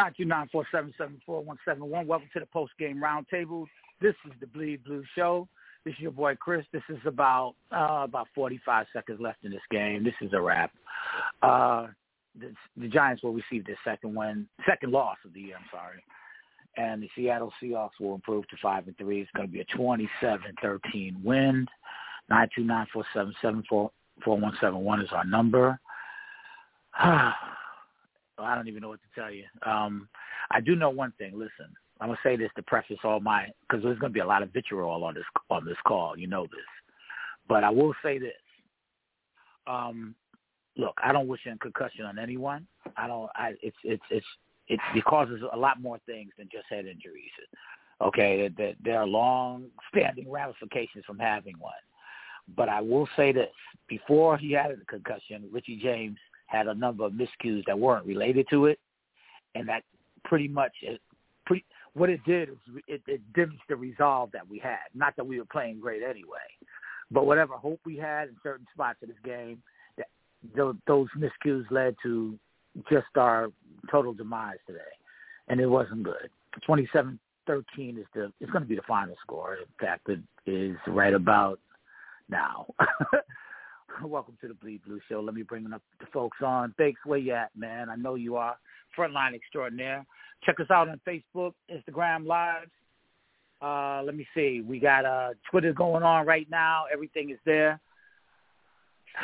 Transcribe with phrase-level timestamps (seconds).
[0.00, 2.06] Nine two nine four seven seven four one seven one.
[2.06, 3.66] Welcome to the post game roundtable.
[4.00, 5.46] This is the Bleed Blue Show.
[5.84, 6.64] This is your boy Chris.
[6.72, 10.02] This is about uh, about forty five seconds left in this game.
[10.02, 10.72] This is a wrap.
[11.42, 11.88] Uh,
[12.40, 15.56] the, the Giants will receive their second win, second loss of the year.
[15.58, 16.02] I'm sorry,
[16.78, 19.20] and the Seattle Seahawks will improve to five and three.
[19.20, 21.66] It's going to be a 27-13 win.
[22.30, 23.90] Nine two nine four seven seven four
[24.24, 25.78] four one seven one is our number.
[28.42, 29.44] I don't even know what to tell you.
[29.64, 30.08] Um,
[30.50, 31.32] I do know one thing.
[31.32, 34.42] Listen, I'm gonna say this to preface all my because there's gonna be a lot
[34.42, 36.18] of vitriol on this on this call.
[36.18, 36.60] You know this,
[37.48, 38.32] but I will say this.
[39.66, 40.14] Um,
[40.76, 42.66] look, I don't wish a concussion on anyone.
[42.96, 43.30] I don't.
[43.34, 44.26] I it's it's it's
[44.68, 47.30] it, it causes a lot more things than just head injuries.
[48.02, 51.72] Okay, that there are long-standing ramifications from having one.
[52.56, 53.52] But I will say this:
[53.88, 56.18] before he had a concussion, Richie James
[56.50, 58.78] had a number of miscues that weren't related to it,
[59.54, 59.82] and that
[60.24, 61.00] pretty much it,
[61.46, 64.78] pretty what it did is it, it diminished the resolve that we had.
[64.94, 66.38] Not that we were playing great anyway,
[67.10, 69.62] but whatever hope we had in certain spots of this game,
[69.96, 70.06] that
[70.86, 72.38] those miscues led to
[72.90, 73.48] just our
[73.90, 74.80] total demise today,
[75.48, 76.30] and it wasn't good.
[76.66, 79.54] Twenty-seven thirteen is the it's going to be the final score.
[79.54, 81.60] In fact, it is right about
[82.28, 82.66] now.
[84.04, 85.20] Welcome to the Bleed Blue Show.
[85.20, 86.74] Let me bring up the folks on.
[86.78, 87.88] Thanks, where you at, man?
[87.90, 88.56] I know you are.
[88.96, 90.06] Frontline Extraordinaire.
[90.44, 92.70] Check us out on Facebook, Instagram Lives.
[93.60, 94.62] Uh, let me see.
[94.66, 96.84] We got uh, Twitter going on right now.
[96.92, 97.78] Everything is there.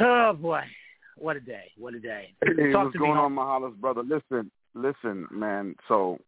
[0.00, 0.62] Oh boy,
[1.17, 1.71] what a day!
[1.79, 2.34] What a day!
[2.45, 4.03] Hey, Talk what's to going me on, Mahalas brother?
[4.03, 5.77] Listen, listen, man.
[5.89, 6.19] So,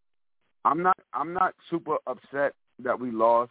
[0.64, 3.50] I'm not, I'm not super upset that we lost.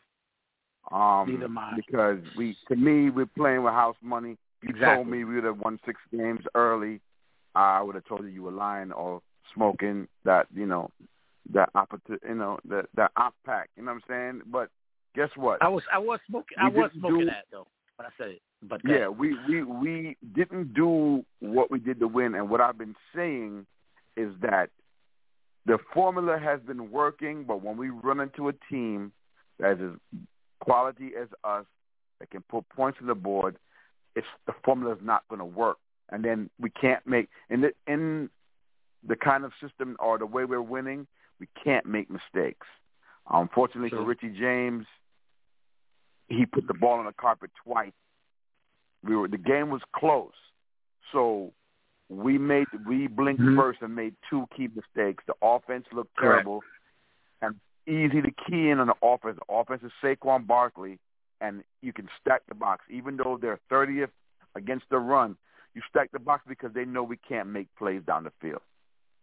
[0.91, 1.73] Um, Neither am I.
[1.75, 4.37] because we, to me, we're playing with house money.
[4.61, 4.95] You Exactly.
[4.95, 6.99] told me we would have won six games early.
[7.55, 9.21] I would have told you you were lying or
[9.53, 10.89] smoking that, you know,
[11.53, 13.69] that opposite, you know, that that op pack.
[13.77, 14.41] You know what I'm saying?
[14.51, 14.69] But
[15.15, 15.61] guess what?
[15.61, 18.41] I was I was smoking I was smoking do- that though when I said it.
[18.63, 22.77] But Yeah, we we we didn't do what we did to win, and what I've
[22.77, 23.65] been saying
[24.15, 24.69] is that
[25.67, 29.11] the formula has been working, but when we run into a team
[29.59, 30.19] that is as
[30.59, 31.65] quality as us,
[32.19, 33.57] that can put points on the board,
[34.17, 35.77] it's the formula is not going to work,
[36.09, 38.29] and then we can't make in the in
[39.07, 41.07] the kind of system or the way we're winning,
[41.39, 42.67] we can't make mistakes.
[43.29, 44.85] Unfortunately for Richie James,
[46.27, 47.93] he put the ball on the carpet twice
[49.03, 50.33] we were the game was close,
[51.11, 51.53] so
[52.09, 53.55] we made we blinked Mhm.
[53.55, 55.23] first and made two key mistakes.
[55.27, 56.45] The offense looked Correct.
[56.45, 56.63] terrible,
[57.41, 59.37] and easy to key in on the offense.
[59.37, 60.99] The offense is Saquon Barkley,
[61.41, 62.85] and you can stack the box.
[62.89, 64.09] Even though they're 30th
[64.55, 65.35] against the run,
[65.73, 68.61] you stack the box because they know we can't make plays down the field.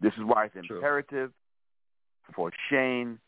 [0.01, 0.77] This is why it's True.
[0.77, 1.33] imperative
[2.35, 3.19] for Shane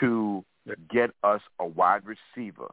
[0.00, 0.44] to
[0.90, 2.72] get us a wide receiver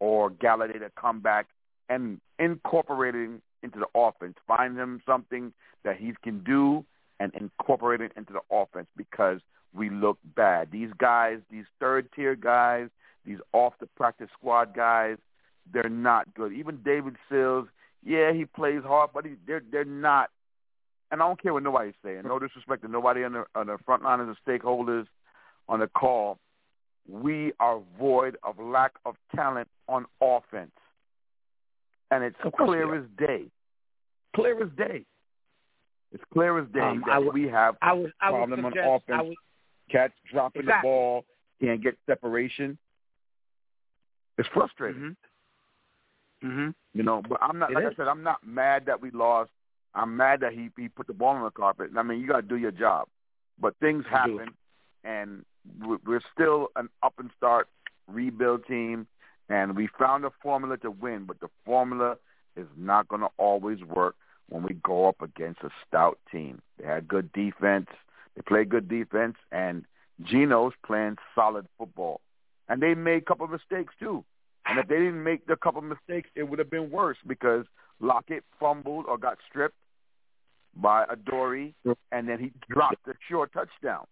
[0.00, 1.46] or Golladay to come back
[1.88, 3.30] and incorporate it
[3.62, 4.34] into the offense.
[4.46, 5.52] Find him something
[5.84, 6.84] that he can do
[7.20, 9.40] and incorporate it into the offense because
[9.74, 10.70] we look bad.
[10.70, 12.88] These guys, these third tier guys,
[13.24, 15.16] these off the practice squad guys,
[15.72, 16.52] they're not good.
[16.52, 17.68] Even David Sills,
[18.04, 20.30] yeah, he plays hard, but he, they're they're not.
[21.10, 22.22] And I don't care what nobody's saying.
[22.24, 25.06] No disrespect to nobody on the on the front line of the stakeholders
[25.68, 26.38] on the call.
[27.08, 30.70] We are void of lack of talent on offense,
[32.10, 33.44] and it's Of course we clear as day.
[34.34, 35.04] Clear as day.
[36.12, 38.72] It's clear as day Um, that would- we have I was I would problem on
[38.72, 39.28] suggest I offense.
[39.28, 39.36] would
[39.90, 40.88] cats dropping Exactly.
[40.88, 41.24] the ball,
[41.60, 42.78] can't get separation.
[44.38, 45.16] It's frustrating,
[46.42, 46.48] Mhm.
[46.48, 46.74] Mhm.
[46.94, 47.22] you know.
[47.22, 47.92] But I'm not It like is.
[47.92, 49.50] I said, I'm not mad that we lost.
[49.94, 51.90] I'm mad that he he put the ball on the carpet.
[51.96, 53.08] I mean, you got to do your job,
[53.58, 54.54] but things happen,
[55.04, 55.44] and
[55.80, 57.68] we- we're still an up and start
[58.08, 59.06] rebuild team,
[59.48, 61.24] and we found a formula to win.
[61.24, 62.18] But the formula
[62.56, 64.16] is not going to always work
[64.48, 66.60] when we go up against a stout team.
[66.78, 67.90] They had good defense.
[68.34, 69.84] They play good defense, and
[70.22, 72.20] Geno's playing solid football.
[72.68, 74.24] And they made a couple of mistakes too.
[74.66, 77.66] And if they didn't make the couple of mistakes, it would have been worse because
[78.00, 79.76] Lockett fumbled or got stripped
[80.76, 81.74] by Adoree,
[82.12, 84.06] and then he dropped the short touchdown.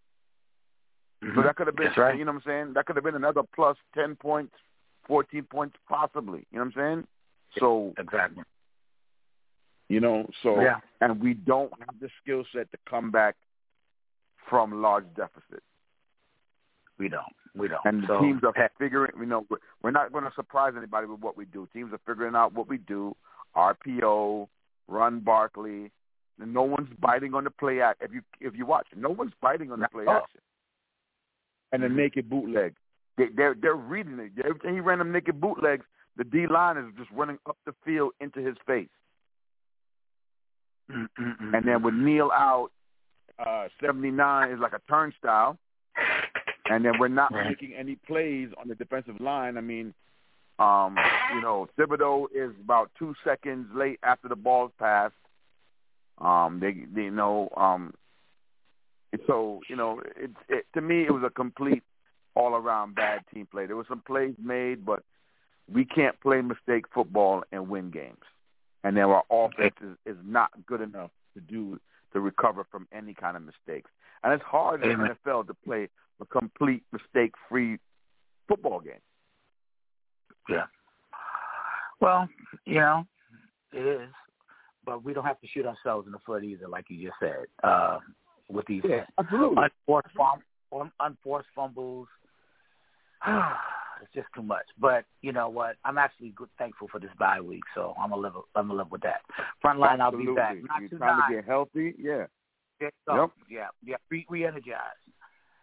[1.23, 1.37] Mm-hmm.
[1.37, 2.19] So that could have been, right.
[2.19, 2.73] you know what I'm saying?
[2.75, 4.53] That could have been another plus 10 points,
[5.07, 6.47] 14 points possibly.
[6.51, 7.07] You know what I'm saying?
[7.59, 8.45] So exactly.
[9.89, 10.79] You know, so yeah.
[11.01, 13.35] and we don't have the skill set to come back
[14.49, 15.65] from large deficits.
[17.01, 17.23] We don't.
[17.57, 17.81] We don't.
[17.85, 19.13] And so, teams are figuring.
[19.19, 19.47] You know,
[19.83, 21.67] we're not going to surprise anybody with what we do.
[21.73, 23.17] Teams are figuring out what we do.
[23.57, 24.47] RPO,
[24.87, 25.91] run Barkley.
[26.39, 28.03] And no one's biting on the play act.
[28.03, 30.19] If you if you watch, no one's biting on the play oh.
[30.19, 30.41] action.
[31.73, 31.97] And the Mm-hmm.
[31.97, 32.75] naked bootleg,
[33.17, 34.33] they, they're they're reading it.
[34.45, 35.87] Every time he ran them naked bootlegs,
[36.17, 38.89] the D line is just running up the field into his face.
[40.89, 42.71] And then with Neil out,
[43.39, 45.57] uh, 79 is like a turnstile.
[46.71, 47.49] And then we're not Right.
[47.49, 49.59] making any plays on the defensive line.
[49.59, 49.93] I mean,
[50.61, 50.97] um,
[51.35, 55.15] you know, Thibodeaux is about two seconds late after the ball's passed.
[56.19, 57.95] Um, they, they you know, um,
[59.27, 61.83] so you know, it, it to me it was a complete
[62.37, 63.67] all-around bad team play.
[63.67, 65.03] There were some plays made, but
[65.73, 68.23] we can't play mistake football and win games.
[68.85, 71.81] And then our offense is, is not good enough to do
[72.13, 73.91] to recover from any kind of mistakes.
[74.23, 75.89] And it's hard in the NFL to play
[76.21, 77.79] a complete mistake-free
[78.49, 78.95] football game.
[80.49, 80.65] Yeah.
[82.01, 82.29] Well,
[82.65, 83.07] you know,
[83.73, 84.09] it is,
[84.85, 87.47] but we don't have to shoot ourselves in the foot either, like you just said.
[87.63, 87.99] Uh,
[88.49, 88.83] with these
[89.19, 89.63] absolutely.
[89.63, 92.09] unforced, fum- unforced fumbles,
[94.03, 94.67] it's just too much.
[94.79, 95.77] But you know what?
[95.85, 98.33] I'm actually good, thankful for this bye week, so I'm gonna live.
[98.55, 99.21] I'm gonna live with that.
[99.61, 100.57] Front line, I'll be back.
[100.63, 101.31] Not You're too trying nine.
[101.31, 102.27] to get healthy, yeah.
[102.81, 103.97] Yeah, so, yeah, yeah.
[104.09, 104.97] Re- re-energized.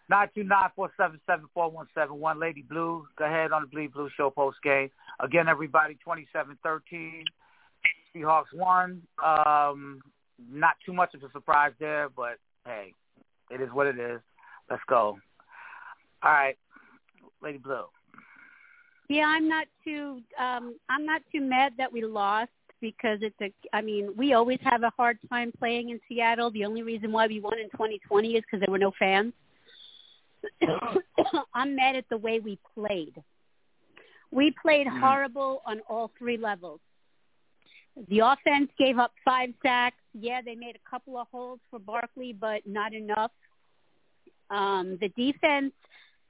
[0.10, 2.40] Nine two nine four seven seven four one seven one.
[2.40, 4.90] Lady Blue, go ahead on the Bleed Blue Show post game.
[5.20, 7.26] Again, everybody, twenty seven thirteen.
[8.16, 9.02] Seahawks won.
[9.24, 10.02] Um,
[10.50, 12.94] not too much of a surprise there, but hey,
[13.50, 14.22] it is what it is.
[14.70, 15.18] Let's go.
[16.24, 16.58] All right,
[17.42, 17.86] Lady Blue.
[19.10, 22.52] Yeah, I'm not too um I'm not too mad that we lost
[22.82, 26.52] because it's a I mean, we always have a hard time playing in Seattle.
[26.52, 29.34] The only reason why we won in 2020 is because there were no fans.
[31.54, 33.16] I'm mad at the way we played.
[34.32, 35.00] We played Mhm.
[35.00, 36.80] horrible on all three levels.
[38.10, 39.98] The offense gave up five sacks.
[40.14, 43.32] Yeah, they made a couple of holds for Barkley, but not enough.
[44.50, 45.74] Um, the defense,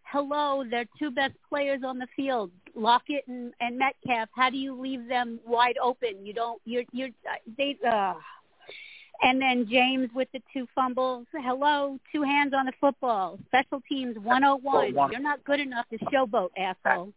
[0.03, 4.29] hello, they're two best players on the field, Lockett and, and Metcalf.
[4.33, 6.25] How do you leave them wide open?
[6.25, 6.61] You don't.
[6.65, 7.09] You're you're
[7.57, 7.77] they.
[7.87, 8.13] Uh,
[9.21, 11.25] and then James with the two fumbles.
[11.33, 13.39] Hello, two hands on the football.
[13.47, 14.93] Special teams 101.
[14.93, 15.11] One.
[15.11, 17.11] You're not good enough to showboat, asshole.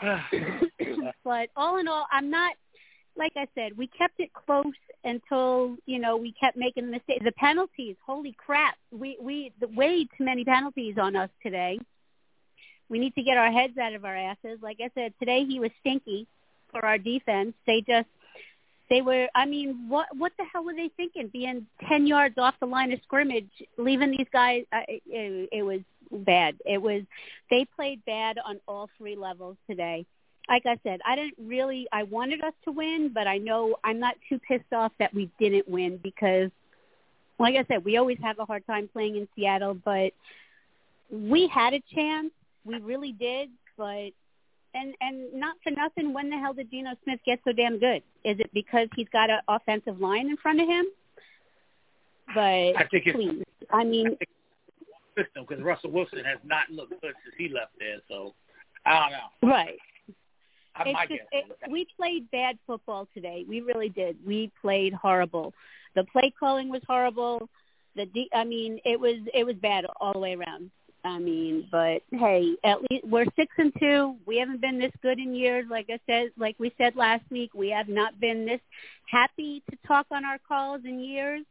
[1.24, 2.54] but all in all, I'm not.
[3.16, 4.64] Like I said, we kept it close
[5.04, 7.22] until you know we kept making mistakes.
[7.24, 8.76] The penalties, holy crap!
[8.90, 11.78] We we the way too many penalties on us today.
[12.88, 14.58] We need to get our heads out of our asses.
[14.62, 16.26] Like I said, today he was stinky
[16.70, 17.54] for our defense.
[17.66, 18.08] They just
[18.90, 19.28] they were.
[19.34, 21.28] I mean, what what the hell were they thinking?
[21.32, 24.64] Being ten yards off the line of scrimmage, leaving these guys.
[24.72, 26.56] Uh, it, it was bad.
[26.66, 27.02] It was.
[27.50, 30.06] They played bad on all three levels today
[30.48, 31.86] like I said, I didn't really.
[31.92, 35.30] I wanted us to win, but I know I'm not too pissed off that we
[35.38, 36.50] didn't win because,
[37.38, 39.74] like I said, we always have a hard time playing in Seattle.
[39.74, 40.12] But
[41.10, 42.30] we had a chance,
[42.64, 43.50] we really did.
[43.76, 44.10] But
[44.74, 48.02] and and not for nothing, when the hell did Geno Smith get so damn good?
[48.24, 50.86] Is it because he's got an offensive line in front of him?
[52.34, 54.16] But I think it's please, I mean,
[55.16, 57.98] system because Russell Wilson has not looked good since he left there.
[58.08, 58.34] So
[58.84, 59.54] I don't know.
[59.54, 59.78] right.
[60.76, 63.44] I It's just, it, we played bad football today.
[63.48, 64.16] We really did.
[64.26, 65.54] We played horrible.
[65.94, 67.48] The play calling was horrible.
[67.94, 70.70] The de- I mean, it was it was bad all the way around.
[71.04, 74.16] I mean, but hey, at least we're six and two.
[74.26, 75.66] We haven't been this good in years.
[75.70, 78.60] Like I said, like we said last week, we have not been this
[79.06, 81.44] happy to talk on our calls in years.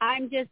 [0.00, 0.50] I'm just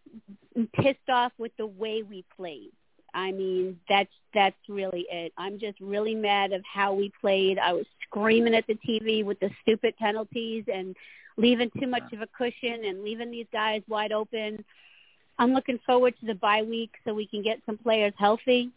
[0.72, 2.72] pissed off with the way we played.
[3.14, 5.32] I mean, that's that's really it.
[5.38, 7.58] I'm just really mad of how we played.
[7.58, 10.96] I was screaming at the TV with the stupid penalties and
[11.36, 14.64] leaving too much of a cushion and leaving these guys wide open.
[15.38, 18.70] I'm looking forward to the bye week so we can get some players healthy.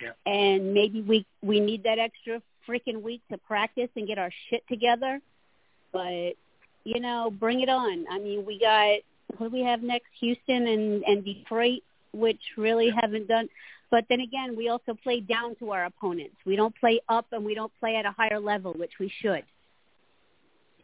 [0.00, 0.10] Yeah.
[0.26, 4.66] And maybe we we need that extra freaking week to practice and get our shit
[4.68, 5.20] together.
[5.92, 6.34] But
[6.84, 8.06] you know, bring it on.
[8.10, 8.98] I mean, we got
[9.38, 10.08] what do we have next?
[10.20, 11.82] Houston and and Detroit
[12.14, 13.48] which really haven't done.
[13.90, 16.36] But then again, we also play down to our opponents.
[16.44, 19.44] We don't play up and we don't play at a higher level, which we should.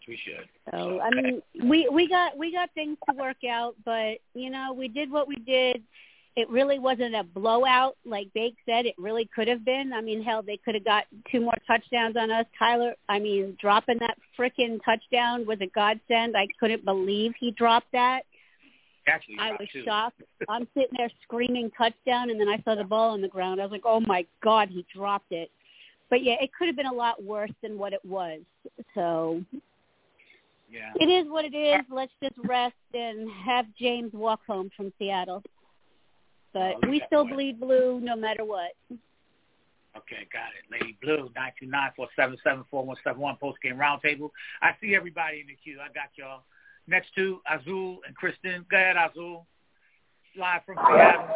[0.09, 0.49] We should.
[0.71, 4.73] So I mean, we we got we got things to work out, but you know,
[4.77, 5.83] we did what we did.
[6.37, 8.87] It really wasn't a blowout, like Bake said.
[8.87, 9.93] It really could have been.
[9.93, 12.47] I mean, hell, they could have got two more touchdowns on us.
[12.59, 16.37] Tyler, I mean, dropping that frickin' touchdown was a godsend.
[16.37, 18.23] I couldn't believe he dropped that.
[19.09, 19.83] Actually, I was too.
[19.85, 20.23] shocked.
[20.49, 23.61] I'm sitting there screaming touchdown, and then I saw the ball on the ground.
[23.61, 25.51] I was like, oh my god, he dropped it.
[26.11, 28.41] But yeah, it could have been a lot worse than what it was.
[28.95, 29.43] So
[30.71, 30.93] Yeah.
[31.01, 31.81] it is what it is.
[31.91, 35.43] Let's just rest and have James walk home from Seattle.
[36.53, 37.35] But Oh, we still boy.
[37.35, 38.73] bleed blue no matter what.
[39.97, 40.71] Okay, got it.
[40.71, 44.31] Lady Blue, nine two nine four seven seven four one seven one post game roundtable.
[44.63, 45.79] I see everybody in the queue.
[45.81, 46.43] I got y'all.
[46.87, 48.65] Next to Azul and Kristen.
[48.71, 49.47] Go ahead, Azul.
[50.37, 51.29] Live from Seattle.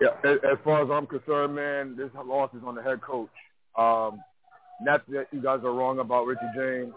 [0.00, 3.30] Yeah, as, as far as I'm concerned, man, this loss is on the head coach.
[3.76, 4.20] Um,
[4.80, 6.92] not that you guys are wrong about Richie James,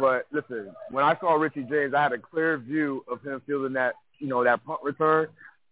[0.00, 3.72] but listen, when I saw Richie James, I had a clear view of him fielding
[3.74, 5.28] that, you know, that punt return.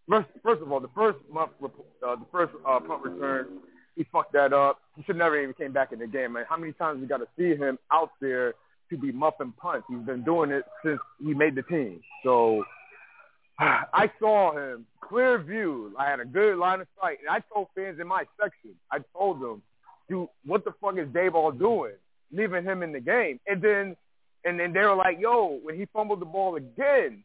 [0.08, 1.68] First, first of all, the first month, uh,
[2.16, 3.58] the first uh, punt return,
[3.96, 4.80] he fucked that up.
[4.96, 6.44] He should never even came back in the game, man.
[6.48, 8.54] How many times we got to see him out there
[8.90, 9.86] to be muffing punts?
[9.88, 12.00] He's been doing it since he made the team.
[12.22, 12.64] So
[13.58, 15.94] I saw him clear view.
[15.98, 18.98] I had a good line of sight, and I told fans in my section, I
[19.16, 19.62] told them,
[20.08, 21.94] "Dude, what the fuck is Daboll doing,
[22.32, 23.96] leaving him in the game?" And then,
[24.46, 27.24] and then they were like, "Yo, when he fumbled the ball again."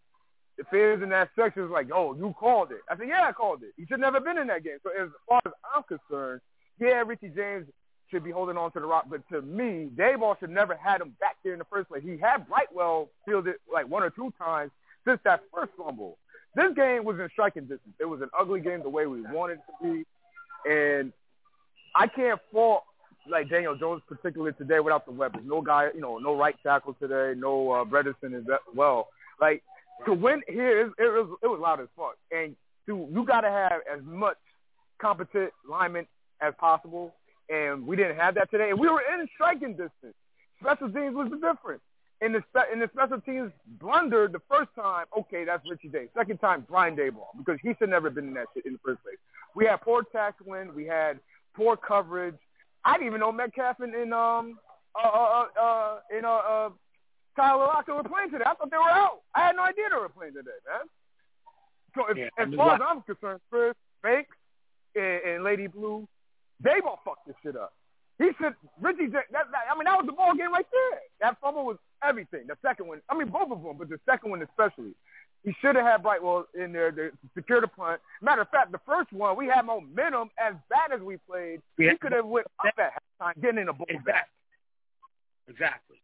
[0.58, 3.32] The fans in that section was like, "Oh, you called it." I said, "Yeah, I
[3.32, 3.74] called it.
[3.78, 6.42] He should never been in that game." So as far as I'm concerned,
[6.80, 7.68] yeah, Richie James
[8.12, 11.16] should be holding on to the rock, but to me, Daboll should never had him
[11.20, 12.04] back there in the first place.
[12.04, 14.72] He had Brightwell fielded it like one or two times
[15.06, 16.18] since that first fumble.
[16.54, 17.96] This game was in striking distance.
[18.00, 20.06] It was an ugly game the way we wanted it to be,
[20.70, 21.14] and
[21.96, 22.84] I can't fault
[23.30, 25.44] like Daniel Jones particularly today without the weapons.
[25.46, 27.40] No guy, you know, no right tackle today.
[27.40, 28.44] No uh, Bredeson as
[28.76, 29.08] well.
[29.40, 29.64] Like
[30.06, 32.56] to win here, it, it was it was loud as fuck, and
[32.88, 34.38] to you got to have as much
[35.00, 36.08] competent linemen
[36.42, 37.14] as possible,
[37.50, 38.70] and we didn't have that today.
[38.70, 40.16] And we were in striking distance.
[40.60, 41.82] Special teams was the difference.
[42.22, 46.08] In the spe- in the special teams blunder the first time, okay, that's Richie Day.
[46.16, 49.02] Second time, Brian Daboll, because he should never been in that shit in the first
[49.02, 49.18] place.
[49.56, 51.20] We had poor tackling, we had
[51.56, 52.38] poor coverage.
[52.84, 54.60] I didn't even know Metcalf and, and um
[54.96, 56.70] uh uh uh in uh, uh
[57.36, 58.44] Tyler Lockett were playing today.
[58.46, 59.22] I thought they were out.
[59.34, 60.88] I had no idea they were playing today, man.
[61.96, 63.74] So if, Yeah, as and far as I'm concerned, Chris
[64.04, 64.36] Banks
[64.96, 66.08] and, and Lady Blue,
[66.64, 67.74] Daboll fucked this shit up.
[68.18, 69.08] He should Richie.
[69.08, 71.00] That, that, I mean, that was the ball game right there.
[71.22, 72.46] That fumble was everything.
[72.48, 74.94] The second one, I mean, both of them, but the second one especially.
[75.44, 78.00] He should have had Brightwell in there to secure the punt.
[78.22, 80.30] Matter of fact, the first one we had momentum.
[80.38, 81.92] As bad as we played, Yeah.
[81.92, 84.30] he could have went up at halftime, getting in the ball back.
[85.48, 85.48] Exactly.
[85.48, 85.98] Exactly.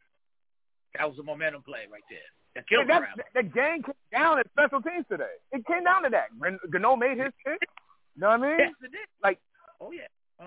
[0.98, 2.20] That was a momentum play right there.
[2.56, 5.36] That killed the that, the game came down at special teams today.
[5.52, 6.30] It came down to that.
[6.38, 7.60] When Gano made his kick,
[8.16, 8.60] you know what I mean?
[8.60, 9.08] Yes, it did.
[9.24, 9.40] Like
[9.80, 10.08] Oh yeah.
[10.40, 10.46] Oh,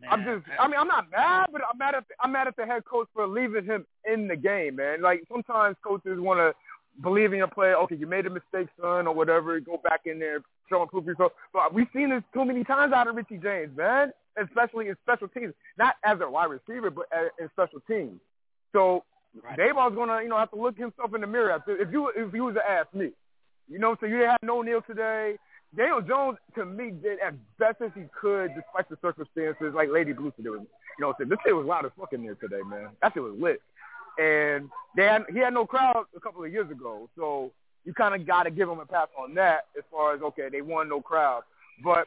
[0.00, 0.10] man.
[0.10, 2.56] I'm just, I mean, I'm not mad, but I'm mad at the, I'm mad at
[2.56, 5.02] the head coach for leaving him in the game, man.
[5.02, 6.54] Like sometimes coaches want to
[7.02, 7.76] believe a player.
[7.76, 9.58] Okay, you made a mistake, son, or whatever.
[9.60, 11.32] Go back in there, show and prove yourself.
[11.52, 14.12] But we've seen this too many times out of Richie James, man.
[14.40, 17.06] Especially in special teams, not as a wide receiver, but
[17.40, 18.20] in special teams.
[18.72, 19.04] So
[19.42, 19.58] Right.
[19.58, 21.62] Daboll's gonna, you know, have to look himself in the mirror.
[21.66, 23.10] If you if you was to ask me,
[23.68, 25.36] you know, so you didn't have no Neil today.
[25.76, 29.72] Daniel Jones, to me, did as best as he could, despite the circumstances.
[29.72, 30.66] Like Lady Blue said, you
[30.98, 32.88] know, said this shit was loud as fuck in there today, man.
[33.02, 33.62] That shit was lit.
[34.18, 37.52] And they had, he had no crowd a couple of years ago, so
[37.84, 39.66] you kind of got to give him a pass on that.
[39.76, 41.42] As far as okay, they won no crowd,
[41.82, 42.06] but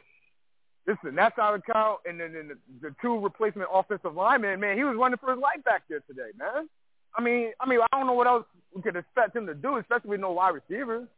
[0.86, 2.00] listen, that's out of count.
[2.06, 5.64] And then, the, the two replacement offensive linemen, man, he was running for his life
[5.64, 6.68] back there today, man.
[7.16, 8.44] I mean, I mean, I don't know what else
[8.74, 11.08] we could expect him to do, especially with no wide receivers.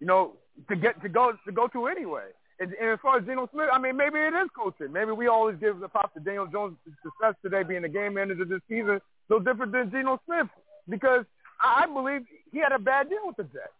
[0.00, 0.32] You know,
[0.68, 2.28] to get to go to go to anyway.
[2.60, 4.92] And, and as far as Geno Smith, I mean, maybe it is coaching.
[4.92, 8.44] Maybe we always give the props to Daniel Jones' success today being the game manager
[8.44, 10.46] this season, no different than Geno Smith,
[10.88, 11.24] because
[11.60, 13.74] I, believe he had a bad deal with the Jets.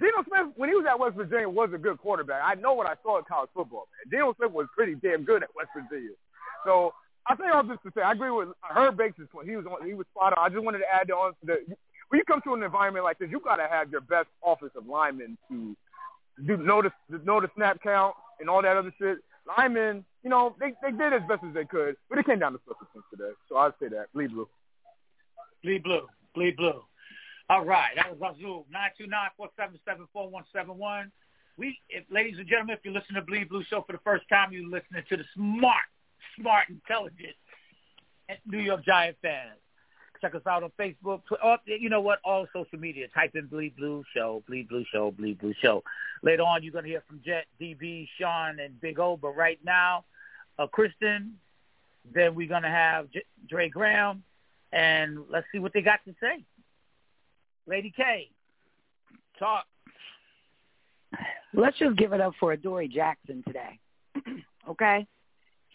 [0.00, 2.42] Geno Smith, when he was at West Virginia, was a good quarterback.
[2.44, 4.10] I know what I saw in college football, man.
[4.10, 6.14] Geno Smith was pretty damn good at West Virginia.
[6.64, 6.94] So
[7.26, 9.48] I say all this to say, I agree with Herb Bakes' point.
[9.48, 10.44] He was on, he was spot on.
[10.44, 11.76] I just wanted to add on to the
[12.08, 14.86] when you come to an environment like this, you got to have your best offensive
[14.86, 15.76] linemen to
[16.46, 19.18] do the know the snap count and all that other shit.
[19.46, 22.52] Linemen, you know, they they did as best as they could, but it came down
[22.52, 23.32] to special teams today.
[23.48, 24.48] So I'd say that bleed blue.
[25.62, 26.06] Bleed blue.
[26.34, 26.82] Bleed blue.
[27.50, 27.90] All right.
[27.96, 28.66] That was Azul.
[28.70, 31.10] Nine two nine four seven seven four one seven one.
[31.56, 34.28] we, if, ladies and gentlemen, if you're listening to Bleed Blue Show for the first
[34.28, 35.88] time, you're listening to the smart,
[36.38, 37.34] smart, intelligent
[38.46, 39.58] New York Giant fans.
[40.20, 41.20] Check us out on Facebook.
[41.42, 42.18] Or, you know what?
[42.24, 43.06] All social media.
[43.14, 45.82] Type in Bleed Blue Show, Bleed Blue Show, Bleed Blue Show.
[46.22, 49.16] Later on, you're going to hear from Jet, DB, Sean, and Big O.
[49.16, 50.04] But right now,
[50.58, 51.34] uh, Kristen,
[52.14, 54.22] then we're going to have J- Dre Graham,
[54.72, 56.44] and let's see what they got to say.
[57.66, 58.30] Lady K,
[59.38, 59.64] talk.
[61.54, 63.78] Let's just give it up for Adoree Jackson today.
[64.68, 65.06] okay?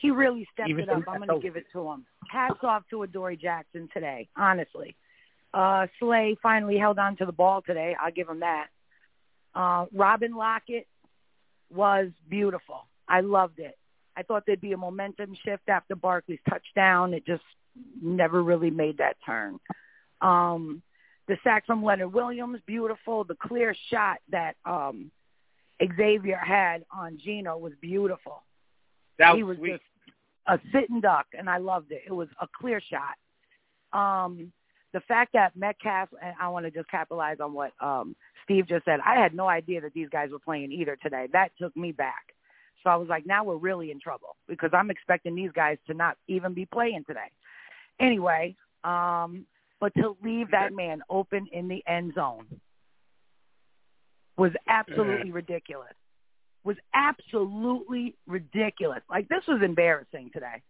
[0.03, 1.03] He really stepped Even it up.
[1.07, 2.05] I'm going to give it to him.
[2.29, 4.97] Hats off to Adoree Jackson today, honestly.
[5.53, 7.95] Uh, Slay finally held on to the ball today.
[7.97, 8.67] I'll give him that.
[9.55, 10.87] Uh, Robin Lockett
[11.73, 12.85] was beautiful.
[13.07, 13.77] I loved it.
[14.17, 17.13] I thought there'd be a momentum shift after Barkley's touchdown.
[17.13, 17.43] It just
[18.01, 19.57] never really made that turn.
[20.19, 20.81] Um,
[21.29, 23.23] the sack from Leonard Williams, beautiful.
[23.23, 25.11] The clear shot that um,
[25.81, 28.43] Xavier had on Geno was beautiful.
[29.17, 29.71] That was he was sweet.
[29.71, 29.83] just
[30.47, 32.01] a sitting duck, and I loved it.
[32.05, 33.17] It was a clear shot.
[33.97, 34.51] Um,
[34.93, 38.85] the fact that Metcalf, and I want to just capitalize on what um, Steve just
[38.85, 38.99] said.
[39.05, 41.27] I had no idea that these guys were playing either today.
[41.31, 42.33] That took me back.
[42.83, 45.93] So I was like, now we're really in trouble because I'm expecting these guys to
[45.93, 47.31] not even be playing today.
[47.99, 49.45] Anyway, um,
[49.79, 52.45] but to leave that man open in the end zone
[54.37, 55.93] was absolutely ridiculous.
[56.63, 59.01] Was absolutely ridiculous.
[59.09, 60.61] Like this was embarrassing today.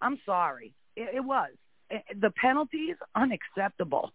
[0.00, 0.74] I'm sorry.
[0.96, 1.50] It, it was.
[1.90, 4.12] It, the penalties unacceptable.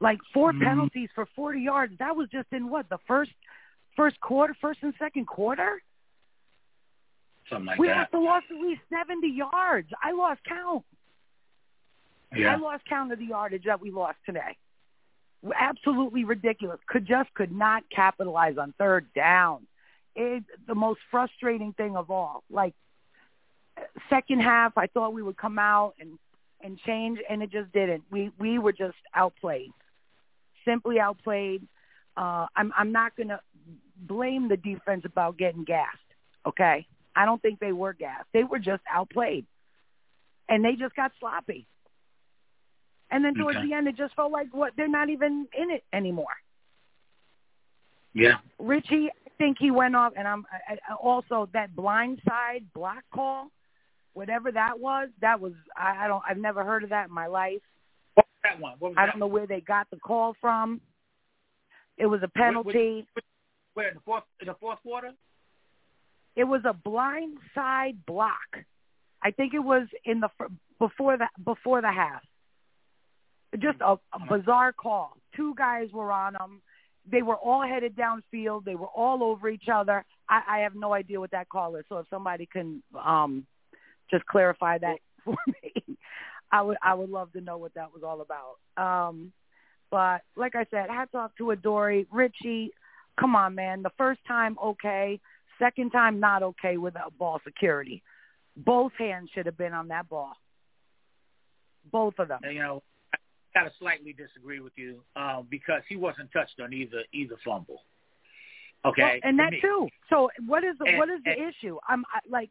[0.00, 0.62] Like 4 Mhm.
[0.62, 1.92] penalties for 40 yards.
[1.98, 3.32] That was just in what the first
[3.96, 5.82] first quarter, first and second quarter.
[7.50, 7.96] Something like we that.
[7.96, 9.88] must have lost at least 70 yards.
[10.00, 10.84] I lost count.
[12.36, 12.52] Yeah.
[12.52, 14.56] I lost count of the yardage that we lost today.
[15.54, 16.80] Absolutely ridiculous.
[16.88, 19.66] Could just could not capitalize on third down.
[20.16, 22.42] It the most frustrating thing of all.
[22.50, 22.74] Like
[24.10, 26.18] second half, I thought we would come out and
[26.60, 28.02] and change, and it just didn't.
[28.10, 29.70] We we were just outplayed,
[30.64, 31.66] simply outplayed.
[32.16, 33.40] Uh, I'm I'm not gonna
[33.96, 35.98] blame the defense about getting gassed.
[36.46, 38.26] Okay, I don't think they were gassed.
[38.32, 39.46] They were just outplayed,
[40.48, 41.66] and they just got sloppy.
[43.10, 43.68] And then towards Okay.
[43.68, 46.36] the end, it just felt like what they're not even in it anymore.
[48.12, 48.38] Yeah.
[48.58, 53.04] Richie, I think he went off, and I'm I, I, also that blind side block
[53.14, 53.50] call,
[54.14, 55.08] whatever that was.
[55.20, 57.60] That was I, I don't I've never heard of that in my life.
[58.14, 58.74] What was that one?
[58.78, 59.12] What was I that?
[59.12, 60.80] don't know where they got the call from.
[61.96, 63.06] It was a where- penalty.
[63.74, 65.12] Where in the fourth in the fourth quarter?
[66.34, 68.64] It was a blind side block.
[69.22, 70.28] I think it was in the
[70.78, 72.22] before the before the half.
[73.58, 75.16] Just a, a bizarre call.
[75.34, 76.60] Two guys were on them.
[77.10, 78.64] They were all headed downfield.
[78.64, 80.04] They were all over each other.
[80.28, 81.84] I, I have no idea what that call is.
[81.88, 83.46] So if somebody can um,
[84.10, 85.96] just clarify that for me,
[86.52, 89.08] I would I would love to know what that was all about.
[89.08, 89.32] Um,
[89.90, 92.72] but like I said, hats off to Adoree, Richie.
[93.18, 93.82] Come on, man.
[93.82, 95.20] The first time, okay.
[95.58, 98.02] Second time, not okay without ball security.
[98.56, 100.32] Both hands should have been on that ball.
[101.90, 102.40] Both of them.
[102.44, 102.82] You know,
[103.54, 107.82] I gotta slightly disagree with you um, because he wasn't touched on either either fumble.
[108.84, 109.60] Okay, Well, and that me.
[109.60, 109.88] too.
[110.08, 111.78] So what is the, And- what is the issue?
[111.88, 112.50] I'm I, like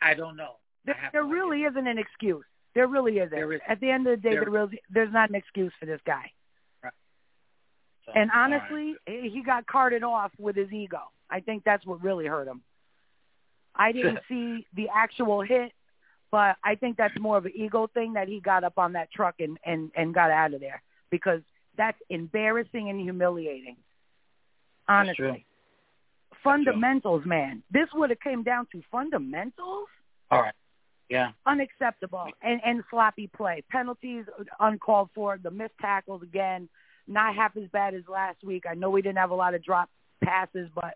[0.00, 0.56] I don't know.
[0.84, 2.44] there, there really isn't an excuse.
[2.74, 3.30] There really isn't.
[3.30, 5.72] There is- At the end of the day, there- there really, there's not an excuse
[5.78, 6.30] for this guy.
[8.04, 8.60] So, And all right.
[8.62, 11.02] honestly, he got carted off with his ego.
[11.30, 12.62] I think that's what really hurt him.
[13.76, 15.72] I didn't see the actual hit,
[16.32, 19.12] but I think that's more of an ego thing that he got up on that
[19.12, 21.42] truck and and and got out of there because
[21.76, 23.76] that's embarrassing and humiliating.
[24.88, 25.46] Honestly.
[26.42, 27.62] Fundamentals, man.
[27.70, 29.86] This would have came down to fundamentals.
[30.32, 30.54] all right,
[31.08, 33.62] yeah, unacceptable and and sloppy play.
[33.70, 34.24] Penalties
[34.58, 35.38] uncalled for.
[35.40, 36.68] The missed tackles again,
[37.06, 38.64] not half as bad as last week.
[38.68, 39.88] I know we didn't have a lot of drop
[40.24, 40.94] passes, but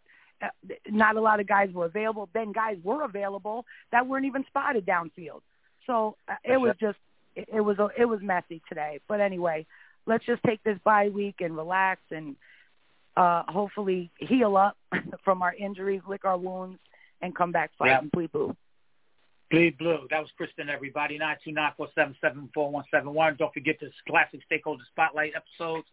[0.89, 2.29] not a lot of guys were available.
[2.33, 5.41] Then guys were available that weren't even spotted downfield.
[5.87, 6.99] So uh, it was just
[7.35, 9.01] it, it was a, it was messy today.
[9.09, 9.67] But anyway,
[10.07, 12.37] let's just take this bye week and relax and
[13.17, 14.77] uh hopefully heal up
[15.25, 16.79] from our injuries, lick our wounds,
[17.23, 18.55] and come back fighting bleed blue.
[19.51, 20.09] Bleed Blue.
[20.11, 21.19] That was Kristen, everybody.
[21.19, 23.37] Nine two nine four seven seven four one seven one.
[23.39, 25.87] Don't forget this classic stakeholder spotlight episodes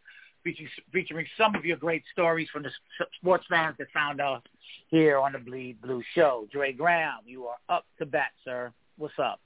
[0.43, 4.41] featuring, featuring some of your great stories from the s- sports fans that found us
[4.89, 6.47] here on the Bleed Blue Show.
[6.51, 8.71] Dre Graham, you are up to bat, sir.
[8.97, 9.39] What's up?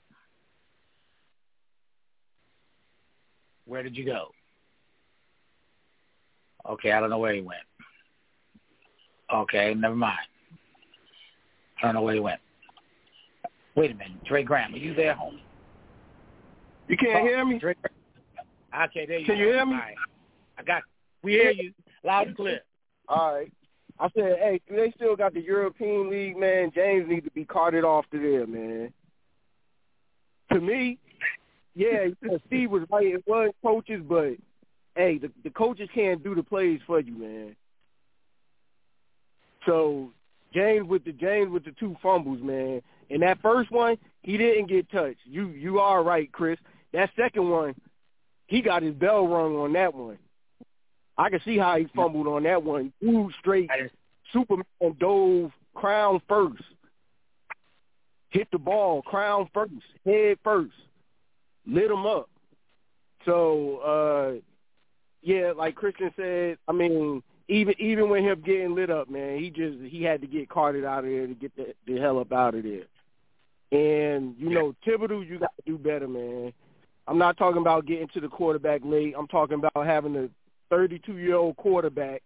[3.66, 4.28] Where did you go?
[6.68, 7.60] Okay, I don't know where he went.
[9.32, 10.18] Okay, never mind.
[11.78, 12.40] I don't know where he went.
[13.74, 15.38] Wait a minute, Dre Graham, are you there, home?
[16.88, 17.58] You can't oh, hear me.
[17.58, 17.74] Dre,
[18.74, 19.40] okay, there you Can go.
[19.42, 19.76] you hear me?
[20.58, 20.82] I got.
[21.22, 21.72] We hear you
[22.04, 22.60] loud and clear.
[23.08, 23.52] All right.
[24.00, 26.70] I said, hey, they still got the European League, man.
[26.74, 28.92] James needs to be carted off to there, man.
[30.52, 30.98] To me,
[31.74, 32.06] yeah,
[32.46, 33.06] Steve was right.
[33.06, 34.34] It was coaches, but
[34.94, 37.56] hey, the, the coaches can't do the plays for you, man.
[39.66, 40.12] So
[40.54, 42.82] James with the James with the two fumbles, man.
[43.10, 45.20] And that first one, he didn't get touched.
[45.24, 46.58] You you are right, Chris.
[46.92, 47.74] That second one,
[48.46, 50.18] he got his bell rung on that one.
[51.18, 52.92] I can see how he fumbled on that one.
[53.02, 53.68] Two straight
[54.32, 54.64] Superman
[54.98, 56.62] dove crown first.
[58.30, 59.72] Hit the ball, crown first,
[60.04, 60.74] head first.
[61.66, 62.30] Lit him up.
[63.24, 64.40] So, uh
[65.20, 69.50] yeah, like Christian said, I mean, even even with him getting lit up, man, he
[69.50, 72.32] just he had to get carted out of there to get the, the hell up
[72.32, 72.84] out of there.
[73.72, 76.52] And you know, Thibodeaux, you got to do better, man.
[77.06, 79.14] I'm not talking about getting to the quarterback late.
[79.18, 80.28] I'm talking about having a
[80.70, 82.22] 32 year old quarterback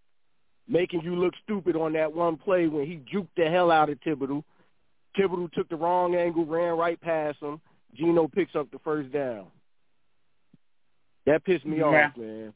[0.69, 3.99] making you look stupid on that one play when he juked the hell out of
[4.01, 4.45] Thibodeaux.
[5.19, 7.61] Thibodeaux took the wrong angle, ran right past him.
[7.95, 9.47] Geno picks up the first down.
[11.27, 12.09] That pissed me Yeah.
[12.09, 12.55] off, man.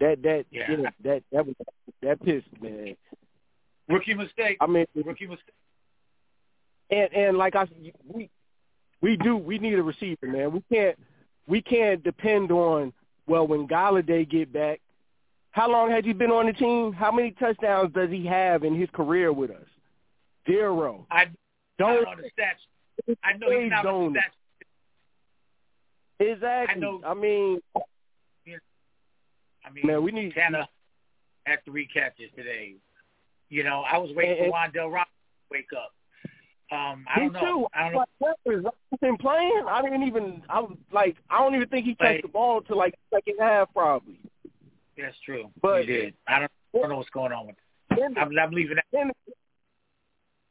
[0.00, 0.70] That that Yeah.
[0.70, 1.54] yeah, that that was
[2.02, 2.96] that pissed man.
[3.88, 4.58] Rookie mistake.
[4.60, 5.54] I mean, Rookie mistake.
[6.90, 7.66] and and like I
[8.06, 8.28] we
[9.00, 10.52] we do we need a receiver, man.
[10.52, 10.98] We can't
[11.46, 12.92] we can't depend on
[13.28, 14.80] well when Golladay get back.
[15.50, 16.92] How long has he been on the team?
[16.92, 19.66] How many touchdowns does he have in his career with us?
[20.46, 21.06] Zero.
[21.10, 21.26] I
[21.78, 23.16] Don't know the stats.
[23.24, 24.32] I know he's not on the stats.
[26.20, 26.74] Exactly.
[26.76, 27.60] I know- I mean,
[29.64, 30.66] I mean, Man, we need- Tanner
[31.44, 32.76] had three catches today.
[33.50, 35.12] You know, I was waiting And- for Wan'Dale Rob to
[35.50, 35.92] wake up.
[36.70, 37.40] Um, I me don't know.
[37.40, 37.66] too.
[37.74, 38.34] I don't know.
[38.44, 39.64] Is playing?
[39.68, 40.42] I didn't even.
[40.50, 43.36] I was like, I don't even think he touched Like- the ball till like second
[43.40, 44.18] half, probably.
[44.96, 45.50] That's true.
[45.62, 46.14] But- he did.
[46.26, 47.56] I don't, I don't know what's going on with.
[47.90, 48.84] I'm, I'm leaving that.
[48.92, 49.10] then,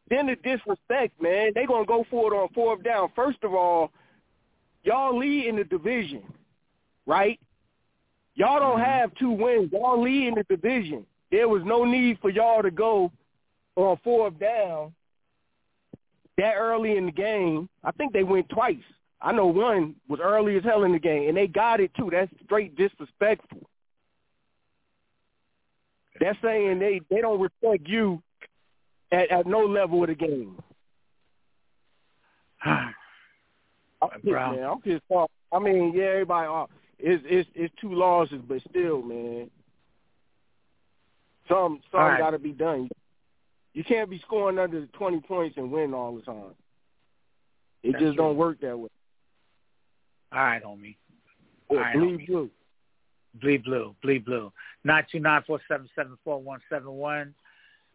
[0.10, 1.51] then the disrespect, man.
[1.53, 3.10] They gonna go for it on fourth down.
[3.15, 3.91] First of all,
[4.84, 6.23] y'all lead in the division,
[7.06, 7.39] right?
[8.36, 9.71] Y'all don't have two wins.
[9.71, 11.06] Y'all lead in the division.
[11.32, 13.12] There was no need for y'all to go
[13.75, 14.93] on fourth down
[16.38, 17.69] that early in the game.
[17.84, 18.76] I think they went twice.
[19.21, 22.10] I know one was early as hell in the game, and they got it too.
[22.12, 23.67] That's straight disrespectful.
[26.19, 28.21] That's saying they they don't respect you
[29.12, 30.58] at, at no level of the game.
[32.65, 32.93] I'm
[34.12, 34.56] pissed, Brown.
[34.56, 34.65] man.
[34.65, 35.32] I'm pissed off.
[35.52, 36.47] I mean, yeah, everybody.
[36.47, 36.65] Uh,
[37.00, 39.50] it's it's it's two losses, but still, man.
[41.47, 42.19] Some some right.
[42.19, 42.89] got to be done.
[43.77, 46.55] You can't be scoring under twenty points and win all the time.
[47.83, 48.25] It That's just true.
[48.25, 48.89] don't work that way.
[50.31, 50.95] All right, homie.
[51.69, 52.27] All right, believe homie.
[52.27, 52.49] you.
[53.39, 54.51] Bleed blue, bleed blue.
[54.83, 57.35] Nine two nine four seven seven four one seven one.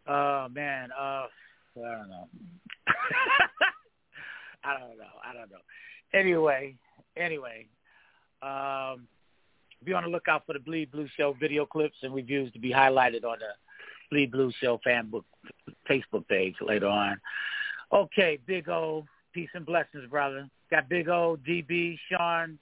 [0.07, 1.27] Uh man, uh I
[1.75, 2.27] don't know.
[4.63, 5.03] I don't know.
[5.21, 5.57] I don't know.
[6.17, 6.75] Anyway,
[7.17, 7.65] anyway,
[8.41, 9.05] um
[9.83, 12.71] be on the lookout for the Bleed Blue Show video clips and reviews to be
[12.71, 13.51] highlighted on the
[14.13, 15.25] Bleed Blue Show fan book
[15.89, 17.19] Facebook page later on.
[17.91, 20.47] Okay, Big O, peace and blessings, brother.
[20.69, 22.59] Got Big O, DB, Sean,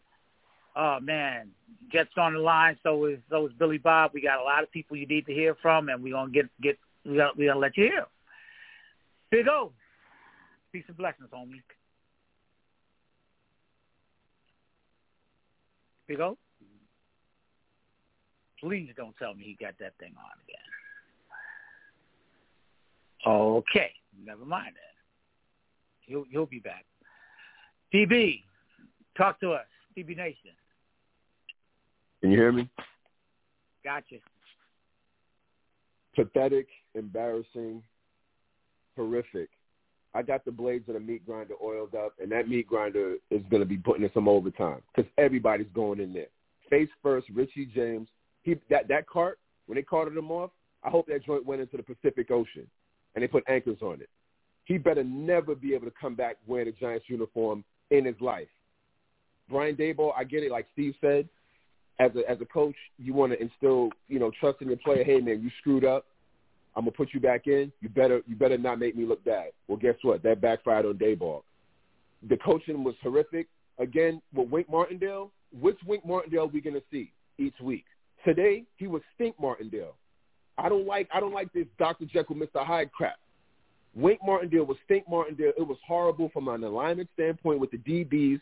[0.78, 1.50] oh man,
[1.92, 2.78] gets on the line.
[2.84, 4.12] So is so is Billy Bob.
[4.14, 6.46] We got a lot of people you need to hear from, and we're gonna get
[6.62, 8.06] get we gonna we gonna let you hear.
[9.30, 9.74] Big O,
[10.72, 11.62] peace and blessings, homie.
[16.08, 16.38] Big O,
[18.58, 20.71] please don't tell me he got that thing on again.
[23.26, 23.92] Okay,
[24.26, 24.92] never mind that.
[26.02, 26.86] He'll he'll be back.
[27.94, 28.44] DB,
[29.18, 29.66] talk to us.
[29.98, 30.52] DB Nation.
[32.22, 32.70] Can you hear me?
[33.84, 34.18] Gotcha.
[36.16, 37.82] Pathetic, embarrassing,
[38.96, 39.50] horrific.
[40.14, 43.42] I got the blades of the meat grinder oiled up, and that meat grinder is
[43.50, 46.28] going to be putting in some overtime because everybody's going in there.
[46.70, 48.08] Face first, Richie James.
[48.44, 50.52] He that that cart when they carted him off.
[50.84, 52.68] I hope that joint went into the Pacific Ocean,
[53.16, 54.10] and they put anchors on it.
[54.66, 58.48] He better never be able to come back wearing a Giants uniform in his life.
[59.50, 60.52] Brian Daboll, I get it.
[60.52, 61.28] Like Steve said,
[62.00, 65.04] as a as a coach, you want to instill you know trust in your player.
[65.04, 66.06] Hey man, you screwed up.
[66.76, 67.72] I'm gonna put you back in.
[67.82, 69.50] You better you better not make me look bad.
[69.68, 70.24] Well, guess what?
[70.24, 71.44] That backfired on Daboll.
[72.30, 73.48] The coaching was horrific.
[73.78, 77.86] Again, with Wink Martindale, which Wink Martindale are we gonna see each week?
[78.26, 79.96] Today, he was Stink Martindale.
[80.62, 82.06] I don't like I don't like this Dr.
[82.06, 82.66] Jekyll, Mr.
[82.66, 83.18] Hyde crap.
[83.96, 85.52] Wink Martindale was Stink Martindale.
[85.58, 88.40] It was horrible from an alignment standpoint with the DBs,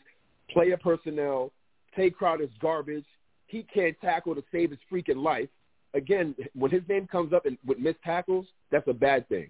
[0.50, 1.50] player personnel.
[1.96, 3.04] Tae Crowder's garbage.
[3.46, 5.48] He can't tackle to save his freaking life.
[5.94, 9.48] Again, when his name comes up and with missed tackles, that's a bad thing.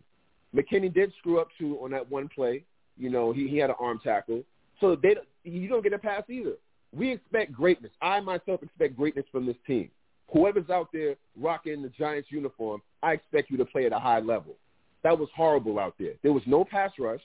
[0.54, 2.64] McKinney did screw up too on that one play.
[2.96, 4.42] You know, he, he had an arm tackle.
[4.80, 6.54] So they you don't get a pass either.
[6.96, 7.92] We expect greatness.
[8.00, 9.90] I myself expect greatness from this team.
[10.32, 14.20] Whoever's out there rocking the Giants uniform, I expect you to play at a high
[14.20, 14.56] level.
[15.02, 16.12] That was horrible out there.
[16.22, 17.20] There was no pass rush.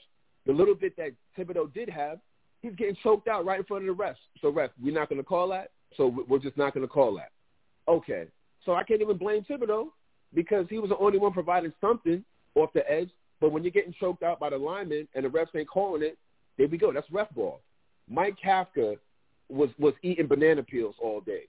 [0.46, 2.18] The little bit that Thibodeaux did have,
[2.62, 4.16] he's getting choked out right in front of the refs.
[4.40, 5.70] So refs, we're not going to call that.
[5.96, 7.30] So we're just not going to call that.
[7.88, 8.26] Okay.
[8.64, 9.88] So I can't even blame Thibodeaux
[10.34, 13.10] because he was the only one providing something off the edge.
[13.40, 16.18] But when you're getting choked out by the lineman and the refs ain't calling it,
[16.58, 16.92] there we go.
[16.92, 17.60] That's ref ball.
[18.08, 18.96] Mike Kafka
[19.48, 21.42] was was eating banana peels all day.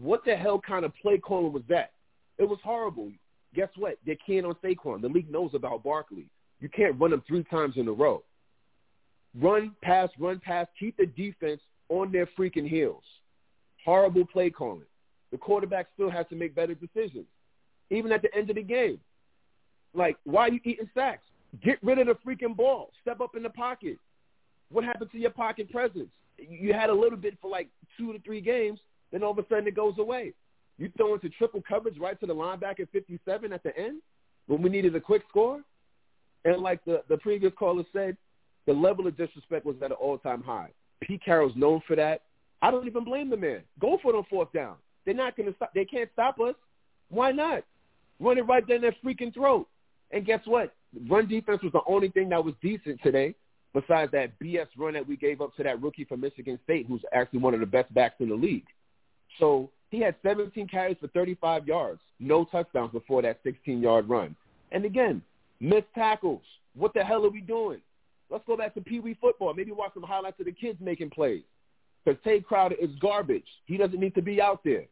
[0.00, 1.92] What the hell kind of play calling was that?
[2.38, 3.10] It was horrible.
[3.54, 3.98] Guess what?
[4.06, 5.00] They're keying on Saquon.
[5.00, 6.26] The league knows about Barkley.
[6.60, 8.22] You can't run them three times in a row.
[9.40, 10.66] Run, pass, run, pass.
[10.78, 13.02] Keep the defense on their freaking heels.
[13.84, 14.82] Horrible play calling.
[15.32, 17.26] The quarterback still has to make better decisions,
[17.90, 18.98] even at the end of the game.
[19.94, 21.24] Like, why are you eating sacks?
[21.62, 22.90] Get rid of the freaking ball.
[23.02, 23.98] Step up in the pocket.
[24.70, 26.10] What happened to your pocket presence?
[26.38, 28.78] You had a little bit for like two to three games,
[29.12, 30.32] then all of a sudden it goes away.
[30.78, 34.00] You throw into triple coverage right to the linebacker 57 at the end
[34.46, 35.60] when we needed a quick score.
[36.44, 38.16] And like the, the previous caller said,
[38.66, 40.68] the level of disrespect was at an all-time high.
[41.00, 42.22] Pete Carroll's known for that.
[42.60, 43.60] I don't even blame the man.
[43.80, 44.76] Go for it on fourth down.
[45.04, 45.72] They're not going to stop.
[45.74, 46.54] They can't stop us.
[47.08, 47.64] Why not?
[48.20, 49.68] Run it right down their freaking throat.
[50.10, 50.74] And guess what?
[51.08, 53.34] Run defense was the only thing that was decent today
[53.74, 57.02] besides that BS run that we gave up to that rookie from Michigan State who's
[57.12, 58.66] actually one of the best backs in the league.
[59.38, 64.36] So he had 17 carries for 35 yards, no touchdowns before that 16-yard run.
[64.72, 65.22] And again,
[65.60, 66.42] missed tackles.
[66.74, 67.80] What the hell are we doing?
[68.30, 69.54] Let's go back to Pee Wee football.
[69.54, 71.42] Maybe watch some highlights of the kids making plays.
[72.04, 73.46] Because Tae Crowder is garbage.
[73.66, 74.84] He doesn't need to be out there.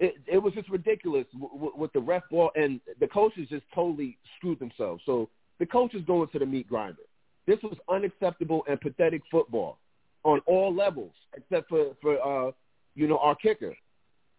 [0.00, 4.58] It, it was just ridiculous with the ref ball, and the coaches just totally screwed
[4.58, 5.02] themselves.
[5.06, 7.02] So the coaches going to the meat grinder.
[7.46, 9.78] This was unacceptable and pathetic football
[10.24, 12.52] on all levels, except for for uh,
[12.94, 13.74] you know our kicker.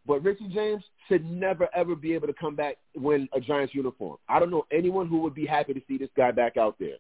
[0.08, 4.18] But Richie James should never ever be able to come back when a Giants uniform.
[4.30, 6.98] I don't know anyone who would be happy to see this guy back out there.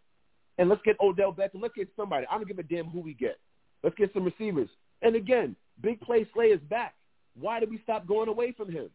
[0.58, 1.62] And let's get Odell Beckham.
[1.62, 2.26] Let's get somebody.
[2.32, 3.38] I don't give a damn who we get.
[3.84, 4.70] Let's get some receivers.
[5.02, 6.96] And again, big play Slay is back.
[7.40, 8.90] Why did we stop going away from him?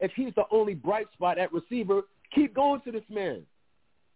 [0.00, 2.02] If he's the only bright spot at receiver,
[2.34, 3.42] keep going to this man.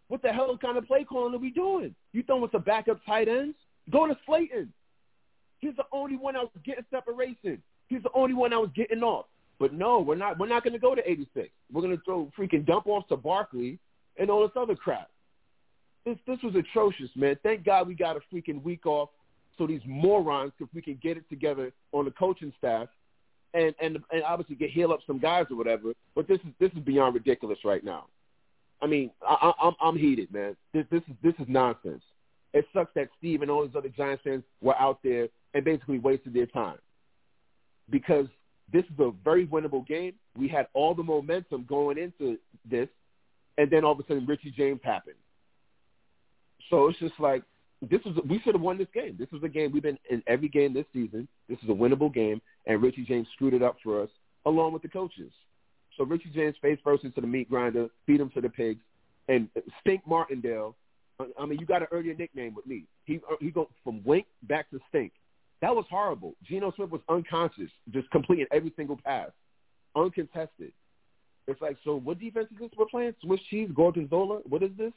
[0.08, 1.94] What the hell kind of play calling are we doing?
[2.12, 3.56] You throwing a backup tight ends?
[3.90, 4.72] Go to Slayton.
[5.60, 7.62] He's the only one was getting separation.
[7.90, 9.26] He's the only one that was getting off.
[9.58, 10.38] But no, we're not.
[10.38, 11.50] We're not going to go to 86.
[11.70, 13.78] We're going to throw freaking dump offs to Barkley
[14.16, 15.10] and all this other crap.
[16.06, 17.36] This this was atrocious, man.
[17.42, 19.10] Thank God we got a freaking week off,
[19.58, 22.88] so these morons, if we can get it together on the coaching staff,
[23.52, 25.92] and and and obviously get heal up some guys or whatever.
[26.14, 28.06] But this is this is beyond ridiculous right now.
[28.80, 30.56] I mean, I, I, I'm I'm heated, man.
[30.72, 32.02] This this is this is nonsense.
[32.54, 35.98] It sucks that Steve and all these other Giants fans were out there and basically
[35.98, 36.78] wasted their time
[37.90, 38.26] because
[38.72, 40.14] this is a very winnable game.
[40.36, 42.88] We had all the momentum going into this,
[43.58, 45.16] and then all of a sudden Richie James happened.
[46.68, 47.42] So it's just like
[47.82, 49.16] this is we should have won this game.
[49.18, 51.26] This is a game we've been in every game this season.
[51.48, 54.10] This is a winnable game, and Richie James screwed it up for us
[54.46, 55.32] along with the coaches.
[55.96, 58.80] So Richie James face first into the meat grinder, feed him to the pigs,
[59.28, 59.48] and
[59.80, 60.76] Stink Martindale.
[61.38, 62.84] I mean, you got to earn your nickname with me.
[63.04, 65.12] He he go from Wink back to Stink.
[65.62, 66.34] That was horrible.
[66.42, 69.30] Geno Smith was unconscious, just completing every single pass,
[69.94, 70.72] uncontested.
[71.46, 73.14] It's like, so what defense is this we're playing?
[73.22, 74.40] Swiss cheese, Gorgonzola?
[74.48, 74.92] What is this?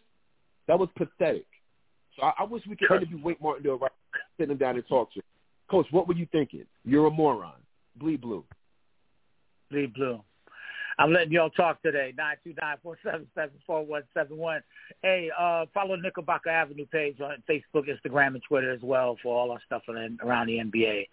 [0.67, 1.45] That was pathetic.
[2.15, 3.91] So I, I wish we could interview Wink Martindale right
[4.39, 5.23] sit him down and talk to him.
[5.69, 6.65] Coach, what were you thinking?
[6.85, 7.53] You're a moron.
[7.95, 8.43] Bleed blue.
[9.71, 10.21] Bleed blue.
[10.99, 12.13] I'm letting y'all talk today.
[12.17, 14.61] Nine two nine four seven seven four one seven one.
[15.01, 19.51] Hey, uh, follow Knickerbocker Avenue page on Facebook, Instagram, and Twitter as well for all
[19.51, 21.07] our stuff around the NBA.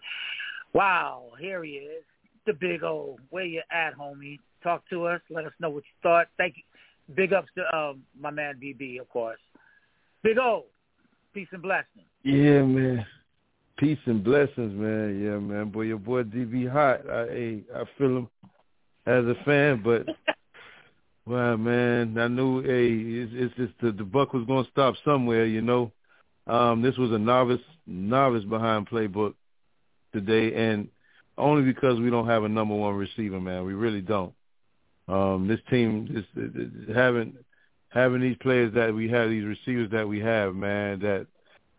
[0.73, 2.03] Wow, here he is,
[2.45, 3.17] the big O.
[3.29, 4.39] Where you at, homie?
[4.63, 5.21] Talk to us.
[5.29, 6.27] Let us know what you thought.
[6.37, 6.63] Thank you.
[7.15, 9.39] Big ups to um, my man BB, of course.
[10.23, 10.65] Big O,
[11.33, 12.05] peace and blessings.
[12.23, 13.05] Yeah, man.
[13.77, 15.19] Peace and blessings, man.
[15.19, 15.71] Yeah, man.
[15.71, 17.01] Boy, your boy DB hot.
[17.09, 18.29] I, I feel him
[19.05, 20.05] as a fan, but
[21.25, 22.91] well, man, I knew hey,
[23.23, 25.91] it's, it's just the, the buck was going to stop somewhere, you know.
[26.47, 29.35] Um, this was a novice novice behind playbook
[30.13, 30.87] today, and
[31.37, 33.65] only because we don't have a number one receiver, man.
[33.65, 34.33] We really don't.
[35.07, 37.35] Um, this team is having
[37.89, 40.99] having these players that we have, these receivers that we have, man.
[40.99, 41.27] That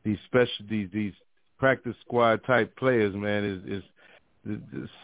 [0.05, 1.13] these special these these
[1.59, 3.85] practice squad type players, man, is is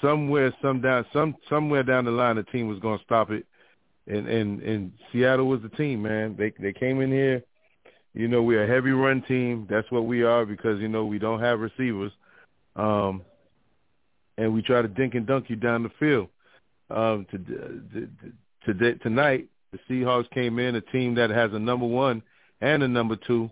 [0.00, 3.46] somewhere some down some somewhere down the line the team was going to stop it.
[4.06, 6.34] And and and Seattle was the team man.
[6.36, 7.42] They they came in here.
[8.14, 9.66] You know we're a heavy run team.
[9.70, 12.12] That's what we are because you know we don't have receivers.
[12.74, 13.22] Um
[14.36, 16.28] and we try to dink and dunk you down the field.
[16.90, 18.08] Um to, to,
[18.66, 22.22] to, to tonight the Seahawks came in a team that has a number 1
[22.60, 23.50] and a number 2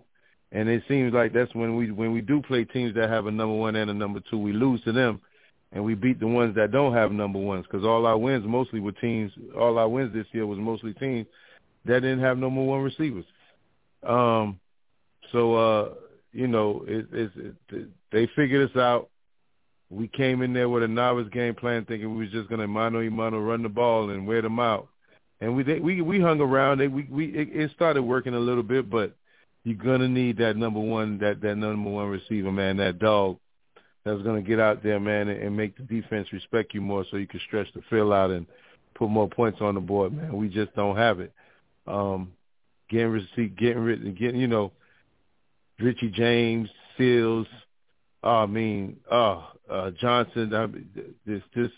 [0.51, 3.31] and it seems like that's when we when we do play teams that have a
[3.31, 5.21] number 1 and a number 2 we lose to them
[5.71, 8.79] and we beat the ones that don't have number ones because all our wins mostly
[8.79, 9.31] were teams.
[9.57, 11.27] All our wins this year was mostly teams
[11.85, 13.25] that didn't have number one receivers.
[14.03, 14.59] Um,
[15.31, 15.93] so uh,
[16.31, 17.31] you know, it, it,
[17.69, 19.09] it, they figured us out.
[19.89, 22.99] We came in there with a novice game plan, thinking we was just gonna mano
[22.99, 24.87] y mano run the ball and wear them out.
[25.39, 26.79] And we they, we we hung around.
[26.79, 29.15] They, we we it, it started working a little bit, but
[29.63, 33.37] you're gonna need that number one that that number one receiver, man, that dog
[34.07, 37.17] that's going to get out there, man, and, make the defense respect you more, so
[37.17, 38.45] you can stretch the field out and
[38.95, 40.35] put more points on the board, man.
[40.35, 41.31] We just don't have it.
[41.85, 42.33] Um,
[42.89, 44.71] getting receipt, getting rid, getting you know,
[45.79, 47.47] Richie James, Sills.
[48.23, 50.53] Oh, I mean, oh, uh, Johnson.
[50.53, 50.67] I
[51.25, 51.71] this this.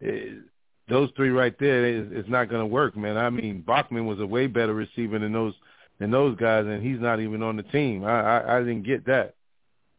[0.00, 0.40] It, eh,
[0.88, 3.16] those three right there is, is not going to work, man.
[3.16, 5.54] I mean, Bachman was a way better receiver than those
[5.98, 8.04] than those guys, and he's not even on the team.
[8.04, 9.34] I I, I didn't get that,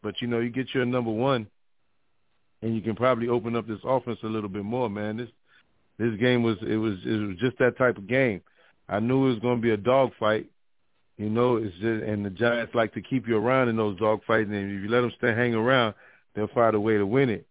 [0.02, 1.48] but you know, you get your number one,
[2.64, 5.18] and you can probably open up this offense a little bit more, man.
[5.18, 5.30] This
[6.00, 8.42] this game was it was it was just that type of game.
[8.88, 10.50] I knew it was going to be a dogfight.
[11.18, 14.46] You know, it's just and the Giants like to keep you around in those dogfights,
[14.46, 15.94] and if you let them stay hang around,
[16.34, 17.46] they'll find a way to win it.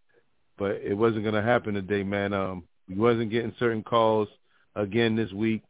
[0.58, 2.32] But it wasn't going to happen today, man.
[2.32, 4.28] Um, we wasn't getting certain calls
[4.74, 5.62] again this week.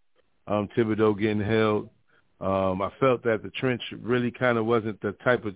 [0.47, 1.91] Um, Thibodeaux getting held.
[2.41, 5.55] Um, I felt that the trench really kind of wasn't the type of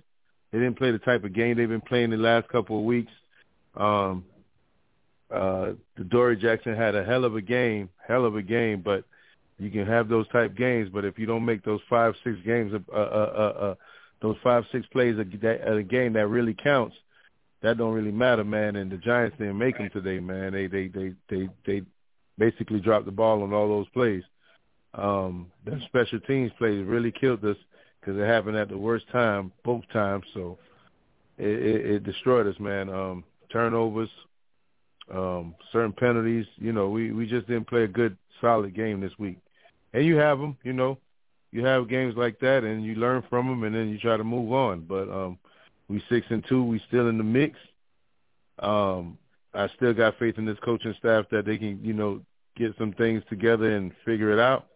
[0.52, 3.10] they didn't play the type of game they've been playing the last couple of weeks.
[3.76, 4.24] Um,
[5.30, 9.04] uh, Adoree' Jackson had a hell of a game, hell of a game, but
[9.58, 12.72] you can have those type games, but if you don't make those five, six games,
[12.74, 13.74] uh, uh, uh, uh,
[14.20, 16.96] those five, six plays a, a game that really counts,
[17.62, 18.76] that don't really matter, man.
[18.76, 20.52] And the Giants didn't make them today, man.
[20.52, 21.82] They, they, they, they, they
[22.38, 24.22] basically dropped the ball on all those plays.
[24.94, 27.56] Um, the special teams plays really killed us
[28.00, 30.24] because it happened at the worst time, both times.
[30.34, 30.58] So
[31.38, 32.88] it, it, it destroyed us, man.
[32.90, 34.10] Um, turnovers,
[35.12, 36.46] um, certain penalties.
[36.56, 39.38] You know, we we just didn't play a good solid game this week.
[39.92, 40.98] And you have them, you know,
[41.52, 44.24] you have games like that, and you learn from them, and then you try to
[44.24, 44.80] move on.
[44.80, 45.38] But um,
[45.88, 47.58] we six and two, we still in the mix.
[48.58, 49.18] Um,
[49.54, 52.20] I still got faith in this coaching staff that they can, you know,
[52.56, 54.66] get some things together and figure it out.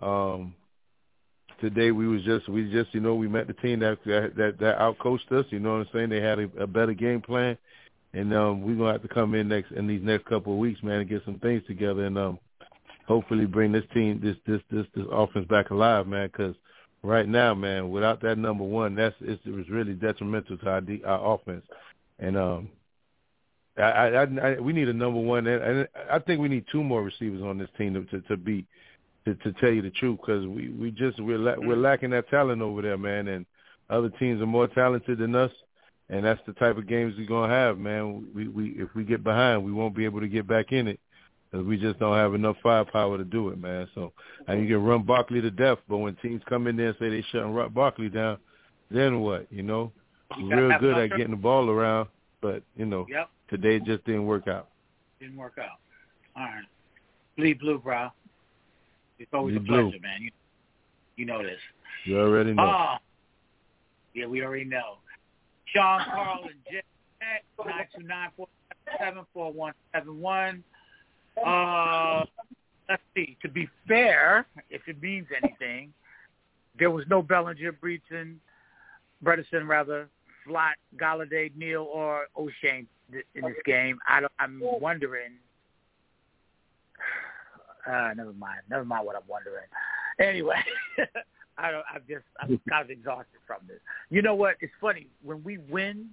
[0.00, 0.54] Um,
[1.60, 4.78] today we was just we just you know we met the team that that that
[4.78, 5.46] outcoached us.
[5.50, 6.08] You know what I'm saying?
[6.10, 7.56] They had a, a better game plan,
[8.14, 10.82] and um, we're gonna have to come in next in these next couple of weeks,
[10.82, 12.38] man, and get some things together, and um,
[13.06, 16.28] hopefully bring this team, this this this this offense back alive, man.
[16.28, 16.54] Because
[17.02, 20.82] right now, man, without that number one, that's it's, it was really detrimental to our
[21.04, 21.64] our offense,
[22.20, 22.68] and um,
[23.76, 27.02] I, I, I we need a number one, and, I think we need two more
[27.02, 28.64] receivers on this team to to, to be
[29.24, 32.28] to, to tell you the truth, because we we just we're la- we're lacking that
[32.30, 33.44] talent over there, man, and
[33.90, 35.50] other teams are more talented than us
[36.10, 38.26] and that's the type of games we're gonna have, man.
[38.34, 41.00] We we if we get behind, we won't be able to get back in it
[41.50, 43.88] because we just don't have enough firepower to do it, man.
[43.94, 44.12] So
[44.46, 47.08] and you can run Barkley to death, but when teams come in there and say
[47.08, 48.38] they shutting Barkley down,
[48.90, 49.46] then what?
[49.50, 49.92] You know,
[50.38, 52.08] we're real good at getting the ball around,
[52.42, 53.30] but you know, yep.
[53.48, 54.68] today just didn't work out.
[55.20, 55.78] Didn't work out.
[56.36, 56.64] All right,
[57.36, 58.08] bleed blue, bro.
[59.18, 60.00] It's always Bleed a pleasure, blue.
[60.00, 60.22] man.
[60.22, 60.30] You
[61.16, 61.58] you know this.
[62.04, 62.64] You already know.
[62.64, 62.94] Oh,
[64.12, 64.98] yeah, we already know.
[65.74, 66.84] Sean, Carl, and Jack,
[67.64, 68.48] nine two nine four
[68.98, 70.62] seven four one seven one.
[71.44, 72.24] Uh,
[72.88, 73.36] let's see.
[73.42, 75.92] To be fair, if it means anything,
[76.78, 78.36] there was no Bellinger, Breeton,
[79.24, 80.08] Bredeson, rather,
[80.46, 82.86] Flott, Golladay, Neal, or O'Shane
[83.34, 83.98] in this game.
[84.08, 85.32] I don't, I'm wondering.
[87.86, 88.60] Uh, never mind.
[88.70, 89.66] Never mind what I'm wondering.
[90.18, 90.56] Anyway,
[91.56, 93.78] I don't, I'm just I'm kind of exhausted from this.
[94.10, 94.56] You know what?
[94.60, 96.10] It's funny when we win.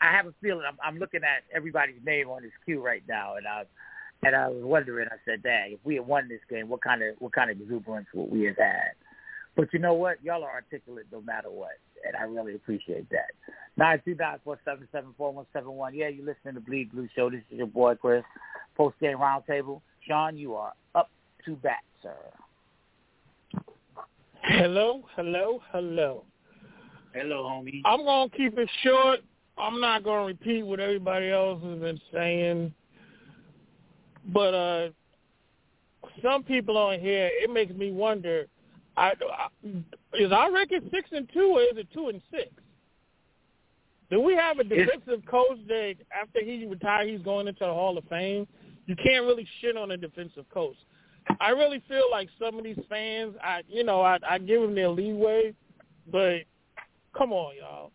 [0.00, 3.36] I have a feeling I'm, I'm looking at everybody's name on this queue right now,
[3.36, 3.64] and I
[4.22, 5.08] and I was wondering.
[5.10, 7.60] I said, "Dang, if we had won this game, what kind of what kind of
[7.60, 8.92] exuberance would we have had?"
[9.56, 10.22] But you know what?
[10.22, 13.30] Y'all are articulate no matter what, and I really appreciate that.
[13.76, 15.94] Nine two nine four seven seven four one seven one.
[15.94, 17.30] Yeah, you're listening to Bleed Blue Show.
[17.30, 18.24] This is your boy Chris.
[18.76, 19.80] Post game roundtable.
[20.06, 21.10] Sean, you are up
[21.44, 22.16] to bat, sir.
[24.46, 26.24] Hello, hello, hello.
[27.14, 27.80] Hello, homie.
[27.86, 29.20] I'm gonna keep it short.
[29.56, 32.74] I'm not gonna repeat what everybody else has been saying,
[34.26, 34.88] but uh,
[36.22, 38.46] some people on here, it makes me wonder:
[38.98, 39.68] I, I,
[40.12, 42.50] is our record six and two, or is it two and six?
[44.10, 47.96] Do we have a defensive coach that after he retired, he's going into the Hall
[47.96, 48.46] of Fame?
[48.84, 50.76] You can't really shit on a defensive coach.
[51.40, 54.74] I really feel like some of these fans, I you know, I, I give them
[54.74, 55.54] their leeway,
[56.10, 56.40] but
[57.16, 57.92] come on, y'all.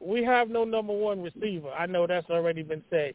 [0.00, 1.70] We have no number one receiver.
[1.70, 3.14] I know that's already been said.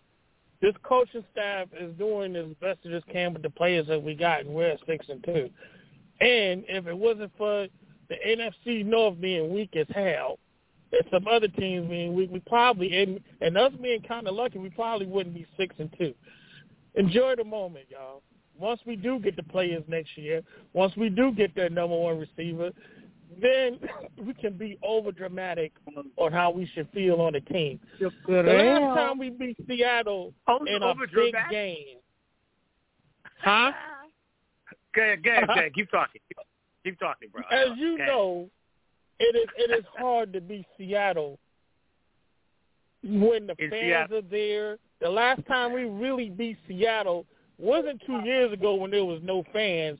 [0.61, 4.15] This coaching staff is doing as best as it can with the players that we
[4.15, 5.49] got, and we're at six and two.
[6.21, 7.67] And if it wasn't for
[8.09, 10.39] the NFC North being weak as hell,
[10.91, 14.59] and some other teams being weak, we probably and and us being kind of lucky,
[14.59, 16.13] we probably wouldn't be six and two.
[16.95, 18.21] Enjoy the moment, y'all.
[18.57, 20.41] Once we do get the players next year,
[20.73, 22.71] once we do get that number one receiver,
[23.41, 23.79] then
[24.25, 25.71] we can be over dramatic
[26.17, 27.79] on how we should feel on the team.
[27.99, 31.97] The last time we beat Seattle oh, in a big game,
[33.41, 33.71] huh?
[34.95, 35.73] Go ahead, go ahead, go ahead.
[35.73, 36.21] Keep talking.
[36.83, 37.41] Keep talking, bro.
[37.51, 38.49] As you know,
[39.19, 41.39] it is it is hard to beat Seattle
[43.03, 44.17] when the In fans Seattle.
[44.17, 44.77] are there.
[45.01, 47.25] The last time we really beat Seattle
[47.57, 49.99] wasn't two years ago when there was no fans.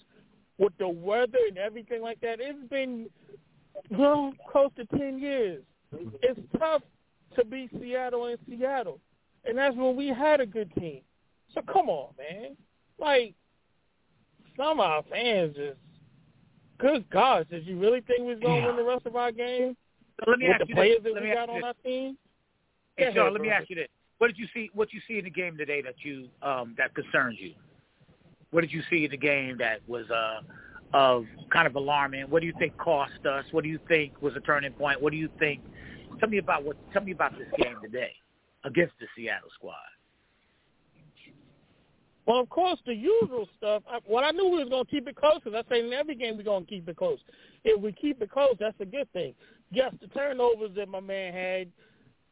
[0.59, 3.09] With the weather and everything like that, it's been
[3.89, 5.63] well close to ten years.
[6.21, 6.83] It's tough
[7.35, 8.99] to beat Seattle in Seattle,
[9.45, 11.01] and that's when we had a good team.
[11.53, 12.55] So come on, man.
[12.99, 13.33] Like
[14.55, 15.77] some of our fans just,
[16.77, 19.75] good God, did you really think we was gonna win the rest of our game
[20.23, 21.13] So let me with ask the you players this.
[21.13, 21.63] that Let we got on this.
[21.65, 22.17] our team?
[22.95, 23.87] Hey, Sean, let me ask you this:
[24.23, 24.69] What did you see?
[24.73, 27.55] What you see in the game today that you um, that concerns you?
[28.51, 30.39] What did you see in the game that was uh,
[30.93, 32.29] of kind of alarming?
[32.29, 33.43] What do you think cost us?
[33.51, 35.01] What do you think was a turning point?
[35.01, 35.59] What do you think?
[36.21, 36.77] Tell me about what.
[36.93, 38.11] Tell me about this game today
[38.63, 39.75] against the Seattle squad.
[42.25, 43.83] Well, of course, the usual stuff.
[44.07, 46.15] Well, I knew we was going to keep it close because I say in every
[46.15, 47.19] game we're going to keep it close.
[47.65, 49.33] If we keep it close, that's a good thing.
[49.69, 51.67] Yes, the turnovers that my man had,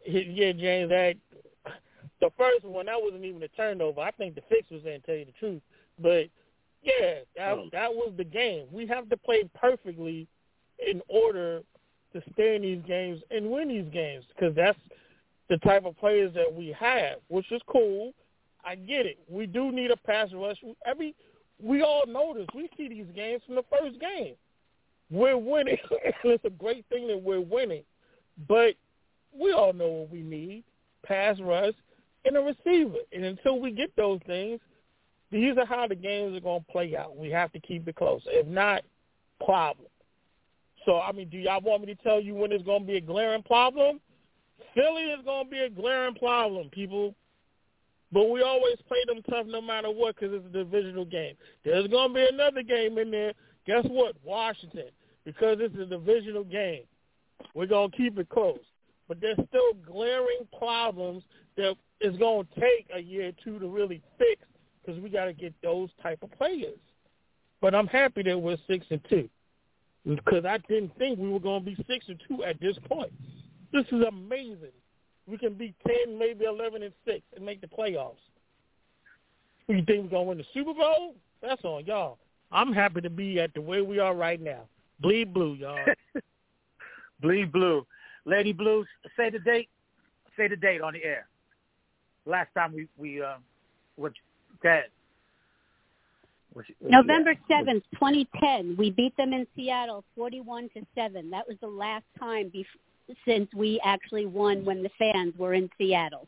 [0.05, 1.15] yeah, James, that
[2.21, 4.01] the first one that wasn't even a turnover.
[4.01, 5.61] I think the fix was there, to tell you the truth.
[5.99, 6.27] But
[6.83, 7.69] yeah, that Oh.
[7.71, 8.67] that was the game.
[8.71, 10.27] We have to play perfectly
[10.79, 11.63] in order
[12.13, 14.79] to stay in these games and win these games because that's
[15.49, 18.13] the type of players that we have, which is cool.
[18.63, 19.19] I get it.
[19.27, 20.57] We do need a pass rush.
[20.85, 21.15] Every
[21.59, 22.47] we all know this.
[22.55, 24.35] We see these games from the first game.
[25.11, 25.77] We're winning.
[26.23, 27.83] it's a great thing that we're winning.
[28.47, 28.75] But
[29.37, 30.63] we all know what we need.
[31.03, 31.73] Pass rush
[32.25, 32.97] and a receiver.
[33.13, 34.59] And until we get those things,
[35.31, 37.15] these are how the games are going to play out.
[37.15, 38.21] We have to keep it close.
[38.27, 38.83] If not,
[39.43, 39.87] problem.
[40.85, 42.97] So, I mean, do y'all want me to tell you when it's going to be
[42.97, 43.99] a glaring problem?
[44.73, 47.15] Philly is going to be a glaring problem, people.
[48.11, 51.35] But we always play them tough no matter what because it's a divisional game.
[51.63, 53.33] There's going to be another game in there.
[53.65, 54.15] Guess what?
[54.23, 54.89] Washington.
[55.23, 56.83] Because it's a divisional game.
[57.53, 58.59] We're going to keep it close.
[59.07, 61.23] But there's still glaring problems
[61.61, 64.41] that is going to take a year or two to really fix
[64.83, 66.79] because we got to get those type of players.
[67.61, 69.29] But I'm happy that we're six and two
[70.05, 73.13] because I didn't think we were going to be six and two at this point.
[73.71, 74.73] This is amazing.
[75.27, 78.15] We can be ten, maybe eleven and six, and make the playoffs.
[79.67, 81.15] You think we're gonna win the Super Bowl?
[81.41, 82.17] That's on y'all.
[82.51, 84.61] I'm happy to be at the way we are right now.
[84.99, 85.77] Bleed blue, y'all.
[87.21, 87.85] Bleed blue,
[88.25, 88.83] Lady Blue.
[89.15, 89.69] Say the date.
[90.35, 91.27] Say the date on the air.
[92.25, 93.37] Last time we we uh,
[93.95, 94.13] what?
[94.63, 94.85] Dad.
[96.53, 98.75] What you- what you November seventh, twenty ten.
[98.77, 101.29] We beat them in Seattle, forty-one to seven.
[101.29, 105.69] That was the last time bef- since we actually won when the fans were in
[105.77, 106.27] Seattle.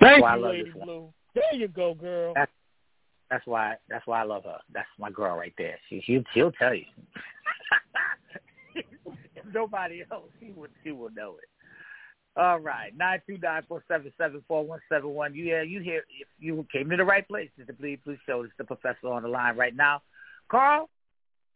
[0.00, 0.70] Thank you, Lady.
[0.70, 1.12] Blue.
[1.34, 2.32] There you go, girl.
[2.34, 2.50] That's
[3.30, 4.58] that's why that's why I love her.
[4.72, 5.78] That's my girl right there.
[5.88, 6.86] She she she'll tell you.
[9.54, 11.49] nobody else, she would she will know it.
[12.36, 15.34] All right, nine two nine four seven seven four one seven one.
[15.34, 17.50] You yeah, you hear if you came to the right place.
[17.58, 18.42] It's the Bleed Blue Show.
[18.42, 20.02] It's the professor on the line right now.
[20.48, 20.88] Carl,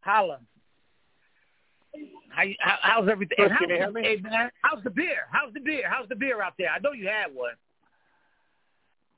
[0.01, 0.41] holla.
[2.29, 3.37] How, you- how how's everything?
[3.39, 4.03] Chris, and can you how's, me?
[4.03, 5.29] Hey man, how's the beer?
[5.31, 5.85] How's the beer?
[5.89, 6.71] How's the beer out there?
[6.71, 7.55] I know you had one.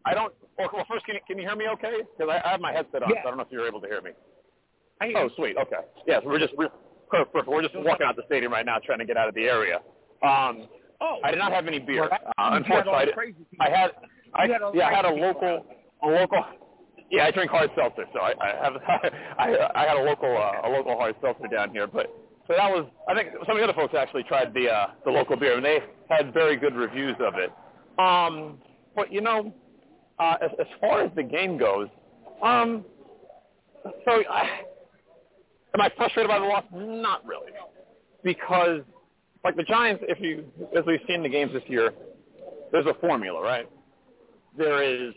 [0.05, 0.33] I don't.
[0.59, 2.01] Well, well first, can you, can you hear me okay?
[2.17, 3.23] Because I, I have my headset on, Yeah.
[3.23, 4.11] so I don't know if you're able to hear me.
[5.01, 5.31] I hear Oh, you.
[5.37, 5.57] sweet.
[5.57, 5.77] Okay.
[6.07, 6.69] Yes, we're just we're,
[7.11, 7.49] perfect.
[7.49, 9.81] We're just walking out the stadium right now, trying to get out of the area.
[10.23, 10.69] Um,
[11.01, 12.09] Oh, I did not have any beer.
[12.11, 13.67] Well, Uh, unfortunately, I, the did- crazy people.
[13.67, 13.91] I had
[14.35, 14.45] I
[14.75, 15.67] yeah I had a local
[16.03, 16.45] a local
[17.11, 18.75] Yeah, I drink hard seltzer, so I, I have
[19.39, 22.07] I I had a local uh, a local hard seltzer down here, but
[22.47, 25.11] so that was I think some of the other folks actually tried the uh, the
[25.11, 27.51] local beer and they had very good reviews of it.
[27.99, 28.59] Um,
[28.95, 29.53] but you know,
[30.19, 31.89] uh, as, as far as the game goes,
[32.43, 32.85] um,
[34.05, 34.61] so I,
[35.75, 36.65] am I frustrated by the loss?
[36.73, 37.53] Not really,
[38.23, 38.81] because
[39.47, 40.45] like the Giants, if you
[40.77, 41.93] as we've seen the games this year,
[42.73, 43.69] there's a formula, right?
[44.59, 45.15] There is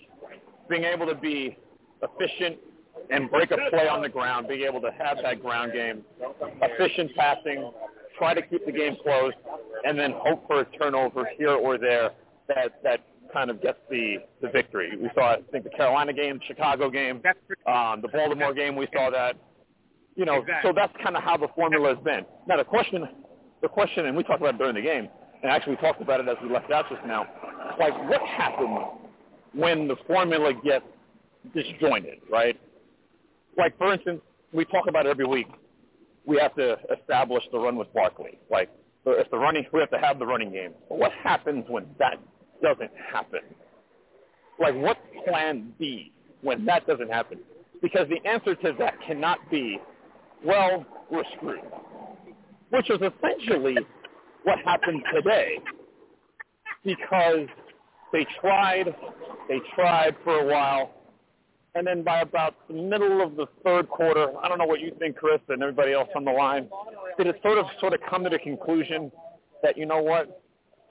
[0.69, 1.57] being able to be
[2.03, 2.57] efficient
[3.09, 6.03] and break a play on the ground, being able to have that ground game,
[6.61, 7.71] efficient passing,
[8.19, 9.33] try to keep the game close,
[9.83, 12.11] and then hope for a turnover here or there
[12.49, 12.99] that that
[13.33, 14.91] kind of gets the the victory.
[14.95, 17.23] We saw, I think, the Carolina game, Chicago game,
[17.65, 18.75] um, the Baltimore game.
[18.75, 19.37] We saw that.
[20.15, 22.25] You know, so that's kind of how the formula has been.
[22.47, 23.07] Now the question,
[23.61, 25.09] the question, and we talked about it during the game,
[25.41, 27.25] and actually we talked about it as we left out just now.
[27.79, 28.79] Like, what happens
[29.53, 30.85] when the formula gets
[31.53, 32.59] disjointed, right?
[33.57, 34.21] Like, for instance,
[34.53, 35.47] we talk about it every week.
[36.25, 38.39] We have to establish the run with Barkley.
[38.51, 38.69] Like,
[39.05, 40.73] if the running, we have to have the running game.
[40.87, 42.19] But what happens when that
[42.61, 43.39] doesn't happen?
[44.59, 47.39] Like, what's plan B when that doesn't happen?
[47.81, 49.79] Because the answer to that cannot be,
[50.45, 51.61] well, we're screwed.
[52.69, 53.77] Which is essentially
[54.43, 55.59] what happened today.
[56.83, 57.47] Because
[58.11, 58.95] they tried,
[59.47, 60.91] they tried for a while,
[61.75, 64.91] and then by about the middle of the third quarter, I don't know what you
[64.97, 66.67] think, Chris, and everybody else on the line,
[67.17, 69.11] did it sort of sort of come to the conclusion
[69.61, 70.41] that you know what,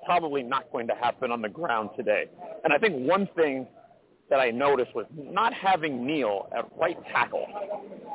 [0.05, 2.27] probably not going to happen on the ground today.
[2.65, 3.67] And I think one thing
[4.31, 7.47] that I noticed was not having Neal at right tackle,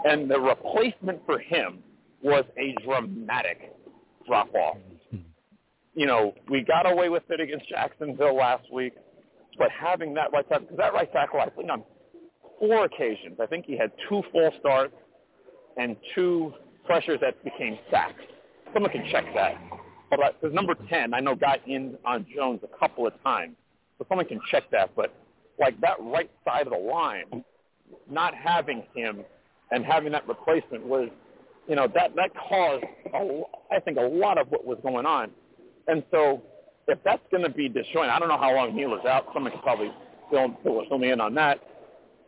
[0.06, 1.80] and the replacement for him
[2.24, 3.74] was a dramatic
[4.28, 4.78] drop off.
[5.96, 8.94] You know, we got away with it against Jacksonville last week,
[9.60, 11.84] but having that right tackle, because that right tackle, I think on
[12.60, 14.96] four occasions, I think he had two full starts
[15.78, 16.52] and two
[16.86, 18.24] pressures that became sacks.
[18.74, 19.56] Someone can check that.
[20.10, 23.56] But because number 10, I know got in on Jones a couple of times.
[23.98, 24.96] So someone can check that.
[24.96, 25.14] But
[25.60, 27.44] like that right side of the line,
[28.10, 29.24] not having him
[29.72, 31.10] and having that replacement was,
[31.68, 32.84] you know, that, that caused,
[33.14, 33.42] a,
[33.72, 35.32] I think, a lot of what was going on.
[35.88, 36.42] And so
[36.88, 39.28] if that's going to be disjointed, I don't know how long Neal is out.
[39.34, 39.92] Someone could probably
[40.30, 41.60] fill, fill me in on that.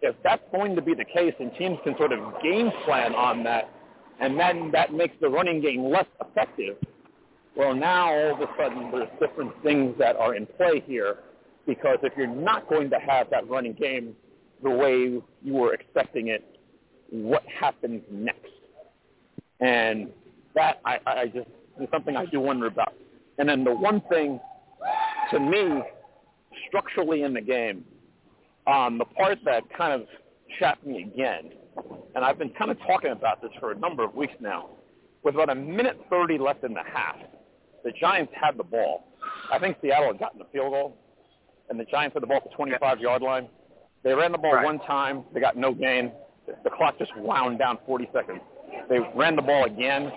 [0.01, 3.43] If that's going to be the case and teams can sort of game plan on
[3.43, 3.69] that,
[4.19, 6.77] and then that makes the running game less effective,
[7.55, 11.19] well, now all of a sudden there's different things that are in play here
[11.65, 14.15] because if you're not going to have that running game
[14.63, 16.43] the way you were expecting it,
[17.09, 18.51] what happens next?
[19.59, 20.09] And
[20.53, 21.47] that I, I just
[21.79, 22.93] is something I do wonder about.
[23.37, 24.39] And then the one thing
[25.31, 25.81] to me,
[26.67, 27.83] structurally in the game,
[28.67, 30.07] um, the part that kind of
[30.59, 31.51] chapped me again,
[32.15, 34.69] and I've been kind of talking about this for a number of weeks now,
[35.23, 37.17] with about a minute 30 left in the half,
[37.83, 39.07] the Giants had the ball.
[39.51, 40.97] I think Seattle had gotten the field goal,
[41.69, 43.49] and the Giants had the ball at the 25-yard line.
[44.03, 44.65] They ran the ball right.
[44.65, 45.23] one time.
[45.33, 46.11] They got no gain.
[46.63, 48.39] The clock just wound down 40 seconds.
[48.89, 50.11] They ran the ball again.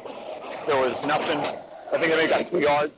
[0.67, 1.39] There was nothing.
[1.39, 2.93] I think they got two yards.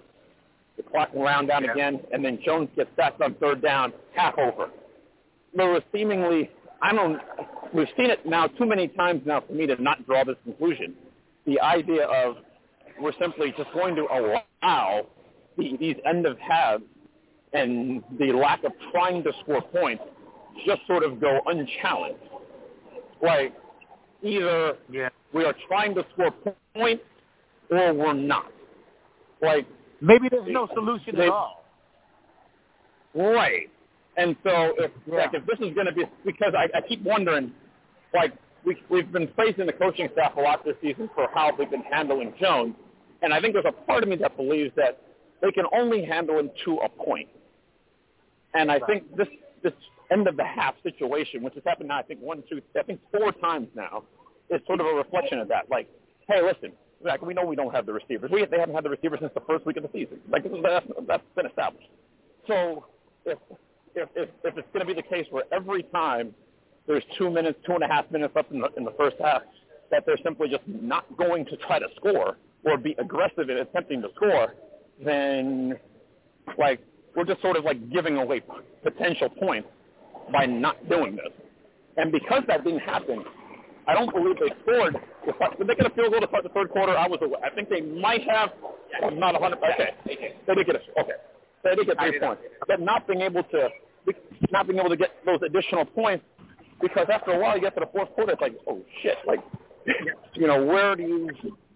[0.76, 1.72] The clock wound down yeah.
[1.72, 4.70] again, and then Jones gets sacked on third down, half over.
[5.54, 7.20] There was seemingly, I don't,
[7.74, 10.94] we've seen it now too many times now for me to not draw this conclusion.
[11.46, 12.36] The idea of
[13.00, 15.06] we're simply just going to allow
[15.56, 16.84] the, these end of halves
[17.52, 20.02] and the lack of trying to score points
[20.66, 22.18] just sort of go unchallenged.
[23.22, 23.54] Like
[24.22, 25.08] either yeah.
[25.32, 26.32] We are trying to score
[26.74, 27.04] points
[27.70, 28.50] or we're not.
[29.42, 29.66] Like
[30.00, 31.64] maybe there's no solution they, at all.
[33.14, 33.70] Right.
[34.16, 35.14] And so if yeah.
[35.14, 37.52] like if this is going to be because I, I keep wondering,
[38.12, 38.32] like
[38.64, 41.82] we we've been praising the coaching staff a lot this season for how they've been
[41.90, 42.74] handling Jones,
[43.22, 45.00] and I think there's a part of me that believes that
[45.40, 47.28] they can only handle him to a point.
[48.54, 48.82] And I right.
[48.86, 49.28] think this
[49.62, 49.72] this
[50.10, 53.00] end of the half situation, which has happened now, I think one, two, I think
[53.12, 54.02] four times now,
[54.50, 55.70] is sort of a reflection of that.
[55.70, 55.88] Like,
[56.28, 56.72] hey, listen,
[57.04, 58.30] like we know we don't have the receivers.
[58.30, 60.20] We they haven't had the receivers since the first week of the season.
[60.30, 61.88] Like that's, that's been established.
[62.46, 62.86] So
[63.24, 63.38] if
[63.94, 66.34] if if, if it's going to be the case where every time
[66.86, 69.42] there's two minutes, two and a half minutes left in the, in the first half,
[69.90, 74.02] that they're simply just not going to try to score or be aggressive in attempting
[74.02, 74.54] to score,
[75.04, 75.78] then
[76.58, 76.80] like
[77.16, 78.42] we're just sort of like giving away
[78.82, 79.68] potential points
[80.32, 81.32] by not doing this.
[81.96, 83.24] And because that didn't happen,
[83.86, 84.96] I don't believe they scored.
[85.58, 86.96] Did they get a field goal to start the third quarter?
[86.96, 87.18] I was.
[87.22, 87.38] Away.
[87.44, 88.50] I think they might have.
[89.04, 89.58] I'm not 100.
[89.58, 91.00] Okay, they did get a.
[91.00, 91.12] Okay,
[91.64, 92.42] they did get three points.
[92.66, 93.68] But not being able to,
[94.50, 96.24] not being able to get those additional points
[96.80, 99.40] because after a while you get to the fourth quarter, it's like, oh shit, like,
[100.34, 101.28] you know, where do you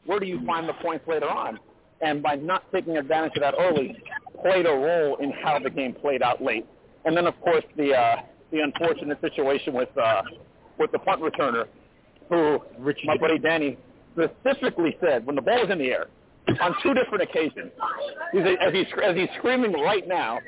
[0.07, 1.59] where do you find the points later on?
[2.00, 3.96] And by not taking advantage of that early,
[4.42, 6.66] played a role in how the game played out late.
[7.05, 8.16] And then of course the uh,
[8.52, 10.22] the unfortunate situation with uh,
[10.78, 11.66] with the punt returner,
[12.31, 13.07] who Richie.
[13.07, 13.79] my buddy Danny
[14.12, 16.07] specifically said when the ball was in the air
[16.61, 17.72] on two different occasions,
[18.33, 20.39] he's, as he's as he's screaming right now,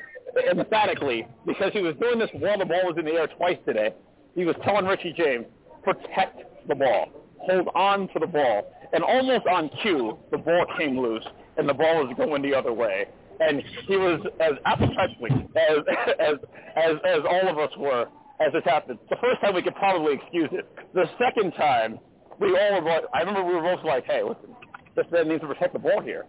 [0.51, 3.93] emphatically because he was doing this while the ball was in the air twice today.
[4.35, 5.45] He was telling Richie James,
[5.83, 7.09] protect the ball,
[7.39, 11.25] hold on to the ball, and almost on cue, the ball came loose
[11.57, 13.07] and the ball was going the other way.
[13.39, 15.77] And he was as apoplectic as
[16.19, 16.35] as
[16.75, 18.07] as as all of us were
[18.45, 18.99] as this happened.
[19.09, 20.67] The first time we could probably excuse it.
[20.93, 21.99] The second time,
[22.39, 23.01] we all were.
[23.13, 24.55] I remember we were both like, "Hey, listen,
[24.95, 26.25] this man needs to protect the ball here.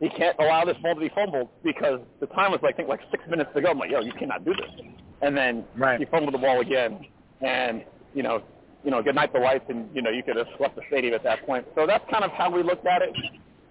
[0.00, 3.00] He can't allow this ball to be fumbled because the time was, I think, like
[3.10, 3.70] six minutes to go.
[3.70, 4.86] I'm like, yo, you cannot do this.
[5.20, 6.00] And then right.
[6.00, 7.04] he fumbled the ball again,
[7.40, 7.84] and
[8.14, 8.42] you know,
[8.84, 11.14] you know, good night the lights, and you know, you could have left the stadium
[11.14, 11.66] at that point.
[11.76, 13.14] So that's kind of how we looked at it.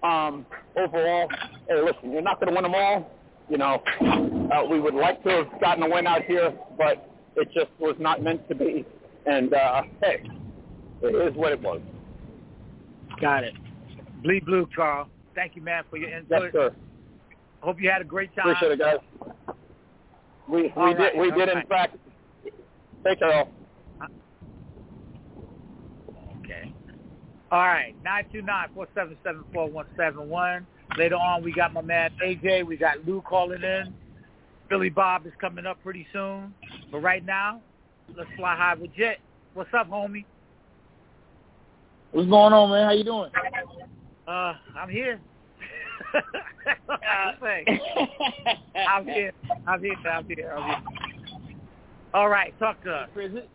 [0.02, 1.28] Um, overall,
[1.68, 3.10] hey, listen, you're not going to win them all.
[3.50, 7.48] You know, uh, we would like to have gotten a win out here, but it
[7.54, 8.84] just was not meant to be.
[9.26, 10.22] And uh, hey,
[11.02, 11.80] it is what it was.
[13.20, 13.54] Got it.
[14.22, 15.08] Bleed blue, Carl.
[15.34, 16.42] Thank you, man, for your input.
[16.42, 16.74] Yes, sir.
[17.60, 18.50] Hope you had a great time.
[18.50, 18.96] Appreciate it, guys.
[20.48, 21.56] We we All did right, we did right.
[21.56, 21.96] in fact.
[23.04, 23.48] Take care, all.
[26.44, 26.72] Okay.
[27.50, 27.94] All right.
[28.04, 30.66] Nine two nine four seven seven four one seven one.
[30.98, 32.66] Later on, we got my man AJ.
[32.66, 33.94] We got Lou calling in.
[34.72, 36.54] Billy Bob is coming up pretty soon.
[36.90, 37.60] But right now,
[38.16, 39.18] let's fly high with Jet.
[39.52, 40.24] What's up, homie?
[42.12, 42.86] What's going on, man?
[42.86, 43.30] How you doing?
[44.26, 45.20] Uh, I'm here.
[46.88, 47.64] I'm here.
[48.88, 49.32] I'm here.
[49.66, 49.94] I'm here.
[50.10, 50.52] I'm here.
[50.56, 50.82] I'm here.
[52.14, 53.10] All right, talk to us.
[53.14, 53.50] It-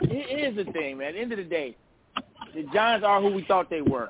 [0.00, 1.08] Here's the thing, man.
[1.08, 1.76] At the end of the day,
[2.54, 4.08] the Giants are who we thought they were.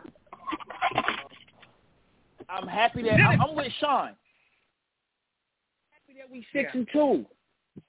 [2.48, 4.11] I'm happy that I'm, I'm with Sean.
[6.25, 6.79] That we six Yeah.
[6.81, 7.27] and two.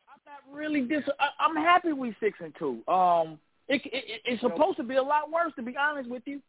[0.10, 1.04] I'm not really dis.
[1.20, 2.84] I, I'm happy we six and two.
[2.92, 6.24] Um, it, it, it- it's supposed to be a lot worse, to be honest with
[6.26, 6.42] you.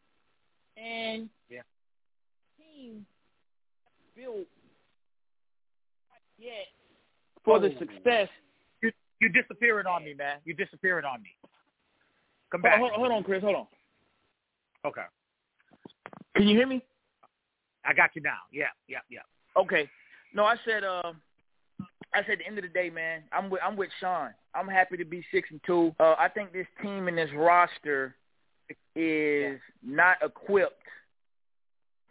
[0.76, 1.62] And Yeah.
[2.58, 3.06] team
[4.16, 4.46] built
[6.38, 6.66] yet
[7.44, 7.78] for the Oh.
[7.78, 8.28] success.
[8.82, 10.38] You you disappearing on me, man.
[10.44, 11.30] You disappearing on me.
[12.50, 12.78] Come back.
[12.78, 13.42] hold on, hold on, Chris.
[13.42, 13.66] Hold on.
[14.84, 15.04] Okay.
[16.34, 16.82] Can you hear me?
[17.84, 18.38] I got you now.
[18.52, 19.20] Yeah, yeah, yeah.
[19.56, 19.88] Okay.
[20.34, 20.82] No, I said.
[20.82, 21.12] Uh,
[22.16, 22.32] I said.
[22.32, 24.30] At the end of the day, man, I'm with I'm with Sean.
[24.54, 25.94] I'm happy to be six and two.
[26.00, 28.16] Uh, I think this team and this roster
[28.94, 30.82] is not equipped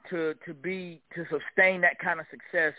[0.09, 2.73] to to be to sustain that kind of success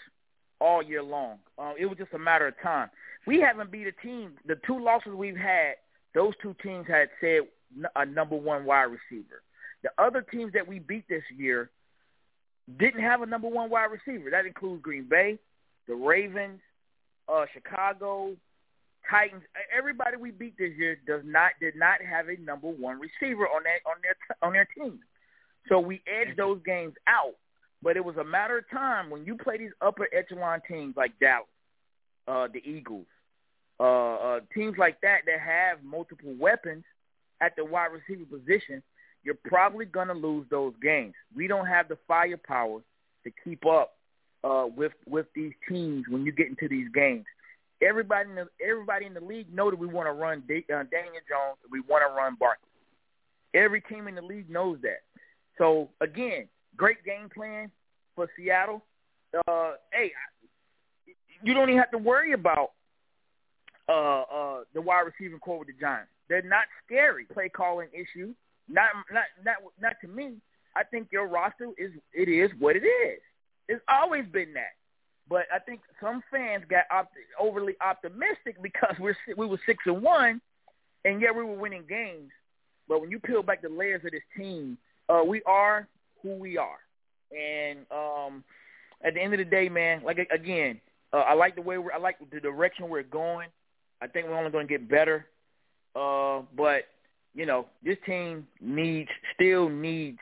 [0.61, 1.39] all year long.
[1.59, 2.89] Uh, it was just a matter of time.
[3.27, 4.33] We haven't beat a team.
[4.47, 5.75] The two losses we've had,
[6.15, 7.41] those two teams had said
[7.97, 9.43] a number one wide receiver.
[9.83, 11.71] The other teams that we beat this year
[12.79, 14.31] didn't have a number one wide receiver.
[14.31, 15.39] That includes Green Bay,
[15.87, 16.61] the Ravens,
[17.29, 18.37] uh, Chicago,
[19.11, 19.43] Titans.
[19.77, 23.63] Everybody we beat this year does not did not have a number one receiver on
[23.65, 25.01] that on their on their team.
[25.69, 27.35] So we edged those games out.
[27.83, 31.13] But it was a matter of time when you play these upper echelon teams like
[31.21, 31.47] Dallas,
[32.27, 33.07] uh, the Eagles,
[33.79, 36.85] uh, uh, teams like that that have multiple weapons
[37.41, 38.83] at the wide receiver position,
[39.23, 41.15] you're probably going to lose those games.
[41.35, 42.81] We don't have the firepower
[43.25, 43.96] to keep up
[44.47, 47.25] uh, with with these teams when you get into these games.
[47.83, 50.85] Everybody in the everybody in the league know that we want to run da- uh,
[50.91, 51.59] Daniel Jones.
[51.71, 52.69] We want to run Barkley.
[53.55, 55.03] Every team in the league knows that.
[55.59, 57.71] So again, great game plan
[58.15, 58.83] for Seattle.
[59.47, 60.13] Uh, hey,
[61.43, 62.73] you don't even have to worry about
[63.89, 66.11] uh, uh, the wide receiving core with the Giants.
[66.29, 67.25] They're not scary.
[67.25, 68.33] Play calling issue.
[68.69, 70.37] Not not not not to me.
[70.75, 73.21] I think your roster is it is what it is.
[73.69, 74.75] It's always been that.
[75.29, 76.85] But I think some fans got
[77.39, 80.41] overly optimistic because we're we were six and one,
[81.05, 82.31] and yet we were winning games.
[82.89, 85.89] But when you peel back the layers of this team, uh, we are
[86.23, 86.79] who we are.
[87.37, 88.45] And um,
[89.03, 90.81] at the end of the day, man, like again,
[91.13, 93.49] uh, I like the way we're, I like the direction we're going.
[94.01, 95.27] I think we're only going to get better.
[95.97, 96.85] Uh, but
[97.35, 100.19] you know, this team needs still needs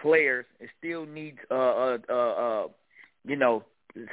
[0.00, 0.46] players.
[0.60, 2.68] It still needs uh, uh, uh, uh,
[3.24, 3.64] you know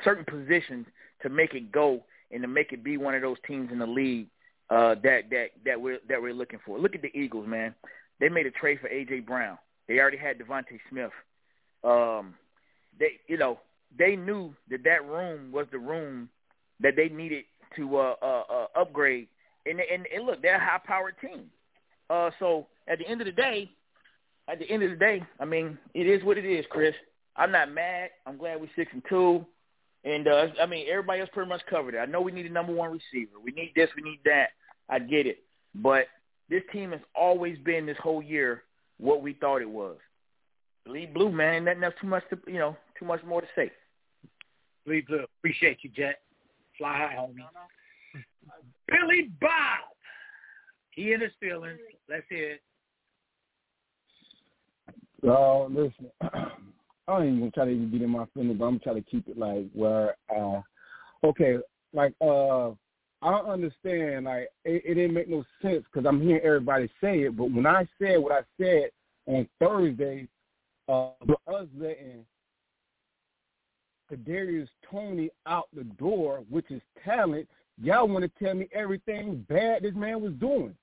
[0.03, 0.85] certain positions
[1.21, 3.85] to make it go and to make it be one of those teams in the
[3.85, 4.27] league
[4.69, 6.79] uh, that that that we're that we're looking for.
[6.79, 7.75] Look at the Eagles, man.
[8.19, 9.57] They made a trade for AJ Brown.
[9.87, 11.11] They already had DeVonta Smith.
[11.83, 12.33] Um,
[12.99, 13.59] they you know
[13.97, 16.29] they knew that that room was the room
[16.81, 17.45] that they needed
[17.75, 19.27] to uh, uh, uh, upgrade.
[19.65, 21.45] And, and and look, they're a high-powered team.
[22.09, 23.71] Uh, so at the end of the day,
[24.47, 26.93] at the end of the day, I mean, it is what it is, Chris.
[27.37, 28.11] I'm not mad.
[28.25, 29.45] I'm glad we're six and two.
[30.03, 31.99] And uh, I mean, everybody else pretty much covered it.
[31.99, 33.39] I know we need a number one receiver.
[33.43, 33.89] We need this.
[33.95, 34.49] We need that.
[34.87, 35.39] I get it.
[35.73, 36.05] But
[36.49, 38.63] this team has always been this whole year
[38.97, 39.97] what we thought it was.
[40.85, 41.65] Bleed blue, man.
[41.65, 43.71] Nothing else too much to you know, too much more to say.
[44.85, 45.25] Bleed blue.
[45.39, 46.19] Appreciate you, Jet.
[46.77, 47.37] Fly high, homie.
[48.87, 49.79] Billy Bob.
[50.91, 51.79] He in his feelings.
[52.07, 52.61] Let's hear it.
[55.27, 56.11] Oh, listen.
[57.07, 59.27] I ain't even try to even get in my feelings, but I'm trying to keep
[59.27, 60.61] it like where, uh,
[61.23, 61.57] okay,
[61.93, 62.69] like uh,
[63.21, 64.25] I don't understand.
[64.25, 67.65] Like it, it didn't make no sense because I'm hearing everybody say it, but when
[67.65, 68.89] I said what I said
[69.27, 70.27] on Thursday,
[70.87, 71.09] uh,
[71.47, 72.25] us letting
[74.11, 77.47] Kadarius Toney out the door, which is talent,
[77.81, 80.75] y'all want to tell me everything bad this man was doing.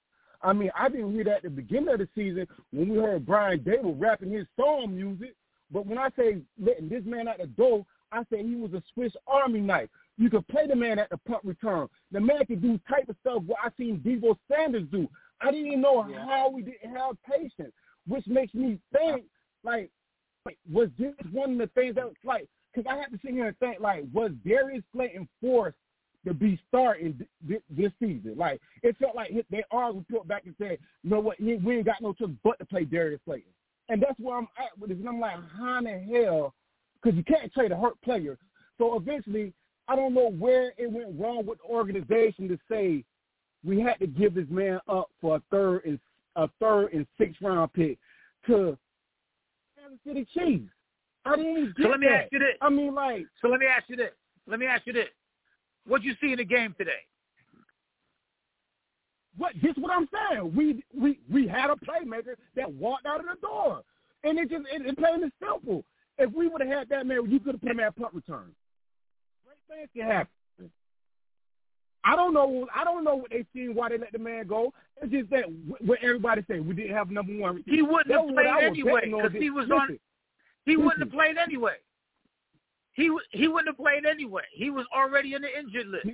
[0.42, 3.24] I mean, I didn't hear that at the beginning of the season when we heard
[3.24, 5.34] Brian Daboll rapping his song music.
[5.72, 8.82] But when I say letting this man out the door, I say he was a
[8.92, 9.88] Swiss Army knife.
[10.18, 11.88] You could play the man at the punt return.
[12.10, 15.08] The man could do type of stuff what I seen Deebo Sanders do.
[15.40, 16.24] I didn't even know yeah.
[16.26, 17.72] how we didn't have patience,
[18.06, 19.24] which makes me think
[19.64, 19.90] like,
[20.44, 23.46] like was this one of the things that like because I have to sit here
[23.46, 25.76] and think like was Darius Slayton forced
[26.26, 27.18] to be starting
[27.48, 28.34] th- this season?
[28.36, 31.86] Like it felt like they all report back and said, you know what, we ain't
[31.86, 33.52] got no choice but to play Darius Slayton.
[33.92, 34.98] And that's where I'm at with this.
[34.98, 36.54] And I'm like, how in the hell?
[36.94, 38.38] Because you can't trade a hurt player.
[38.78, 39.52] So eventually,
[39.86, 43.04] I don't know where it went wrong with the organization to say
[43.62, 46.00] we had to give this man up for a third and
[46.36, 47.98] a third and sixth round pick
[48.46, 48.78] to
[49.78, 50.72] Kansas City Chiefs.
[51.26, 52.24] I didn't get So let me that.
[52.24, 52.56] ask you this.
[52.62, 53.26] I mean, like.
[53.42, 54.12] So let me ask you this.
[54.46, 55.08] Let me ask you this.
[55.86, 56.90] What you see in the game today?
[59.36, 59.52] What?
[59.62, 60.54] This what I'm saying.
[60.54, 63.82] We we we had a playmaker that walked out of the door,
[64.24, 65.84] and it just it, it plain and simple.
[66.18, 68.54] If we would have had that man, you could have put him at punt return.
[69.44, 70.28] Great things can happen.
[72.04, 72.66] I don't know.
[72.74, 74.72] I don't know what they seen why they let the man go.
[75.00, 75.44] It's just that
[75.84, 77.62] what everybody say we didn't have number one.
[77.66, 79.98] He wouldn't have was what I played anyway because he was on.
[80.64, 81.74] He wouldn't have played anyway.
[82.94, 84.42] He he wouldn't have played anyway.
[84.52, 86.08] He was already in the injured list.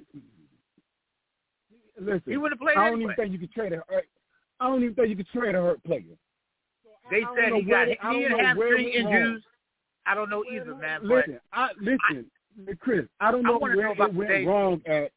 [2.01, 3.12] Listen, He wouldn't have played I don't anyway.
[3.14, 3.82] even think you could trade a.
[4.61, 6.03] I don't even think you could trade a hurt player.
[7.11, 9.14] They said he got where- I knee don't and know hamstring it went wrong.
[9.22, 9.44] injuries.
[10.07, 11.01] I don't know either, man.
[11.03, 12.30] But Listen, I listen,
[12.80, 13.07] Chris.
[13.20, 15.12] I don't know wanna where know it went today's- wrong at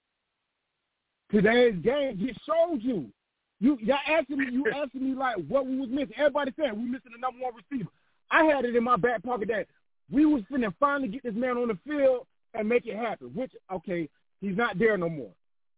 [1.32, 2.18] today's game.
[2.20, 3.12] Just showed you.
[3.60, 4.48] You y'all asking me.
[4.52, 6.14] You asking me like what we was missing.
[6.18, 7.90] Everybody saying we missing the number one receiver.
[8.32, 9.68] I had it in my back pocket that
[10.10, 13.28] we was finna finally get this man on the field and make it happen.
[13.36, 14.10] Which okay,
[14.40, 15.32] he's not there no more.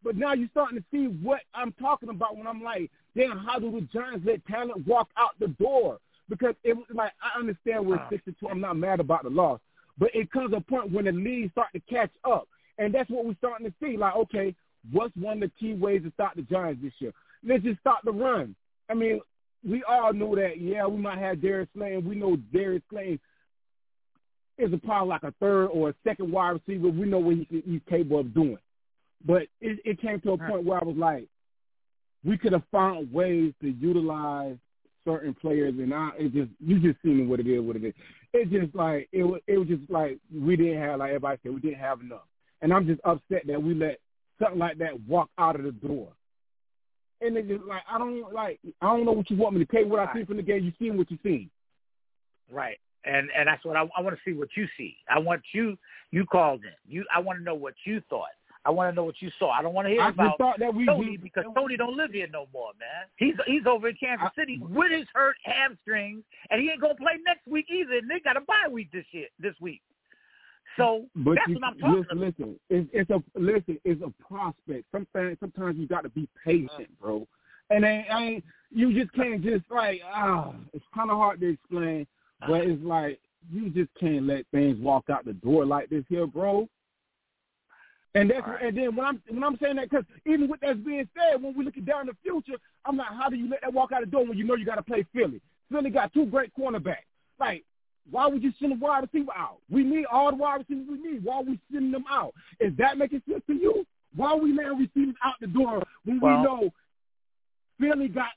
[0.04, 3.60] But now you're starting to see what I'm talking about when I'm like, damn, how
[3.60, 6.00] do the Giants let talent walk out the door?
[6.30, 8.50] Because it was like I understand we're six to two.
[8.50, 9.60] I'm not mad about the loss,
[9.98, 12.48] but it comes a point when the league start to catch up,
[12.78, 13.98] and that's what we're starting to see.
[13.98, 14.56] Like, okay,
[14.92, 17.12] what's one of the key ways to stop the Giants this year?
[17.46, 18.56] Let's just stop the run.
[18.90, 19.20] I mean,
[19.68, 20.60] we all know that.
[20.60, 22.08] Yeah, we might have Darius Slayton.
[22.08, 23.20] We know Darius Slayton
[24.58, 26.88] is a probably like a third or a second wide receiver.
[26.88, 28.58] We know what he, he's capable of doing.
[29.26, 31.28] But it, it came to a point where I was like,
[32.26, 34.58] we could have found ways to utilize
[35.06, 37.94] certain players, and I it just you just seen what it is, what it is.
[38.34, 41.54] It's just like it was it was just like we didn't have like everybody said
[41.54, 42.28] we didn't have enough,
[42.62, 44.00] and I'm just upset that we let
[44.42, 46.10] something like that walk out of the door.
[47.22, 49.80] And it's just like I don't like I don't know what you want me to
[49.80, 50.64] you what I see from the game.
[50.64, 51.50] You seen what you seen.
[52.52, 54.36] right, and and that's what I, I want to see.
[54.36, 54.96] What you see.
[55.10, 55.78] I want you.
[56.12, 56.92] You called in.
[56.92, 57.06] You.
[57.16, 58.28] I want to know what you thought.
[58.66, 59.52] I want to know what you saw.
[59.52, 62.12] I don't want to hear I about thought that we- Toney because Toney don't live
[62.12, 63.08] here no more, man.
[63.18, 67.14] He's he's over in Kansas City with his hurt hamstrings, and he ain't gonna play
[67.26, 67.98] next week either.
[67.98, 69.82] And they got a bye week this year, this week.
[70.78, 72.26] So But that's you, what I'm talking listen, about.
[72.26, 74.86] listen, it's, it's a listen, it's a prospect.
[74.92, 77.28] Sometimes, sometimes you got to be patient, bro.
[77.70, 80.54] And I, I you just can't just like ah.
[80.74, 82.08] It's kind of hard to explain,
[82.48, 83.20] but it's like
[83.52, 86.68] you just can't let things walk out the door like this here, bro.
[88.16, 91.08] And that's and then when I'm when I'm saying that, because even with that being
[91.16, 93.92] said, when we looking down the future, I'm like, how do you let that walk
[93.92, 95.42] out the door when you know you got to play Philly?
[95.72, 97.08] Philly got two great cornerbacks.
[97.40, 97.64] Like,
[98.12, 99.58] why would you send a wide receiver out?
[99.70, 101.24] We need all the wide receivers we need.
[101.24, 102.36] Why are we sending them out?
[102.60, 103.86] Is that making sense to you?
[104.16, 106.74] Why are we letting receivers out the door when Well- we know
[107.80, 108.30] Philly got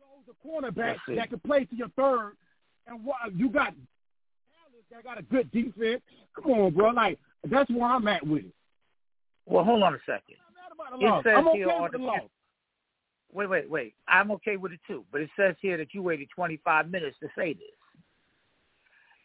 [0.00, 2.36] those are cornerbacks that can play to your third,
[2.88, 6.02] and what you got Dallas that got a good defense.
[6.34, 6.90] Come on, bro.
[6.90, 8.54] Like that's where I'm at with it.
[9.46, 10.36] Well, hold on a second.
[11.00, 12.20] It says I'm okay here on the the
[13.32, 13.94] wait, wait, wait.
[14.08, 17.28] I'm okay with it too, but it says here that you waited 25 minutes to
[17.36, 17.62] say this.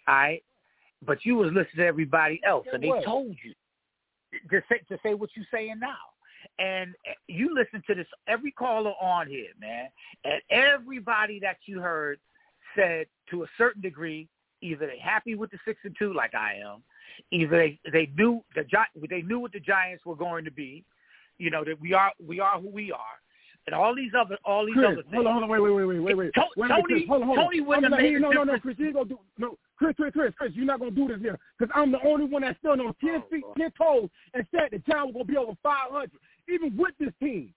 [0.08, 0.44] All right,
[1.06, 3.54] but you was listening to everybody else, and they told you
[4.50, 5.98] to say to say what you're saying now.
[6.60, 9.90] And eh, you listen to this every caller on here, man,
[10.24, 12.20] and everybody that you heard
[12.76, 14.28] said to a certain degree
[14.62, 16.84] either they're happy with the six and two like I am,
[17.32, 20.84] either they they knew the Gi- they knew what the Giants were going to be,
[21.38, 23.18] you know that we are we are who we are,
[23.66, 25.14] and all these other all these Chris, other things.
[25.16, 26.34] hold on, hold on, wait, wait, wait, wait, wait, wait.
[26.34, 27.46] To- wait a Toney- hold on, hold on.
[27.46, 28.60] Toney wouldn't have made no, no, no.
[28.60, 29.58] Chris, you ain't gonna do no.
[29.78, 32.42] Chris, Chris, Chris, Chris, you're not gonna do this here because I'm the only one
[32.42, 35.54] that stood on ten feet, ten toes, and said the Giants were gonna be over
[35.62, 36.12] 500,
[36.50, 37.54] even with this team.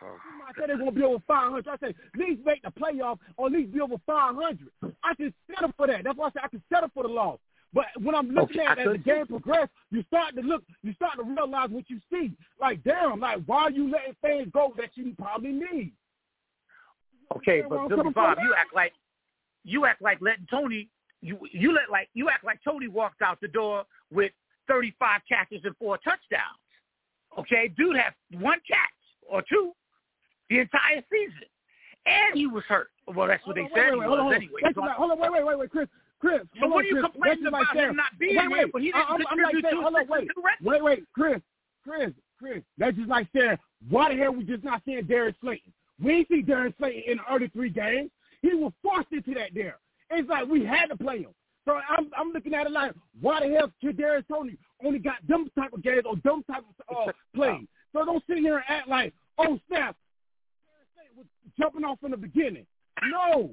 [0.00, 1.66] I said they're gonna be over 500.
[1.68, 4.58] I said at least make the playoff or at least be over 500.
[5.02, 6.04] I can settle for that.
[6.04, 7.38] That's why I said I can settle for the loss.
[7.74, 10.94] But when I'm looking Okay, at as the game progresses, you start to look, you
[10.94, 12.32] start to realize what you see.
[12.60, 15.92] Like, damn, like why are you letting things go that you probably need?
[17.36, 18.92] Okay, but Billy Bob, you act like
[19.64, 20.88] you act like letting Toney
[21.20, 24.32] you you let like you act like Toney walked out the door with
[24.66, 26.58] thirty five catches and four touchdowns.
[27.38, 28.78] Okay, dude had one catch
[29.28, 29.72] or two
[30.48, 31.44] the entire season,
[32.06, 32.88] and he was hurt.
[33.14, 34.60] Well, that's what they on, said wait, he wait, was hold on, anyway.
[34.62, 35.88] That's So- like, hold on, wait, wait, wait, wait, Chris,
[36.20, 36.40] Chris.
[36.60, 37.04] So what on, are you Chris.
[37.12, 39.76] complaining about saying- him not being wait, here, but he didn't I'm, I'm like saying,
[39.82, 40.64] hold on, wait, six and two record?
[40.66, 41.40] wait, wait, Chris,
[41.84, 42.62] Chris, Chris.
[42.76, 43.56] That's just like saying,
[43.88, 45.72] why the hell we just not seeing Darius Slayton?
[46.02, 48.10] We ain't see Darius Slayton in the early three games.
[48.42, 49.78] He was forced into that there.
[50.10, 51.30] It's like we had to play him.
[51.64, 55.50] So I'm I'm looking at it like, why the hell Kadarius Toney only got them
[55.58, 57.66] type of games or them type of uh, plays?
[57.92, 59.96] So don't sit here and act like, oh snap,
[60.64, 61.26] Darius Slayton was
[61.58, 62.66] jumping off from the beginning.
[63.10, 63.50] No.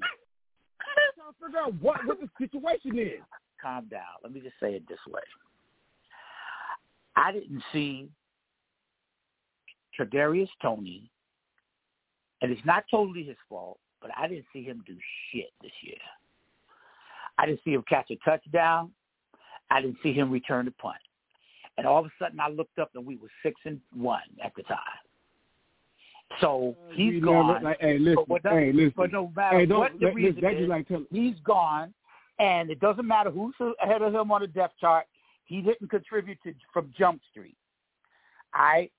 [1.15, 3.21] Trying to figure out what what the situation is.
[3.61, 4.01] calm down.
[4.23, 5.21] Let me just say it this way.
[7.15, 8.09] I didn't see
[9.97, 11.09] Tradarius Toney,
[12.41, 14.95] and it's not totally his fault, but I didn't see him do
[15.31, 15.95] shit this year.
[17.37, 18.91] I didn't see him catch a touchdown.
[19.71, 20.97] I didn't see him return the punt.
[21.77, 24.53] And all of a sudden, I looked up and we were six and one at
[24.55, 24.77] the time.
[26.41, 27.47] So he's We gone.
[27.47, 28.93] never- like, hey, listen, but, hey, listen.
[28.95, 31.93] but no matter Hey, what the reason that you is, like he's gone,
[32.39, 35.05] and it doesn't matter who's ahead of him on the depth chart.
[35.45, 37.55] He didn't contribute to from Jump Street.
[38.53, 38.91] All right.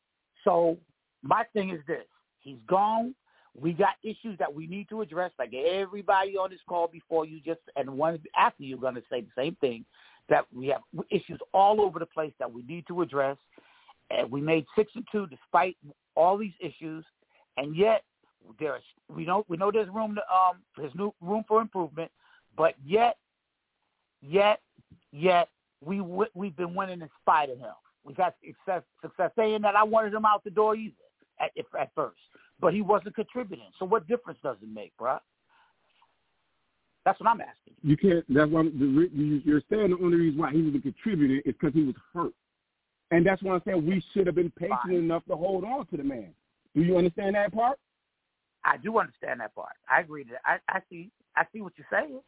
[0.45, 0.79] So
[1.23, 2.07] my thing is this:
[2.39, 3.15] he's gone.
[3.59, 7.41] We got issues that we need to address, like everybody on this call before you
[7.41, 9.85] just and one after you're going to say the same thing.
[10.29, 13.37] That we have issues all over the place that we need to address.
[14.11, 15.77] And we made six and two despite
[16.15, 17.05] all these issues,
[17.57, 18.03] and yet
[18.59, 22.11] there's we know we know there's room to um there's new room for improvement,
[22.57, 23.17] but yet
[24.23, 24.61] yet
[25.13, 25.49] yet
[25.85, 27.73] we we've been winning in spite of him.
[28.05, 30.95] We've had success success saying that I wanted him out the door either
[31.41, 32.21] at at first,
[32.61, 33.67] but he wasn't contributing.
[33.79, 35.19] So what difference does it make, bruh?
[37.05, 37.75] That's what I'm asking.
[37.83, 38.25] You can't.
[38.29, 41.41] That's why I'm, the, re- you- you're saying the only reason why he wasn't contributing
[41.45, 42.33] is because he was hurt,
[43.13, 44.95] and that's why I'm saying we should have been patient Fine.
[44.95, 46.31] enough to hold on to the man.
[46.77, 47.79] Do you understand that part?
[48.65, 49.73] I do understand that part.
[49.91, 50.61] I agree to that.
[50.69, 52.21] I, I see I see what you're saying,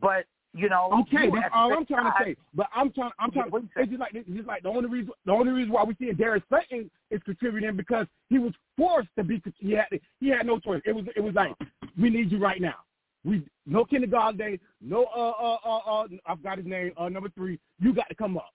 [0.00, 0.90] but you know.
[1.02, 2.36] Okay, you that's all I'm trying to say.
[2.54, 3.12] But I'm trying.
[3.20, 3.50] I'm trying.
[3.52, 5.12] You It's just like it's just like the only reason.
[5.24, 9.24] The only reason why we see Darius Slayton is contributing because he was forced to
[9.24, 9.40] be.
[9.58, 9.86] He had.
[10.18, 10.82] He had no choice.
[10.84, 11.04] It was.
[11.14, 11.52] It was like
[12.00, 12.76] we need you right now.
[13.24, 14.58] We no kindergarten day.
[14.80, 15.04] No.
[15.14, 15.30] Uh.
[15.30, 15.58] Uh.
[15.64, 15.78] Uh.
[15.78, 16.92] uh I've got his name.
[16.96, 17.08] Uh.
[17.08, 17.60] Number three.
[17.78, 18.50] You got to come up.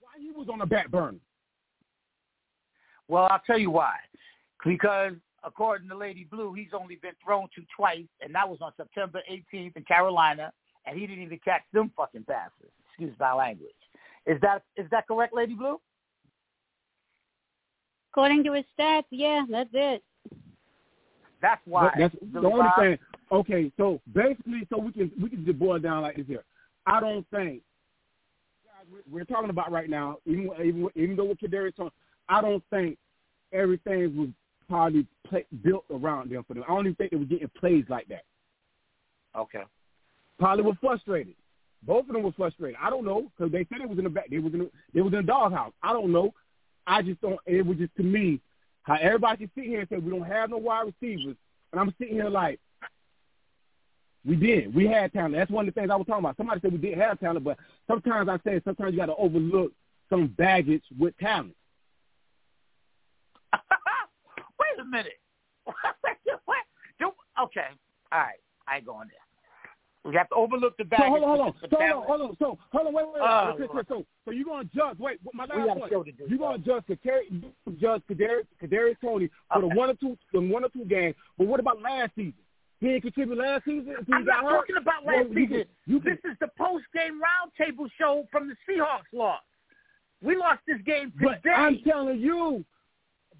[0.00, 1.18] Why he was on the back burner?
[3.08, 3.96] Well, I'll tell you why.
[4.64, 5.12] Because
[5.44, 9.20] according to Lady Blue, he's only been thrown to twice, and that was on September
[9.30, 10.52] 18th in Carolina,
[10.86, 12.70] and he didn't even catch them fucking passes.
[12.88, 13.70] Excuse my language.
[14.26, 15.80] Is that is that correct, Lady Blue?
[18.12, 20.02] According to his stats, yeah, that's it.
[21.40, 21.84] That's why.
[21.84, 22.98] But that's Billy the only Bob, thing.
[23.32, 26.44] Okay, so basically, so we can we can just boil it down like this here.
[26.86, 27.62] I don't think
[28.64, 31.90] guys, we're- we're talking about right now, even even even though with Kadarius Toney,
[32.28, 32.98] I don't think
[33.52, 34.28] everything was
[34.68, 36.64] probably play, built around them for them.
[36.66, 38.24] I don't even think they were getting plays like that.
[39.36, 39.62] Okay.
[40.38, 41.34] Probably were frustrated.
[41.82, 42.76] Both of them were frustrated.
[42.80, 44.30] I don't know because they said it was in the back.
[44.30, 45.72] They was in the, they was in the doghouse.
[45.82, 46.32] I don't know.
[46.86, 47.38] I just don't.
[47.46, 48.40] It was just to me
[48.82, 51.36] how everybody can sit here and say we don't have no wide receivers,
[51.72, 52.60] and I'm sitting here like
[54.24, 54.74] we did.
[54.74, 55.34] We had talent.
[55.34, 56.36] That's one of the things I was talking about.
[56.36, 57.58] Somebody said we didn't have talent, but
[57.88, 59.72] sometimes I say sometimes you got to overlook
[60.08, 61.54] some baggage with talent.
[63.52, 65.18] Wait a minute.
[65.64, 65.76] what?
[66.98, 67.12] Do-
[67.42, 67.66] Okay.
[68.12, 68.38] All right.
[68.68, 69.18] I ain't going there.
[70.04, 72.36] We have to overlook the So hold on, hold on, so hold on, hold on,
[72.40, 73.22] so hold on, wait, wait, wait.
[73.22, 73.86] Oh, okay, Lord.
[73.88, 74.98] so, so, you're gonna judge.
[74.98, 75.92] Wait, my last point.
[76.28, 80.40] You're gonna judge Kadarius, you judge Kadarius, Kadarius Toney for the one or two, the
[80.40, 81.14] one or two games.
[81.38, 82.34] But what about last season?
[82.80, 83.94] He didn't contribute last season.
[84.12, 84.56] I'm not hurt?
[84.66, 85.48] talking about Well, last you season.
[85.58, 89.40] can- you can- this is the post-game roundtable show from the Seahawks loss.
[90.20, 91.38] We lost this game today.
[91.44, 92.64] But I'm telling you.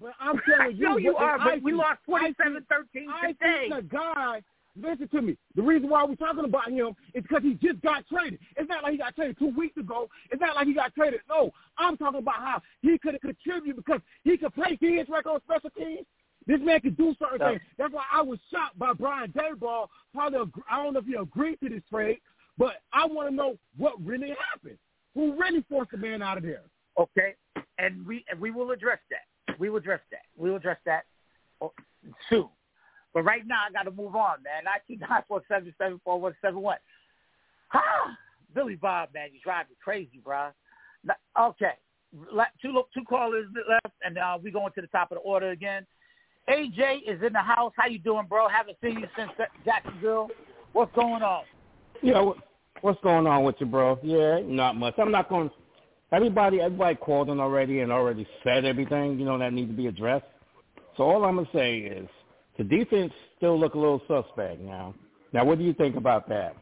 [0.03, 0.85] But I'm telling you.
[0.87, 3.35] I know you are, I but we lost I see- 27-13 today.
[3.69, 4.41] think the guy.
[4.75, 5.37] Listen to me.
[5.55, 8.39] The reason why we're talking about him is because he just got traded.
[8.57, 10.09] It's not like he got traded two weeks ago.
[10.31, 11.19] It's not like he got traded.
[11.29, 15.23] No, I'm talking about how he could have contributed because he could play defense right
[15.27, 16.07] on special teams.
[16.47, 17.49] This man could do certain Yeah.
[17.51, 17.61] things.
[17.77, 19.87] That's why I was shocked by Brian Daboll.
[20.11, 22.17] Probably, ag- I don't know if he agreed to this trade,
[22.57, 24.79] but I want to know what really happened.
[25.13, 26.63] Who really forced the man out of there?
[26.97, 27.35] Okay,
[27.77, 29.21] and we and we will address that.
[29.59, 30.21] We will address that.
[30.37, 31.03] We will address that
[31.61, 31.73] oh,
[32.29, 32.49] soon.
[33.13, 34.67] But right now, I got to move on, man.
[34.67, 36.77] I keep nine four seven seven four one seven one.
[38.55, 40.49] Billy Bob, man, you drive me crazy, bro.
[41.39, 41.73] Okay,
[42.61, 45.85] two two callers left, and uh, we going to the top of the order again.
[46.49, 47.71] AJ is in the house.
[47.75, 48.47] How you doing, bro?
[48.49, 49.31] Haven't seen you since
[49.65, 50.29] Jacksonville.
[50.73, 51.43] What's going on?
[52.01, 52.37] Yeah, what-
[52.81, 53.97] what's going on with you, bro?
[54.03, 54.95] Yeah, not much.
[54.97, 55.49] I'm not going.
[56.13, 59.87] Everybody, everybody called in already and already said everything you know that needs to be
[59.87, 60.25] addressed.
[60.95, 62.07] So all I'm gonna say is
[62.57, 64.93] the defense still look a little suspect now.
[65.33, 66.55] Now, what do you think about that?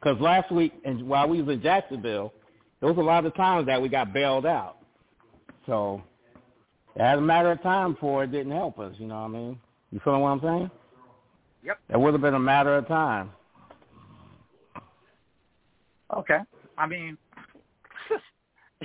[0.00, 2.32] Because last week, and while we was in Jacksonville,
[2.80, 4.78] there was a lot of times that we got bailed out.
[5.66, 6.02] So
[6.96, 8.92] it had a matter of time before it didn't help us.
[8.98, 9.60] You know what I mean?
[9.92, 10.70] You feeling what I'm saying?
[11.64, 11.78] Yep.
[11.90, 13.30] It would have been a matter of time.
[16.12, 16.38] Okay.
[16.76, 17.16] I mean,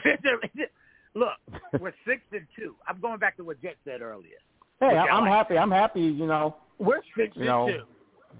[1.15, 1.29] look,
[1.79, 2.75] we're six and two.
[2.87, 4.37] I'm going back to what Jet said earlier.
[4.79, 5.31] Hey, I'm like.
[5.31, 5.57] happy.
[5.57, 6.01] I'm happy.
[6.01, 7.67] You know, We're six and know.
[7.67, 7.83] two.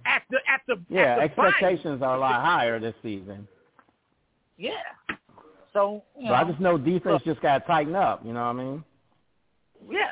[0.05, 3.47] At the at the yeah, at the expectations are a lot higher this season.
[4.57, 4.71] Yeah.
[5.73, 8.23] So you But I um, just know defense just got to tighten up.
[8.25, 8.83] You know what I mean?
[9.89, 10.11] yeah,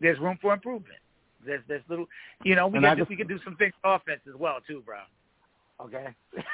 [0.00, 0.98] there's room for improvement.
[1.44, 2.06] There's there's little,
[2.44, 4.82] you know, we And can just- we can do some things offense as well too,
[4.84, 4.98] bro.
[5.80, 6.06] Okay.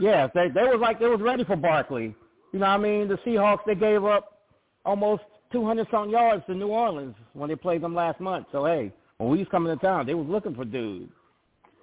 [0.00, 2.14] yeah, they they was like they was ready for Barkley.
[2.54, 3.08] You know what I mean?
[3.08, 4.38] The Seahawks they gave up
[4.84, 8.46] almost 200 something yards to New Orleans when they played them last month.
[8.52, 11.08] So hey, when we was coming to town, they was looking for dude.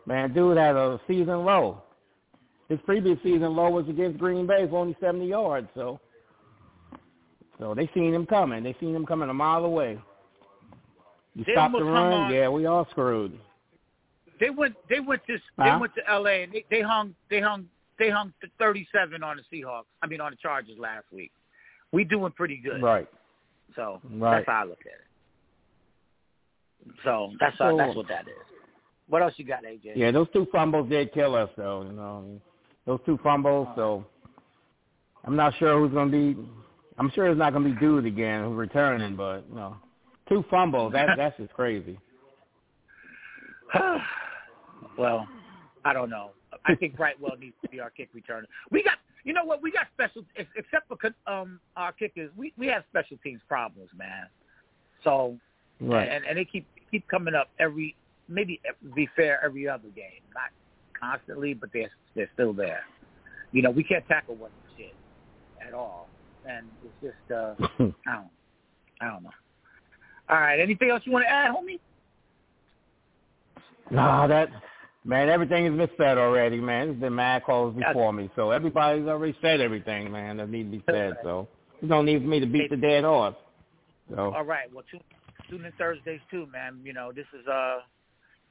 [0.05, 1.83] Man, dude had a season low.
[2.69, 5.67] His previous season low was against Green Bay for only 70 yards.
[5.75, 5.99] So,
[7.59, 8.63] so they seen him coming.
[8.63, 9.99] They seen him coming a mile away.
[11.35, 13.37] You They stop the run, on- yeah, we all screwed.
[14.39, 15.65] They went they went to Huh?
[15.65, 16.43] they went to L.A.
[16.43, 17.67] and they, they hung they hung
[18.01, 19.83] they hung 37 on the Seahawks.
[20.01, 21.31] I mean on the Chargers last week.
[21.91, 22.81] We doing pretty good.
[22.81, 23.07] Right.
[23.75, 24.37] So Right.
[24.37, 25.07] that's how I look at it.
[27.03, 28.33] So that's how, that's what that is.
[29.07, 29.93] What else you got, AJ?
[29.95, 31.83] Yeah, those two fumbles did kill us, though.
[31.83, 32.41] You know,
[32.87, 33.67] those two fumbles.
[33.75, 34.05] So
[35.25, 36.41] I'm not sure who's going to be.
[36.97, 39.75] I'm sure it's not going to be Dude again who's returning, but you know,
[40.27, 40.93] two fumbles.
[40.93, 41.99] That that's just crazy.
[44.97, 45.27] well,
[45.85, 46.31] I don't know.
[46.65, 48.45] I think Brightwell needs to be our kick returner.
[48.69, 49.61] We got, you know what?
[49.63, 50.97] We got special, except for
[51.31, 52.31] um our kickers.
[52.35, 54.27] We we have special teams problems, man.
[55.03, 55.37] So
[55.81, 56.07] Right.
[56.07, 57.95] and and they keep keep coming up every
[58.29, 58.61] maybe
[58.95, 60.51] be fair every other game, not
[60.99, 62.81] constantly, but they're they're still there.
[63.51, 64.93] You know, we can't tackle one shit
[65.65, 66.07] at all,
[66.47, 67.55] and it's just uh
[68.07, 68.29] I don't
[69.01, 69.31] I don't know.
[70.29, 71.79] All right, anything else you want to add, homie?
[73.89, 74.49] Nah, that
[75.03, 76.87] man, everything has been said already, man.
[76.87, 80.77] There's been mad calls before me, so everybody's already said everything, man, that need to
[80.77, 81.17] be said.
[81.23, 81.47] So
[81.79, 83.35] there's no need for me to beat the dead horse.
[84.09, 84.71] So All right.
[84.73, 86.79] Well, tune, in Thursdays too, man.
[86.83, 87.79] You know, this is uh,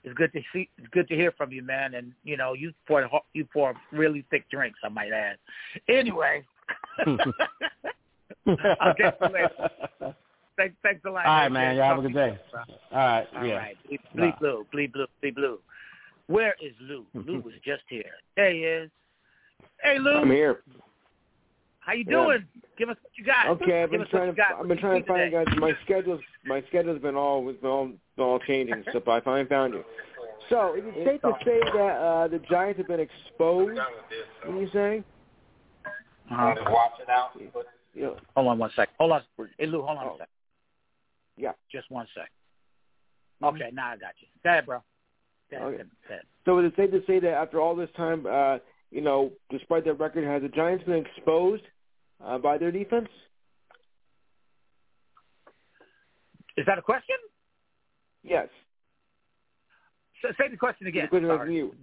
[0.05, 1.94] it's good to see, it's good to hear from you, man.
[1.94, 5.36] And you know, you pour you pour really thick drinks, I might add.
[5.88, 6.44] Anyway,
[7.07, 9.70] I'll get you later.
[10.57, 11.24] Thanks, thanks a lot.
[11.24, 11.76] All right, man.
[11.76, 12.38] Y'all have a good day.
[12.92, 13.55] All right, All yeah.
[13.55, 13.76] right.
[13.90, 15.59] Bleep, bleep blue, bleep blue, bleep blue.
[16.30, 17.06] Where is Lou?
[17.14, 18.04] Lou was just here.
[18.36, 18.90] There he is.
[19.82, 20.18] Hey, Lou.
[20.18, 20.60] I'm here.
[21.80, 22.22] How you Yeah.
[22.24, 22.46] doing?
[22.78, 23.48] Give us what you got.
[23.48, 24.52] Okay, I've been trying to got.
[24.52, 25.44] I've been you trying to find today?
[25.44, 25.58] guys.
[25.58, 29.84] My schedule's my schedule's been all been all, all changing, so I finally found you.
[30.48, 33.80] So is it safe to say that uh, the Giants have been exposed?
[34.44, 35.04] What are you saying?
[36.30, 36.54] Uh-huh.
[36.70, 37.30] Watch it out.
[37.94, 38.88] You Hold on one sec.
[38.98, 39.22] Hold on.
[39.58, 40.14] Hey, Lou, hold on Oh.
[40.14, 40.28] a sec.
[41.36, 41.52] yeah.
[41.72, 42.30] Just one sec.
[43.42, 44.28] Okay, now I got you.
[44.44, 44.82] Go ahead, bro.
[45.53, 45.82] Ahead, Okay.
[46.09, 46.22] ahead.
[46.44, 48.59] So is it safe to say that after all this time, uh,
[48.90, 51.62] you know, despite their record, has the Giants been exposed
[52.24, 53.09] uh, by their defense?
[56.57, 57.16] Is that a question?
[58.22, 58.48] Yes.
[60.22, 61.09] So, say the question again.
[61.11, 61.74] The question you.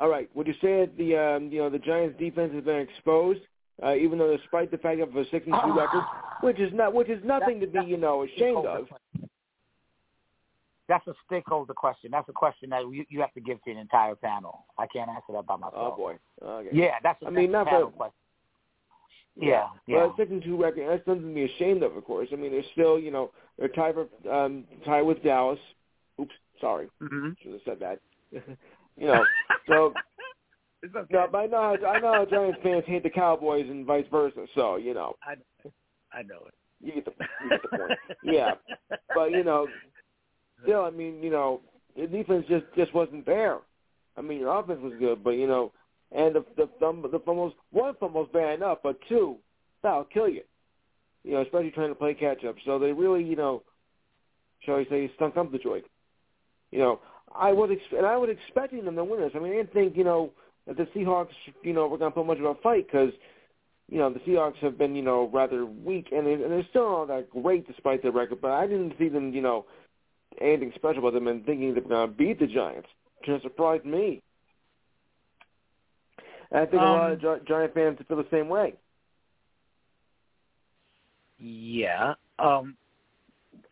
[0.00, 0.28] All right.
[0.34, 3.40] Would you say that the um, you know the Giants' defense has been exposed,
[3.82, 6.02] uh, even though despite the fact of a six and two record,
[6.42, 8.88] which is not which is nothing to be you know ashamed of.
[10.88, 12.10] That's a stakeholder question.
[12.12, 14.66] That's a question that you, you have to give to an entire panel.
[14.78, 15.94] I can't answer that by myself.
[15.94, 16.18] Oh boy.
[16.42, 16.68] Okay.
[16.72, 17.22] Yeah, that's.
[17.22, 18.14] A, I mean, not panel for, question.
[19.36, 19.96] Yeah, yeah.
[19.96, 20.88] Well, six and two record.
[20.88, 22.28] That's something to be ashamed of, of course.
[22.32, 25.58] I mean, they're still, you know, they're tied for um, tied with Dallas.
[26.20, 27.30] Oops, sorry, mm-hmm.
[27.42, 28.00] should have said that.
[28.96, 29.24] you know,
[29.68, 29.92] so.
[30.82, 31.14] It's okay.
[31.14, 34.44] No, but I know I know how Giants fans hate the Cowboys and vice versa.
[34.54, 35.14] So you know.
[35.22, 35.32] I
[36.12, 36.54] I know it.
[36.82, 37.12] You get the
[37.42, 37.92] you get the point.
[38.22, 38.52] yeah,
[39.14, 39.66] but you know,
[40.64, 41.60] still, I mean, you know,
[41.96, 43.58] the defense just just wasn't there.
[44.16, 45.72] I mean, your offense was good, but you know,
[46.12, 49.36] and the the the, the fumbles one fumbles bad enough, but two
[49.82, 50.42] that'll kill you.
[51.22, 52.56] You know, especially trying to play catch up.
[52.64, 53.62] So they really, you know,
[54.60, 55.84] shall we say, stunk up the joint.
[56.70, 57.00] You know,
[57.34, 59.32] I was ex- and I was expecting them to win this.
[59.34, 60.32] I mean, I didn't think you know
[60.66, 61.28] that the Seahawks,
[61.62, 63.12] you know, were going to put much of a fight because.
[63.86, 67.28] You know the Seahawks have been, you know, rather weak, and they're still not that
[67.28, 68.40] great despite their record.
[68.40, 69.66] But I didn't see them, you know,
[70.40, 72.88] anything special about them and thinking they're going to beat the Giants.
[73.24, 74.22] Just surprised me.
[76.50, 78.74] And I think Um, a lot of Gi- Giant fans feel the same way.
[81.38, 82.14] Yeah.
[82.38, 82.76] Um,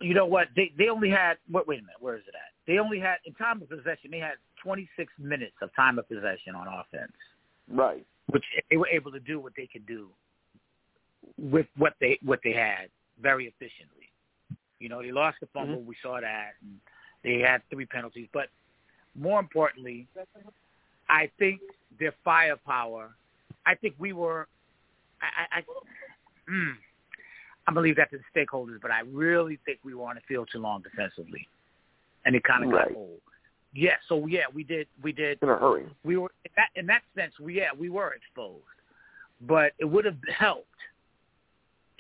[0.01, 0.49] you know what?
[0.57, 1.67] They they only had what?
[1.67, 1.97] Wait a minute.
[2.01, 2.53] Where is it at?
[2.67, 4.11] They only had in time of possession.
[4.11, 7.13] They had 26 minutes of time of possession on offense,
[7.69, 8.05] Right.
[8.27, 10.09] which they were able to do what they could do
[11.39, 12.89] with what they what they had
[13.21, 14.11] very efficiently.
[14.83, 15.81] You know, they lost the fumble.
[15.81, 16.53] We saw that.
[16.61, 16.79] And
[17.23, 18.49] they had three penalties, but
[19.15, 20.09] more importantly,
[21.09, 21.61] I think
[22.01, 23.11] their firepower.
[23.65, 24.49] I think we were.
[25.21, 25.57] I.
[25.57, 26.73] I, I mm,
[27.69, 30.21] I'm gonna leave that to the stakeholders, but I really think we were on the
[30.27, 31.47] field too long defensively,
[32.25, 32.89] and it kind of Right.
[32.89, 33.21] got old.
[33.73, 34.89] Yeah, so yeah, we did.
[35.01, 35.39] We did.
[35.43, 35.87] In a hurry.
[36.03, 37.39] We were in that in that sense.
[37.39, 38.65] We yeah, we were exposed,
[39.43, 40.67] but it would have helped.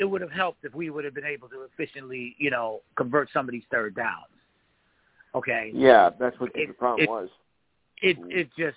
[0.02, 3.30] It would have helped if we would have been able to efficiently, you know, convert
[3.32, 4.34] some of these third downs.
[5.32, 5.70] Okay.
[5.72, 7.28] Yeah, that's what It- the problem it- was.
[7.98, 8.76] It it just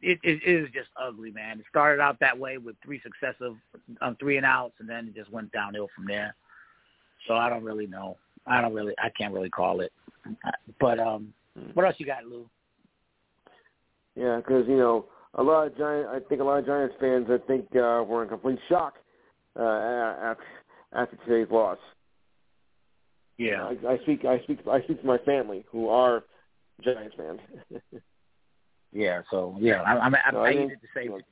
[0.00, 1.60] it, it is just ugly, man.
[1.60, 3.56] It started out that way with three successive
[4.00, 6.34] um, three and outs, and then it just went downhill from there.
[7.28, 8.16] So I don't really know.
[8.44, 8.94] I don't really.
[8.98, 9.92] I can't really call it.
[10.80, 11.32] But um,
[11.74, 12.50] what else you got, Lou?
[14.16, 16.08] Yeah, because you know a lot of Giant.
[16.08, 17.28] I think a lot of Giants fans.
[17.30, 18.94] I think uh, were in complete shock
[19.58, 20.44] uh, after
[20.92, 21.78] after today's loss.
[23.38, 23.72] Yeah.
[23.84, 24.24] I, I speak.
[24.24, 24.60] I speak.
[24.70, 26.24] I speak to my family who are
[26.82, 27.40] Giants fans.
[28.92, 29.22] Yeah.
[29.30, 31.06] So yeah, I, I, I, No, I needed to say.
[31.06, 31.24] It.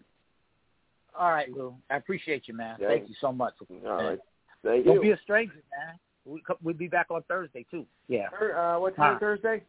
[1.18, 1.74] All right, Lou.
[1.90, 2.78] I appreciate you, man.
[2.80, 2.88] Yeah.
[2.88, 3.54] Thank you so much.
[3.84, 4.18] All right.
[4.64, 5.02] Thank Don't you.
[5.02, 5.98] be a stranger, man.
[6.24, 7.86] We, we'll be back on Thursday too.
[8.08, 8.28] Yeah.
[8.28, 9.20] Uh, what time Huh.
[9.20, 9.62] Thursday?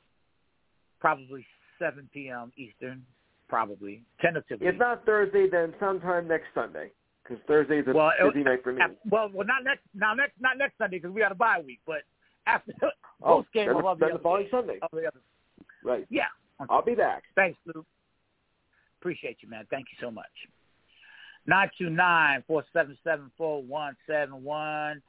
[0.99, 1.45] Probably
[1.79, 2.51] 7 p.m.
[2.57, 3.05] Eastern.
[3.49, 4.67] Probably tentatively.
[4.67, 6.91] If not Thursday, then sometime next Sunday.
[7.23, 8.81] Because Thursday's a Well, it- busy night for me.
[9.09, 9.83] Well, well, not next.
[9.93, 11.79] Now next, not next Sunday because we got a bye week.
[11.85, 12.03] But
[12.47, 12.73] after
[13.23, 14.79] Oh, post game, then, I'll then be the following Sunday.
[15.83, 16.05] Right.
[16.09, 16.25] Yeah.
[16.69, 17.23] I'll be back.
[17.35, 17.85] Thanks, Lou.
[18.99, 19.65] Appreciate you, man.
[19.69, 20.25] Thank you so much.
[21.47, 25.01] Nine two nine four seven seven four one seven one.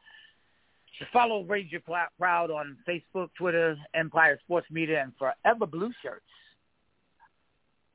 [1.13, 1.81] Follow Ranger
[2.19, 6.25] Proud on Facebook, Twitter, Empire Sports Media, and Forever Blue Shirts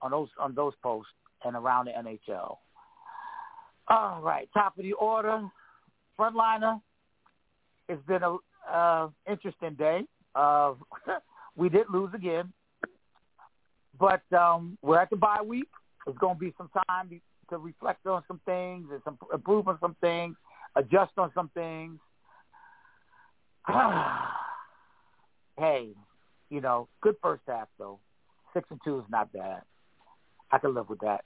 [0.02, 1.12] on those on those posts
[1.46, 2.58] and around the NHL.
[3.90, 5.48] All right, top of the order,
[6.20, 6.82] frontliner.
[7.88, 8.36] It's been a
[8.70, 10.02] uh, interesting day.
[10.36, 10.74] Uh,
[11.56, 12.52] we did lose again,
[13.98, 15.70] but um, we're at the bye week.
[16.06, 19.78] It's going to be some time to reflect on some things and some improve on
[19.80, 20.36] some things,
[20.76, 21.98] adjust on some things.
[25.58, 25.90] hey,
[26.50, 28.00] you know, good first half though.
[28.54, 29.62] Six and two is not bad.
[30.52, 31.24] I can live with that.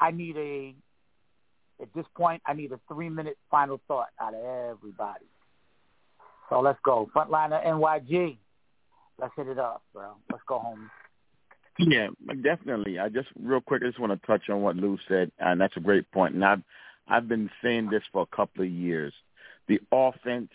[0.00, 0.74] I need a
[1.80, 5.26] at this point I need a three minute final thought out of everybody.
[6.48, 7.10] So let's go.
[7.14, 8.38] Frontliner NYG.
[9.18, 10.12] Let's hit it up, bro.
[10.30, 10.90] Let's go home.
[11.78, 12.08] Yeah,
[12.42, 12.98] definitely.
[12.98, 15.76] I just real quick, I just want to touch on what Lou said, and that's
[15.76, 16.34] a great point.
[16.34, 16.62] And I've
[17.08, 19.12] I've been saying this for a couple of years.
[19.68, 20.50] The offense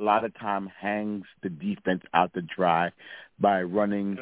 [0.00, 2.90] a lot of time hangs the defense out to dry
[3.38, 4.18] by running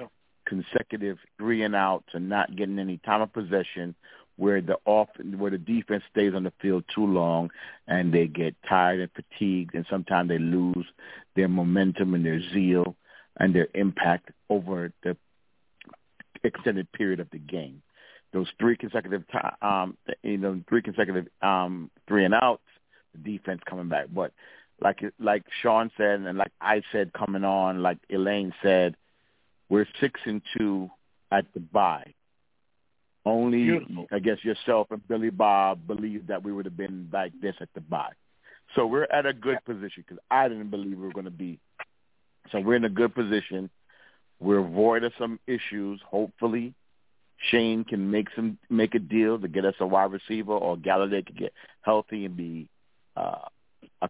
[0.47, 3.95] consecutive three and outs and not getting any time of possession
[4.41, 7.51] where the off where the defense stays on the field too long
[7.87, 10.87] and they get tired and fatigued and sometimes they lose
[11.37, 12.97] their momentum and their zeal
[13.39, 15.15] and their impact over the
[16.43, 17.83] extended period of the game.
[18.33, 22.62] Those three consecutive ti um you know three consecutive um three and outs,
[23.12, 24.07] the defense coming back.
[24.11, 24.33] But
[24.81, 28.97] like like Sean said and like I said coming on, like Elaine said,
[29.69, 30.89] we're six and two
[31.31, 32.15] at the bye.
[33.27, 34.07] Only, Beautiful.
[34.11, 37.69] I guess, yourself and Billy Bob believed that we would have been like this at
[37.75, 38.13] the bye.
[38.75, 41.59] So we're at a good position because I didn't believe we were going to be.
[42.51, 43.69] So we're in a good position.
[44.39, 46.01] We're void of some issues.
[46.09, 46.73] Hopefully,
[47.51, 51.27] Shane can make some make a deal to get us a wide receiver, or Golladay
[51.27, 51.53] can get
[51.83, 52.69] healthy and be
[53.17, 53.49] uh,
[54.01, 54.09] a,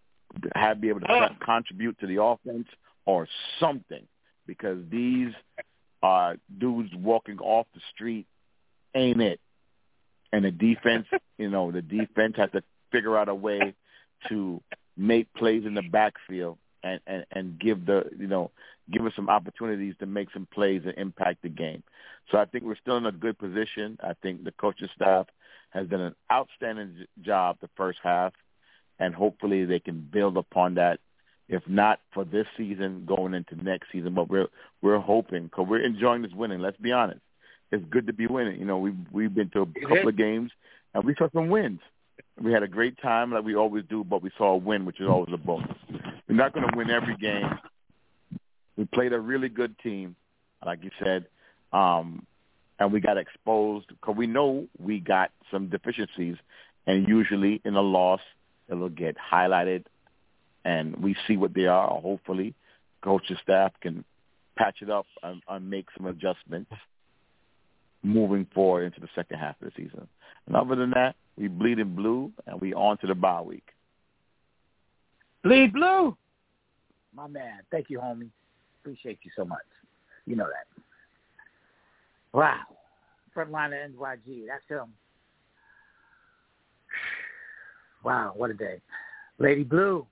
[0.55, 2.69] have be able to con- contribute to the offense
[3.07, 3.27] or
[3.59, 4.07] something.
[4.47, 5.32] Because these
[6.03, 8.27] uh, dudes walking off the street
[8.95, 9.41] ain't it.
[10.33, 11.07] And the defense,
[11.39, 12.62] you know, the defense has to
[12.93, 13.75] figure out a way
[14.29, 14.61] to
[14.97, 18.51] make plays in the backfield and, and, and give the you know
[18.91, 21.83] give us some opportunities to make some plays and impact the game.
[22.31, 23.99] So I think we're still in a good position.
[24.03, 25.27] I think the coaching staff
[25.71, 28.33] has done an outstanding job the first half,
[28.99, 31.01] and hopefully they can build upon that.
[31.49, 34.47] If not for this season, going into next season, but we're
[34.83, 36.61] we're hoping because we're enjoying this winning.
[36.61, 37.21] Let's be honest,
[37.72, 38.59] it's good to be winning.
[38.59, 40.51] You know, we've we've been to a couple of games
[40.94, 41.80] and we saw some wins.
[42.40, 45.01] We had a great time like we always do, but we saw a win, which
[45.01, 45.76] is always a bonus.
[46.28, 47.59] We're not going to win every game.
[48.76, 50.16] We played a really good team,
[50.64, 51.26] like you said,
[51.72, 52.26] um,
[52.78, 56.36] and we got exposed because we know we got some deficiencies,
[56.86, 58.20] and usually in a loss,
[58.70, 59.84] it'll get highlighted,
[60.64, 61.88] and we see what they are.
[62.01, 62.55] Hopefully,
[63.02, 64.05] coaching staff can
[64.56, 66.72] patch it up and, and make some adjustments
[68.02, 70.06] moving forward into the second half of the season.
[70.47, 73.66] And other than that, we bleed in blue, and we on to the bye week.
[75.43, 76.16] Bleed blue.
[77.14, 77.60] My man.
[77.70, 78.28] Thank you, homie.
[78.81, 79.59] Appreciate you so much.
[80.27, 80.82] You know that.
[82.32, 82.60] Wow.
[83.35, 84.47] Frontliner NYG.
[84.47, 84.93] That's him.
[88.05, 88.81] Wow, what a day.
[89.39, 90.06] Lady Blue.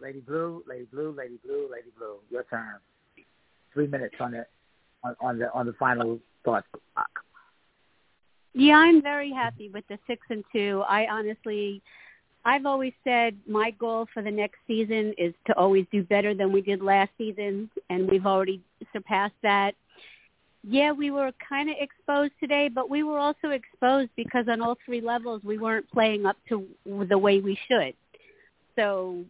[0.00, 2.16] Lady Blue, Lady Blue, Lady Blue, Lady Blue.
[2.30, 2.74] Your turn.
[3.72, 4.46] Three minutes on the
[5.02, 6.64] on, on the on the final thought
[6.94, 7.23] clock.
[8.54, 10.84] Yeah, I'm very happy with the six and two.
[10.88, 11.82] I honestly,
[12.44, 16.52] I've always said my goal for the next season is to always do better than
[16.52, 18.60] we did last season, and we've already
[18.92, 19.74] surpassed that.
[20.62, 24.78] Yeah, we were kind of exposed today, but we were also exposed because on all
[24.86, 27.94] three levels we weren't playing up to the way we should.
[28.76, 29.24] So,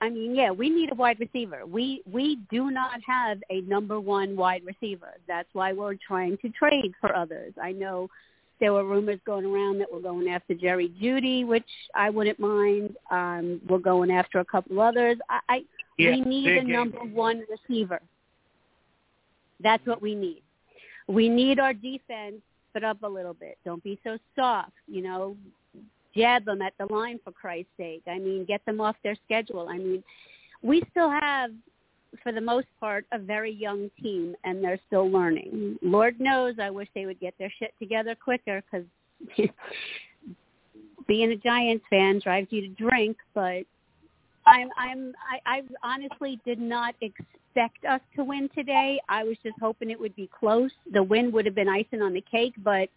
[0.00, 1.66] I mean, yeah, we need a wide receiver.
[1.66, 5.12] We we do not have a number one wide receiver.
[5.28, 7.52] That's why we're trying to trade for others.
[7.62, 8.08] I know
[8.60, 12.96] there were rumors going around that we're going after Jerry Jeudy, which I wouldn't mind.
[13.10, 15.18] Um, we're going after a couple others.
[15.28, 15.64] I, I
[15.96, 16.72] Yeah, we need a game.
[16.72, 18.00] number one receiver.
[19.62, 20.42] That's what we need.
[21.08, 22.36] We need our defense
[22.72, 23.58] put up a little bit.
[23.64, 24.72] Don't be so soft.
[24.86, 25.36] You know,
[26.16, 28.02] jab them at the line for Christ's sake.
[28.06, 29.68] I mean, get them off their schedule.
[29.68, 30.02] I mean,
[30.62, 31.50] we still have,
[32.22, 35.78] for the most part, a very young team, and they're still learning.
[35.82, 38.86] Lord knows, I wish they would get their shit together quicker because
[41.06, 43.16] being a Giants fan drives you to drink.
[43.34, 43.64] But
[44.46, 45.12] I'm, I'm,
[45.46, 49.00] I, I honestly did not expect us to win today.
[49.08, 50.70] I was just hoping it would be close.
[50.92, 52.88] The win would have been icing on the cake, but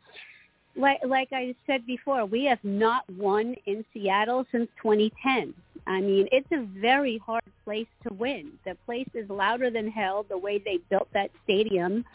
[0.77, 5.53] like like I said before, we have not won in Seattle since 2010.
[5.87, 8.53] I mean, it's a very hard place to win.
[8.65, 12.05] The place is louder than hell the way they built that stadium.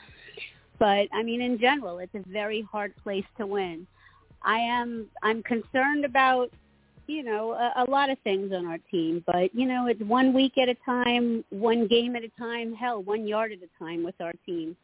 [0.79, 3.87] But I mean, in general, it's a very hard place to win.
[4.43, 6.51] I am I'm concerned about
[7.07, 10.33] you know a, a lot of things on our team, but you know it's one
[10.33, 14.05] week at a time, one game at a time, hell, one yard at a time
[14.05, 14.77] with our team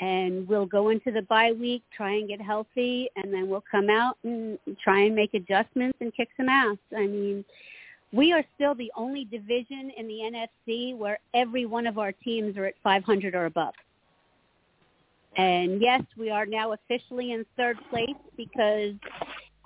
[0.00, 3.90] and we'll go into the bye week, try and get healthy, and then we'll come
[3.90, 6.78] out and try and make adjustments and kick some ass.
[6.96, 7.44] I mean,
[8.12, 10.20] we are still the only division in the
[10.68, 13.74] NFC where every one of our teams are at 500 or above.
[15.36, 18.94] And yes, we are now officially in third place because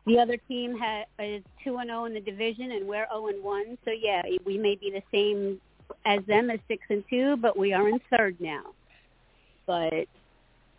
[0.07, 3.43] the other team ha- is 2 and 0 in the division and we're 0 and
[3.43, 3.79] 1.
[3.85, 5.61] So yeah, we may be the same
[6.05, 8.65] as them as 6 and 2, but we are in third now.
[9.67, 10.07] But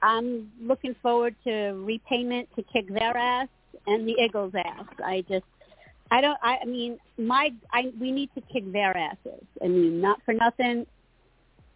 [0.01, 3.47] I'm looking forward to repayment to kick their ass
[3.87, 4.85] and the Eagles' ass.
[5.03, 5.45] I just,
[6.11, 9.43] I don't, I, I mean, my, I, we need to kick their asses.
[9.63, 10.85] I mean, not for nothing.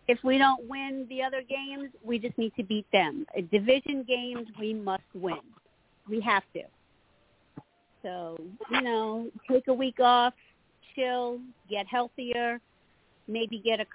[0.08, 3.26] If we don't win the other games, we just need to beat them.
[3.52, 5.40] Division games, we must win.
[6.08, 6.64] We have to.
[8.02, 8.38] So,
[8.72, 10.34] you know, take a week off,
[10.96, 11.40] chill,
[11.70, 12.60] get healthier,
[13.28, 13.86] maybe get a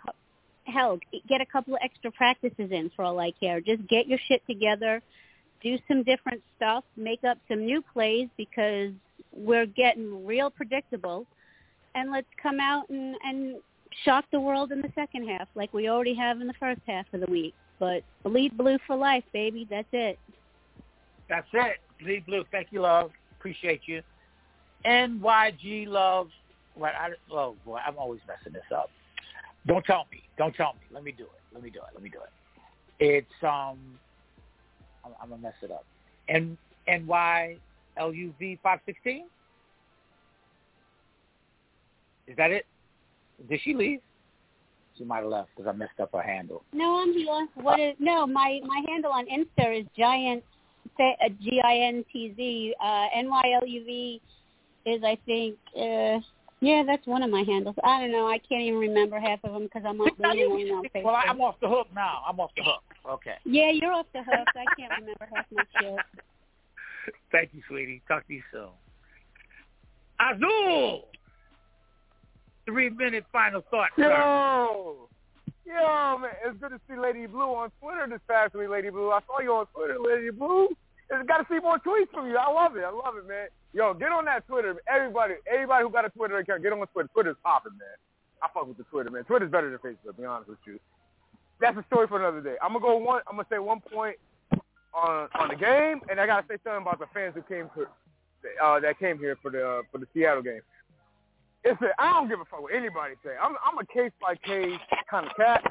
[0.67, 3.61] hell, get a couple of extra practices in for all I care.
[3.61, 5.03] Just get your shit together,
[5.63, 8.93] do some different stuff, make up some new plays because
[9.33, 11.27] we're getting real predictable,
[11.95, 13.57] and let's come out and, and
[14.05, 17.07] shock the world in the second half like we already have in the first half
[17.13, 17.55] of the week.
[17.79, 19.67] But bleed blue for life, baby.
[19.69, 20.19] That's it.
[21.29, 21.79] That's it.
[22.01, 22.45] Bleed Blue.
[22.51, 23.11] Thank you, love.
[23.39, 24.03] Appreciate you.
[24.85, 26.29] NYG love.
[26.75, 26.93] What?
[26.95, 28.91] I, oh boy, I'm always messing this up.
[29.67, 30.23] Don't tell me.
[30.37, 30.81] Don't tell me.
[30.93, 31.31] Let me do it.
[31.53, 31.95] Let me do it.
[31.95, 32.31] Let me do it.
[33.01, 33.79] It's um.
[35.05, 35.85] I'm, I'm gonna mess it up.
[36.29, 37.57] And N Y
[37.97, 39.27] L U V five sixteen.
[42.27, 42.67] Is that it?
[43.49, 44.01] Did she leave?
[44.97, 46.63] She might have left because I messed up her handle.
[46.73, 47.49] No, I'm here.
[47.57, 48.27] What is no?
[48.27, 50.45] My my handle on Insta is giant
[51.41, 54.21] G I N T Z uh, N Y L U V
[54.87, 56.21] is I think uh,
[56.65, 57.77] yeah that's one of my handles.
[57.85, 58.27] I don't know.
[58.27, 61.05] I can't even remember half of them because I'm not really on Facebook.
[61.05, 62.23] Well, I'm off the hook now.
[62.27, 62.83] I'm off the hook.
[63.09, 63.35] Okay.
[63.45, 64.49] Yeah, you're off the hook.
[64.55, 65.97] I can't remember half my shit.
[67.33, 68.03] Thank you, sweetie.
[68.09, 68.69] Talk to you soon.
[70.21, 71.09] Azul.
[72.67, 73.91] Three minute final thought.
[73.97, 74.09] sir.
[74.09, 75.09] Yo,
[75.67, 78.71] yo, man, it's good to see Lady Blue on Twitter this past week.
[78.71, 80.69] Lady Blue, I saw you on Twitter, Lady Blue.
[81.11, 82.37] It's got to see more tweets from you.
[82.37, 82.85] I love it.
[82.85, 83.49] I love it, man.
[83.73, 84.77] Yo, get on that Twitter.
[84.89, 87.09] Everybody, everybody who got a Twitter account, get on the Twitter.
[87.13, 87.97] Twitter's popping, man.
[88.43, 89.25] I fuck with the Twitter, man.
[89.25, 90.17] Twitter's better than Facebook.
[90.17, 90.79] Be honest with you.
[91.61, 92.57] That's a story for another day.
[92.63, 93.23] I'm gonna go one.
[93.29, 94.17] I'm gonna say one point
[94.93, 97.87] on on the game, and I gotta say something about the fans who came to
[98.63, 100.61] uh, that came here for the uh, for the Seattle game.
[101.65, 103.31] It's a, I don't give a fuck what anybody say.
[103.41, 105.63] I'm I'm a case by case kind of cat.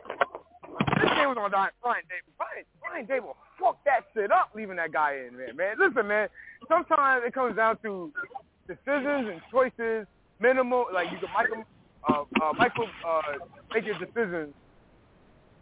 [1.02, 2.34] This game was on Brian Daboll.
[2.38, 5.56] Brian, Brian Daboll fucked that shit up, leaving that guy in, man.
[5.56, 6.28] Man, listen, man.
[6.68, 8.12] Sometimes it comes down to
[8.68, 10.08] decisions and choices.
[10.40, 11.64] Minimal, like you can Michael,
[12.10, 13.22] uh, uh, Michael, uh,
[13.74, 14.54] make your decisions.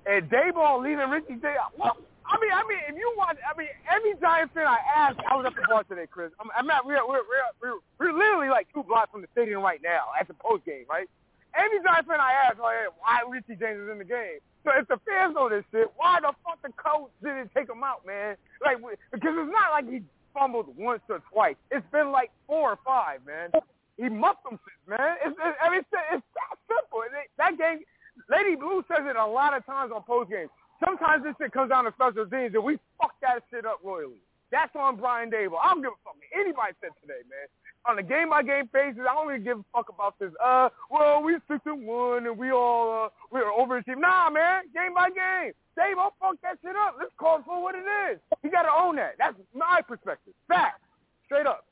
[0.05, 1.55] And Daboll leaving Richie Day.
[1.77, 5.19] Well, I mean, I mean, if you want, I mean, every Giant fan I asked,
[5.27, 6.31] I was at the bar today, Chris.
[6.39, 7.27] I'm, I'm at, we're, we're,
[7.61, 10.85] we're, we're, literally like two blocks from the stadium right now at the post game,
[10.89, 11.09] right?
[11.53, 14.39] Every Giant fan I asked, like, why Richie James is in the game.
[14.63, 17.83] So if the fans know this shit, why the fuck the coach didn't take him
[17.83, 18.37] out, man?
[18.63, 18.77] Like,
[19.11, 20.01] because it's not like he
[20.33, 21.55] fumbled once or twice.
[21.71, 23.49] It's been like four or five, man.
[23.97, 25.17] He muffed them man.
[25.25, 27.01] It's, it's, I mean, it's, it's that simple.
[27.05, 27.81] It, that game,
[28.29, 30.49] Lady Blue says it a lot of times on post games.
[30.83, 34.21] Sometimes this shit comes down to special teams, and we fuck that shit up royally.
[34.51, 35.61] That's on Brian Daboll.
[35.61, 37.47] I don't give a fuck anybody said today, man.
[37.89, 40.31] On a game by game basis, I don't really give a fuck about this.
[40.43, 44.01] Uh, well, we six and one, and we all uh, we are overachieving.
[44.01, 45.53] Nah, man, game by game.
[45.75, 46.95] Dave, don't fuck that shit up.
[46.99, 48.19] Let's call it for what it is.
[48.43, 49.15] You got to own that.
[49.17, 50.33] That's my perspective.
[50.47, 50.81] Fact,
[51.25, 51.65] straight up.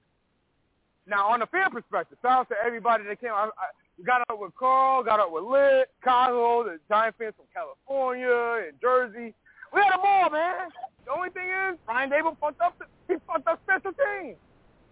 [1.05, 3.31] Now, on the fan perspective, shout out to everybody that came.
[3.31, 3.67] I, I,
[4.05, 8.79] got up with Carl, got up with Lit, Kyle, the Giant fans from California and
[8.79, 9.33] Jersey.
[9.73, 10.69] We had them all, man.
[11.05, 12.79] The only thing is, Brian Daboll fucked up.
[12.79, 14.37] The, he fucked up special teams.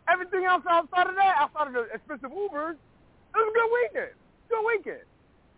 [0.09, 4.15] Everything else outside of that, outside of the expensive Ubers, it was a good weekend.
[4.49, 5.05] Good weekend.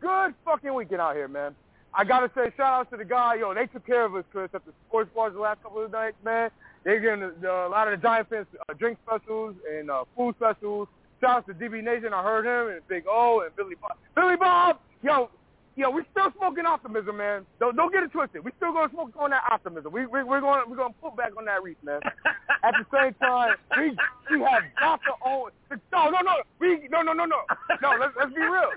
[0.02, 1.56] Good fucking weekend out here, man.
[1.94, 3.36] I gotta say, shout out to the guy.
[3.36, 5.92] Yo, they took care of us, Chris, at the sports bars the last couple of
[5.92, 6.50] nights, man.
[6.84, 10.06] They giving the, the, a lot of the Giant fans uh, drink specials and uh,
[10.16, 10.88] food specials.
[11.20, 12.14] Shout out to DB Nation.
[12.14, 13.98] I heard him and Big O and Billy Bob.
[14.16, 15.30] Billy Bob, yo,
[15.80, 17.46] yo, we still smoking optimism, man.
[17.60, 18.44] Don't don't get it twisted.
[18.44, 19.92] We still gonna smoke on that optimism.
[19.94, 22.02] We, we we're going we're gonna put back on that reef, man.
[22.64, 23.96] At the same time, we
[24.30, 25.52] we have got to own.
[25.92, 26.36] No, no, no.
[26.60, 27.42] We no, no, no, no.
[27.82, 28.72] No, let's let's be real.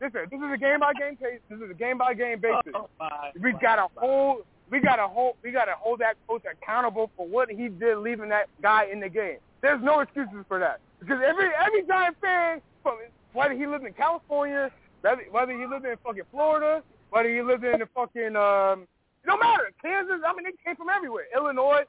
[0.00, 1.40] Listen, this is a game by game case.
[1.50, 2.72] This is a game by game basis.
[2.72, 4.44] Oh, my we gotta hold.
[4.70, 5.36] We gotta hold.
[5.42, 9.08] We gotta hold that coach accountable for what he did, leaving that guy in the
[9.08, 9.38] game.
[9.60, 12.98] There's no excuses for that because every every Giant fan, from
[13.32, 14.70] whether he lived in California,
[15.02, 18.86] whether, he lived in fucking Florida, whether he lived in the fucking um,
[19.26, 20.20] no matter Kansas.
[20.26, 21.24] I mean, they came from everywhere.
[21.34, 21.82] Illinois.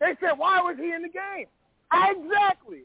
[0.00, 1.46] They said, why was he in the game?
[1.92, 2.82] Exactly.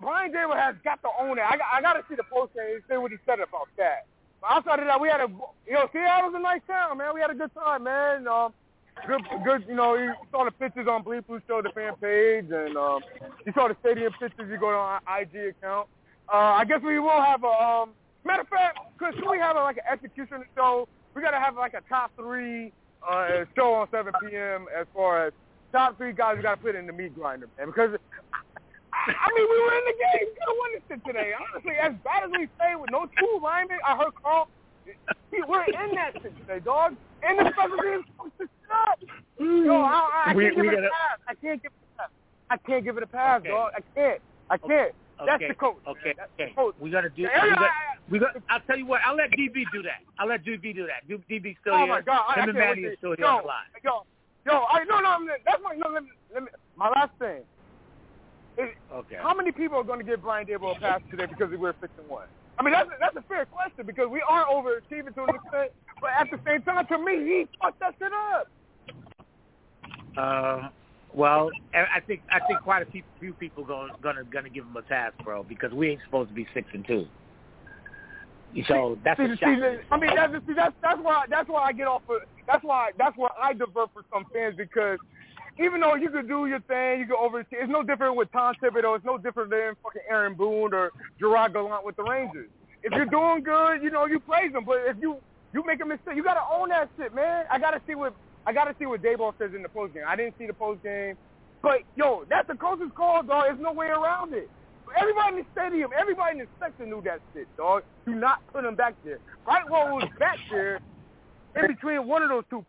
[0.00, 1.42] Brian Daboll has got to own it.
[1.46, 4.06] I, got- I got to see the post and see what he said about that.
[4.40, 5.28] But outside of that, we had a
[5.66, 7.14] you know Seattle's a nice town, man.
[7.14, 8.26] We had a good time, man.
[8.26, 8.52] Um,
[9.06, 9.64] good, good.
[9.68, 13.00] You know, you saw the pictures on Bleed Blue Show, the fan page, and um,
[13.46, 14.48] you saw the stadium pictures.
[14.50, 15.88] You go to our IG account.
[16.28, 17.90] Uh, I guess we will have a um,
[18.26, 20.88] matter of fact, Chris, can we have a, like an execution show?
[21.14, 22.72] We gotta have like a top three
[23.08, 24.66] uh, show on 7 p.m.
[24.78, 25.32] as far as
[25.72, 27.66] top three guys we gotta put in the meat grinder, man.
[27.68, 27.90] Because
[28.92, 30.26] I mean, we were in the game.
[30.26, 31.30] We could have won this shit today.
[31.38, 34.48] Honestly, as bad as we say with no true linemen, I heard Carl.
[35.30, 36.96] we- We're in that shit today, dog.
[37.22, 38.98] And the special teams fucked this up.
[39.38, 41.18] Yo, I, I, I We- can't we give it a pass.
[41.28, 42.10] I can't give it a pass.
[42.50, 43.48] I can't give it a pass, Okay.
[43.50, 43.72] dog.
[43.76, 44.20] I can't.
[44.50, 44.70] I can't.
[44.70, 45.48] That's okay.
[45.48, 45.76] the coach.
[45.86, 46.14] Okay.
[46.16, 46.52] That's okay.
[46.54, 46.74] coach.
[46.80, 47.22] We gotta do.
[47.22, 47.70] We got,
[48.10, 48.36] we got.
[48.48, 49.00] I'll tell you what.
[49.06, 50.02] I'll let DB do that.
[50.18, 51.06] I'll let DB do that.
[51.08, 51.84] D- DB's still oh here.
[51.84, 52.22] Oh my God!
[52.28, 53.66] I, I and Manny is still here yo, on the line.
[53.84, 54.02] Yo,
[54.46, 55.18] yo, I no, no.
[55.44, 55.90] That's my no.
[55.92, 56.48] Let me, let me.
[56.76, 57.42] My last thing.
[58.58, 59.16] Is, Okay.
[59.20, 61.92] How many people are going to give Brian Daboll a pass today because we're six
[61.98, 62.26] and one?
[62.58, 66.10] I mean, that's that's a fair question because we are overachieving to an extent, but
[66.18, 68.48] at the same time, to me, he fucked that shit up.
[70.16, 70.68] Uh,
[71.16, 74.76] Well, I think I think quite a few, few people going gonna gonna give him
[74.76, 77.06] a task, bro, because we ain't supposed to be six and two.
[78.68, 79.48] So that's see, a see, shot.
[79.90, 82.90] I mean, that's see, that's that's why that's why I get off of that's why
[82.98, 84.98] that's why I divert for some fans because
[85.58, 87.40] even though you could do your thing, you go over.
[87.40, 88.96] It's no different with Tom Thibodeau.
[88.96, 92.50] It's no different than fucking Aaron Boone or Gerard Gallant with the Rangers.
[92.82, 94.66] If you're doing good, you know you praise them.
[94.66, 95.16] But if you
[95.54, 97.46] you make a mistake, you gotta own that shit, man.
[97.50, 98.14] I gotta see what
[98.46, 100.04] I gotta see what Daboll says in the post game.
[100.06, 101.16] I didn't see the post game,
[101.62, 103.44] but yo, that's the coach's call, dog.
[103.46, 104.48] There's no way around it.
[104.98, 107.82] Everybody in the stadium, everybody in the section knew that shit, dog.
[108.06, 109.18] Do not put him back there.
[109.44, 110.80] Brightwell was back there,
[111.56, 112.64] in between one of those two.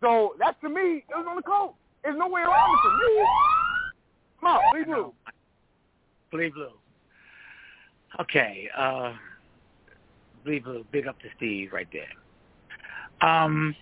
[0.00, 1.74] So that to me, it was on the coach.
[2.02, 3.26] There's no way around it for me.
[4.40, 5.12] Come on, Bleed Blue.
[6.30, 6.72] Bleed Blue.
[8.20, 9.12] Okay, uh,
[10.44, 10.84] Bleed Blue.
[10.92, 12.08] Big up to Steve right there.
[13.20, 13.74] Um,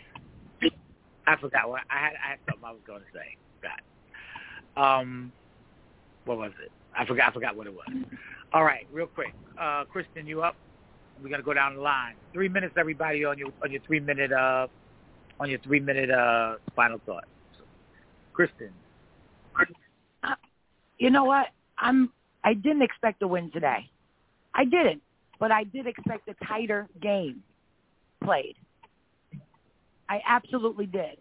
[1.27, 2.12] I forgot what I had.
[2.24, 3.36] I had something I was going to say.
[3.61, 5.01] Forgot.
[5.01, 5.32] Um,
[6.24, 6.70] what was it?
[6.97, 7.31] I forgot.
[7.31, 7.86] I forgot what it was.
[8.53, 9.35] All right, real quick.
[9.61, 10.57] Uh, Kristen, you up?
[11.23, 12.15] We're gonna go down the line.
[12.32, 14.66] Three minutes, everybody, on your on your three minute uh
[15.40, 17.24] on your three minute uh final thought.
[18.32, 18.70] Kristen.
[20.23, 20.35] Uh,
[20.98, 21.48] you know what?
[21.78, 22.12] I'm.
[22.44, 23.90] I didn't expect a win today.
[24.55, 25.03] I didn't,
[25.40, 27.43] but I did expect a tighter game
[28.23, 28.57] played.
[30.09, 31.19] I absolutely did.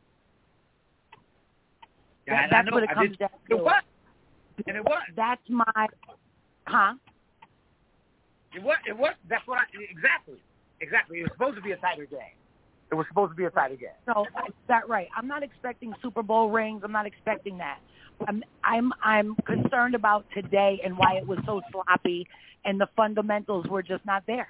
[2.27, 3.57] Yeah, That- that's what it comes down it to.
[3.57, 3.83] was.
[4.67, 5.03] And it was.
[5.15, 5.87] That's my,
[6.65, 6.93] huh?
[8.53, 8.77] It was.
[8.87, 9.13] It was.
[9.27, 10.41] That's what I exactly.
[10.79, 11.19] Exactly.
[11.19, 12.19] It was supposed to be a tighter game.
[12.91, 13.89] It was supposed to be a tighter game.
[14.07, 15.09] No, is that right?
[15.15, 16.81] I'm not expecting Super Bowl rings.
[16.83, 17.79] I'm not expecting that.
[18.27, 22.27] I'm I'm I'm concerned about today and why it was so sloppy
[22.63, 24.47] and the fundamentals were just not there.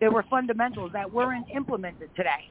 [0.00, 2.50] There were fundamentals that weren't implemented today.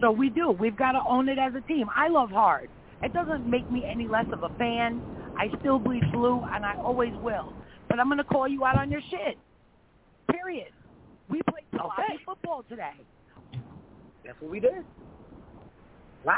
[0.00, 0.50] So we do.
[0.50, 1.86] We've got to own it as a team.
[1.96, 2.70] I love hard.
[3.02, 5.02] It doesn't make me any less of a fan.
[5.38, 7.54] I still bleed blue and I always will.
[7.88, 9.38] But I'm going to call you out on your shit.
[10.30, 10.68] Period.
[11.28, 12.92] We played sloppy football today.
[14.24, 14.84] That's what we did.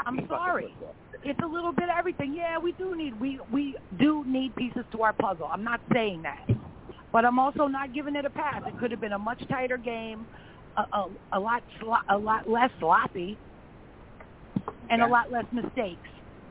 [0.05, 0.75] I'm sorry.
[1.23, 2.33] It's a little bit of everything.
[2.35, 5.49] Yeah, we do need we we do need pieces to our puzzle.
[5.51, 6.47] I'm not saying that,
[7.13, 8.63] but I'm also not giving it a pass.
[8.67, 10.27] It could have been a much tighter game,
[10.77, 13.39] a a, a lot slo- a lot less sloppy,
[14.89, 16.07] and a lot less mistakes.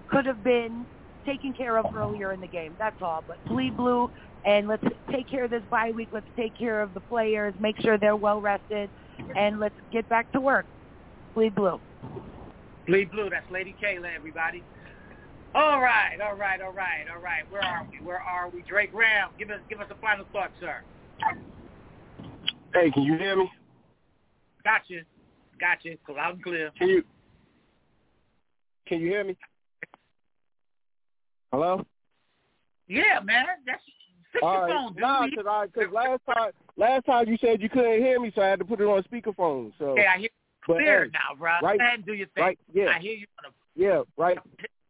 [0.09, 0.87] Could have been
[1.25, 2.75] taken care of earlier in the game.
[2.79, 3.25] That's all.
[3.27, 4.11] But bleed blue,
[4.45, 6.09] and let's take care of this bye week.
[6.13, 7.55] Let's take care of the players.
[7.59, 8.89] Make sure they're well rested,
[9.37, 10.67] and let's get back to work.
[11.35, 11.81] Bleed blue.
[12.87, 13.29] Bleed blue.
[13.29, 14.63] That's Lady Kayla, everybody.
[15.55, 17.51] All right, all right, all right, all right.
[17.51, 18.05] Where are we?
[18.05, 18.63] Where are we?
[18.63, 20.83] Drake Graham, give us give us a final thought, sir.
[22.75, 23.51] Hey, can you hear me?
[24.65, 25.01] Gotcha,
[25.59, 25.97] gotcha.
[26.15, 26.71] Loud and clear.
[26.79, 27.05] Can you
[28.87, 29.37] can you hear me?
[31.53, 31.85] Hello?
[32.89, 33.47] Yeah, man.
[33.67, 33.83] That's
[34.33, 34.73] fix All your right.
[34.75, 35.01] phone, dude.
[35.01, 38.43] Nah, cause I cause last time last time you said you couldn't hear me, so
[38.43, 39.73] I had to put it on speakerphone.
[39.79, 40.29] So Okay, I hear you
[40.67, 41.53] But, clear hey, now, bro.
[41.63, 42.45] right- and do your thing.
[42.45, 42.89] right, yeah.
[42.91, 44.39] I hear you on yeah, right,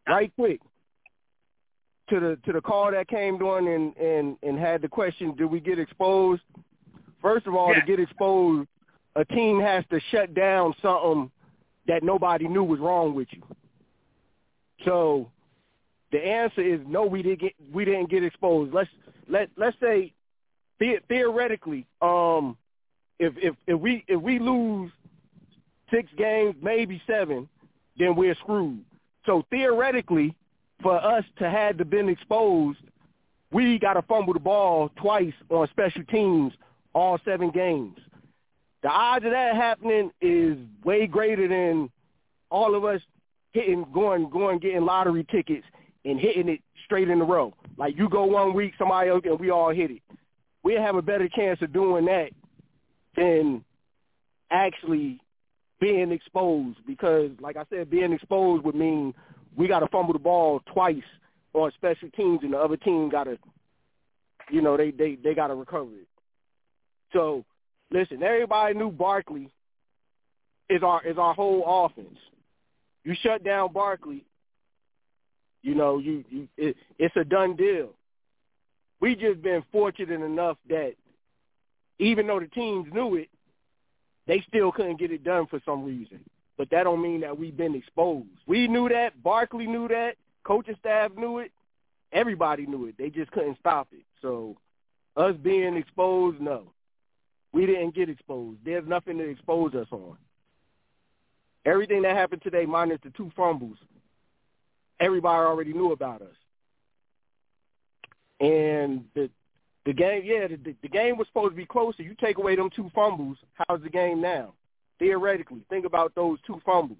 [0.08, 0.60] right quick.
[2.10, 5.46] To the to the call that came on and and and had the question, did
[5.46, 6.42] we get exposed?
[7.20, 7.80] First of all, Yeah.
[7.80, 8.68] to get exposed,
[9.16, 11.30] a team has to shut down something
[11.88, 13.42] that nobody knew was wrong with you.
[14.86, 15.30] So
[16.12, 17.04] the answer is no.
[17.04, 18.72] We didn't get we didn't get exposed.
[18.72, 18.88] Let's
[19.28, 20.14] let let's say
[20.78, 22.56] the, theoretically, um,
[23.18, 24.90] if if if we if we lose
[25.90, 27.48] six games, maybe seven,
[27.98, 28.84] then we're screwed.
[29.26, 30.34] So theoretically,
[30.82, 32.78] for us to have to been exposed,
[33.50, 36.52] we got to fumble the ball twice on special teams
[36.94, 37.98] all seven games.
[38.82, 41.90] The odds of that happening is way greater than
[42.50, 43.00] all of us
[43.56, 45.64] hitting, going, going, getting lottery tickets
[46.04, 47.54] and hitting it straight in a row.
[47.76, 50.02] Like you go one week, somebody else, and we all hit it.
[50.62, 52.30] We have a better chance of doing that
[53.16, 53.64] than
[54.50, 55.20] actually
[55.80, 59.14] being exposed because, like I said, being exposed would mean
[59.56, 61.02] we got to fumble the ball twice
[61.54, 63.38] on special teams, and the other team got to,
[64.50, 66.08] you know, they they they got to recover it.
[67.12, 67.44] So,
[67.90, 69.50] listen, everybody knew Barkley
[70.68, 72.18] is our is our whole offense.
[73.06, 74.24] You shut down Barkley,
[75.62, 77.90] you know, you you it, it's a done deal.
[79.00, 80.94] We just been fortunate enough that
[82.00, 83.28] even though the teams knew it,
[84.26, 86.18] they still couldn't get it done for some reason.
[86.58, 88.26] But that don't mean that we've been exposed.
[88.48, 89.22] We knew that.
[89.22, 90.16] Barkley knew that.
[90.42, 91.52] Coaching staff knew it.
[92.10, 92.96] Everybody knew it.
[92.98, 94.02] They just couldn't stop it.
[94.20, 94.56] So
[95.16, 96.72] us being exposed, no.
[97.52, 98.58] We didn't get exposed.
[98.64, 100.16] There's nothing to expose us on.
[101.66, 103.76] Everything that happened today, minus the two fumbles,
[105.00, 106.36] everybody already knew about us.
[108.40, 109.28] And the
[109.84, 112.02] the game, yeah, the, the game was supposed to be closer.
[112.02, 114.52] You take away them two fumbles, how's the game now?
[114.98, 116.98] Theoretically, think about those two fumbles.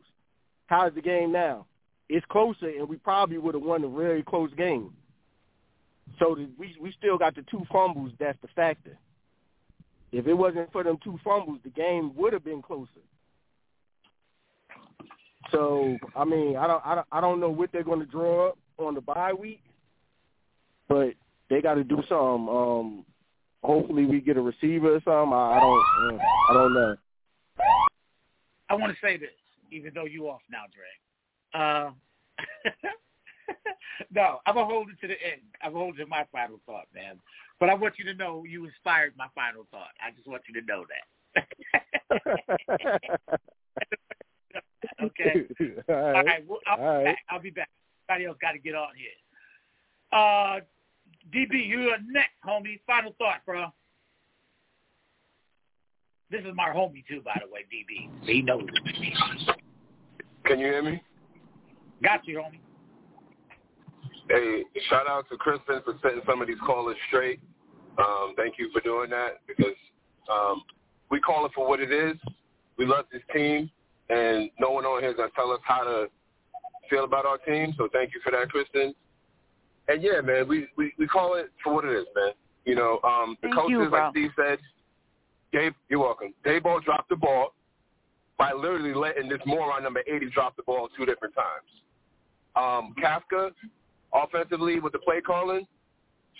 [0.66, 1.66] How's the game now?
[2.09, 4.93] It's closer, and we probably would have won a very close game.
[6.18, 8.12] So the, we we still got the two fumbles.
[8.18, 8.98] That's the factor.
[10.12, 12.88] If it wasn't for them two fumbles, the game would have been closer.
[15.52, 18.48] So I mean, I don't, I don't, I don't know what they're going to draw
[18.48, 19.62] up on the bye week,
[20.89, 21.14] but
[21.48, 22.48] they got to do something.
[22.48, 23.05] Um,
[23.62, 25.32] hopefully, we get a receiver or something.
[25.32, 26.18] I, I don't, uh,
[26.51, 26.97] I don't know.
[28.68, 29.31] I want to say this,
[29.70, 30.85] even though you off now, Dre.
[31.60, 31.90] Uh,
[34.10, 35.43] no, I'm gonna hold it to the end.
[35.62, 37.20] I'm gonna hold it to my final thought, man.
[37.60, 39.94] But I want you to know you inspired my final thought.
[40.05, 41.05] I just want you to know that.
[45.03, 45.47] okay.
[45.89, 46.16] All right.
[46.16, 46.49] All right.
[46.49, 47.05] Well, I'll, All be right.
[47.05, 47.19] back.
[47.31, 47.70] I'll be back.
[48.07, 49.11] Somebody else got to get on here.
[50.12, 50.61] Uh,
[51.35, 52.81] DB, you're next, homie.
[52.87, 53.66] Final thought, bro.
[56.31, 58.11] This is my homie too, by the way, DB.
[58.24, 59.57] He knows it.
[60.45, 61.03] Can you hear me?
[62.03, 62.61] Got you, homie.
[64.28, 67.41] Hey, shout out to Kristen for setting some of these callers straight.
[67.99, 69.74] Um, thank you for doing that because
[70.31, 70.62] um,
[71.11, 72.16] we call it for what it is.
[72.77, 73.70] We love this team,
[74.09, 76.07] and no one on here is going to tell us how to
[76.89, 77.74] feel about our team.
[77.77, 78.95] So thank you for that, Kristen.
[79.89, 82.33] And yeah, man, we, we, we call it for what it is, man.
[82.65, 84.59] You know, um, the Thank coaches, you, like Steve said,
[85.53, 86.35] Gabe, you're welcome.
[86.45, 87.55] Daboll dropped the ball
[88.39, 91.70] by literally letting this moron number 80 drop the ball two different times.
[92.57, 93.51] Um, Kafka,
[94.12, 95.66] offensively with the play calling,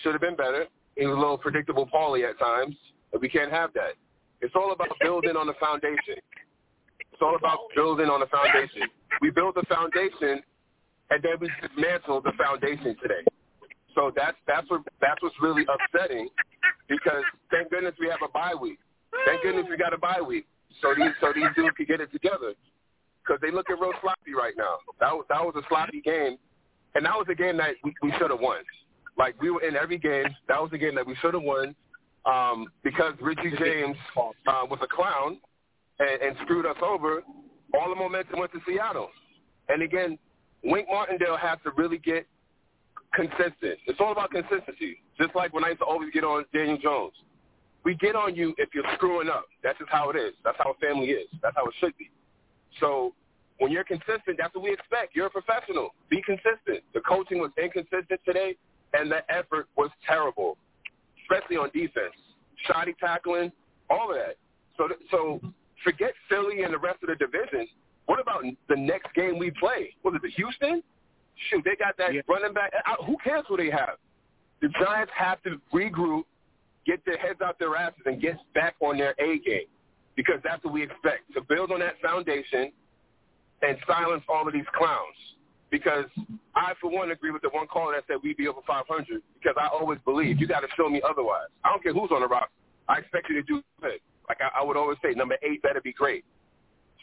[0.02, 0.66] should have been better.
[0.97, 2.74] He was a little predictable Paulie at times,
[3.12, 3.93] but we can't have that.
[4.40, 6.16] It's all about building on the foundation.
[7.16, 8.93] It's all about building on the foundation.
[9.22, 10.44] We built the foundation,
[11.09, 13.24] and then we dismantled the foundation today.
[13.94, 16.28] So that's that's what that's what's really upsetting,
[16.90, 18.78] because thank goodness we have a bye week.
[19.24, 20.44] Thank goodness we got a bye week,
[20.82, 22.52] so these so these dudes can get it together,
[23.24, 24.76] because they look at real sloppy right now.
[25.01, 26.36] That was that was a sloppy game,
[26.97, 28.60] and that was a game that we, we should have won.
[29.16, 30.26] Like we were in every game.
[30.48, 31.74] That was a game that we should have won,
[32.26, 35.40] um, because Richie James uh, was a clown
[35.98, 37.23] and, and screwed us over.
[37.74, 39.10] All the momentum went to Seattle,
[39.68, 40.18] and again,
[40.64, 42.27] Wink Martindale has to really get
[43.14, 43.78] consistent.
[43.86, 45.02] It's all about consistency.
[45.18, 47.12] Just like when I used to always get on Daniel Jones.
[47.85, 49.47] We get on you if you're screwing up.
[49.62, 50.32] That's just how it is.
[50.44, 51.28] That's how a family is.
[51.40, 52.10] That's how it should be.
[52.81, 53.14] So
[53.59, 55.14] when you're consistent, that's what we expect.
[55.14, 55.94] You're a professional.
[56.10, 56.82] Be consistent.
[56.94, 58.56] The coaching was inconsistent today,
[58.93, 60.59] and the effort was terrible,
[61.23, 62.12] especially on defense.
[62.66, 63.52] Shoddy tackling,
[63.89, 64.36] all of that.
[64.77, 65.40] So, so
[65.84, 67.66] forget Philly and the rest of the division.
[68.06, 69.94] What about the next game we play?
[70.04, 70.82] Was it the Houston?
[71.50, 72.72] Shoot, they got that running back.
[73.06, 73.98] Who cares who they have?
[74.62, 76.22] The Giants have to regroup,
[76.86, 79.66] get their heads out their asses, and get back on their A game
[80.16, 82.72] because that's what we expect to build on that foundation
[83.62, 85.16] and silence all of these clowns.
[85.70, 86.06] Because
[86.54, 89.56] I, for one, agree with the one caller that said we'd be over 500 because
[89.60, 91.48] I always believe you got to show me otherwise.
[91.64, 92.48] I don't care who's on the roster.
[92.88, 93.98] I expect you to do good.
[94.28, 96.24] Like I, I would always say, number eight better be great.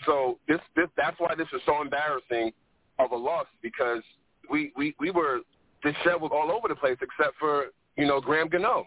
[0.05, 2.51] So this, this, that's why this is so embarrassing
[2.99, 4.01] of a loss because
[4.49, 5.39] we, we, we were
[5.81, 7.67] disheveled all over the place except for,
[7.97, 8.85] you know, Graham Gano.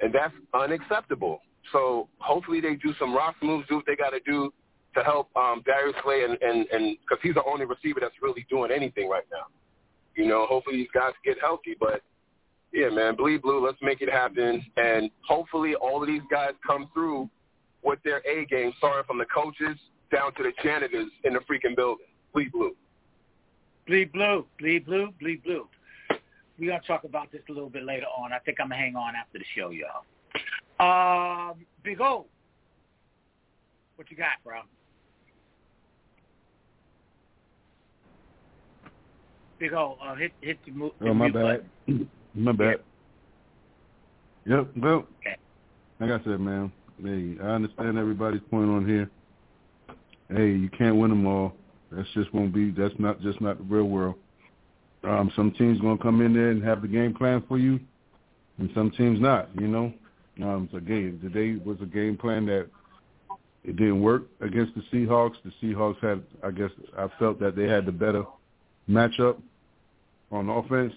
[0.00, 1.40] And that's unacceptable.
[1.72, 4.52] So hopefully they do some roster moves, do what they got to do
[4.94, 8.46] to help um, Darius Slay and and and because he's the only receiver that's really
[8.50, 9.46] doing anything right now.
[10.16, 12.02] You know, hopefully these guys get healthy, but
[12.72, 13.64] yeah, man, bleed blue.
[13.64, 17.28] Let's make it happen, and hopefully all of these guys come through
[17.82, 19.78] with their A game, starting from the coaches
[20.12, 22.06] down to the janitors in the freaking building.
[22.32, 22.74] Bleed blue.
[23.86, 25.66] Bleed blue, bleed blue, bleed blue.
[26.58, 28.32] We're gonna talk about this a little bit later on.
[28.32, 30.04] I think I'm gonna hang on after the show, y'all.
[30.78, 32.26] Um, Big O,
[33.96, 34.60] what you got, bro?
[39.58, 40.92] Big O, uh, hit hit the move.
[41.00, 41.64] Oh, my bad.
[42.34, 42.76] My bad.
[44.46, 44.68] Yep.
[44.76, 45.06] Well,
[45.98, 46.70] like I said, man,
[47.04, 49.10] hey, I understand everybody's point on here.
[50.28, 51.54] Hey, you can't win them all.
[51.90, 52.70] That's just won't be.
[52.70, 54.14] That's not just not the real world.
[55.02, 57.80] Um, some teams gonna come in there and have the game plan for you,
[58.58, 59.48] and some teams not.
[59.58, 59.92] You know,
[60.42, 62.68] um, so again, today was a game plan that
[63.64, 65.34] it didn't work against the Seahawks.
[65.44, 68.24] The Seahawks had, I guess, I felt that they had the better
[68.88, 69.40] matchup
[70.30, 70.92] on offense.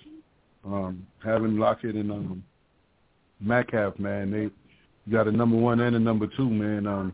[0.66, 2.44] Um, having Lockett and um,
[3.42, 4.50] Metcalf, man, they
[5.12, 6.88] got a number one and a number two, man.
[6.88, 7.14] Um,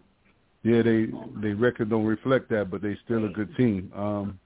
[0.64, 1.08] yeah, they
[1.42, 3.92] they record don't reflect that, but they still a good team.
[3.96, 4.40] Um,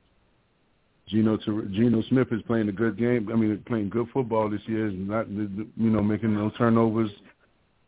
[1.08, 3.30] Geno Geno Smith is playing a good game.
[3.32, 4.90] I mean, playing good football this year.
[4.90, 7.12] He's not you know making no turnovers,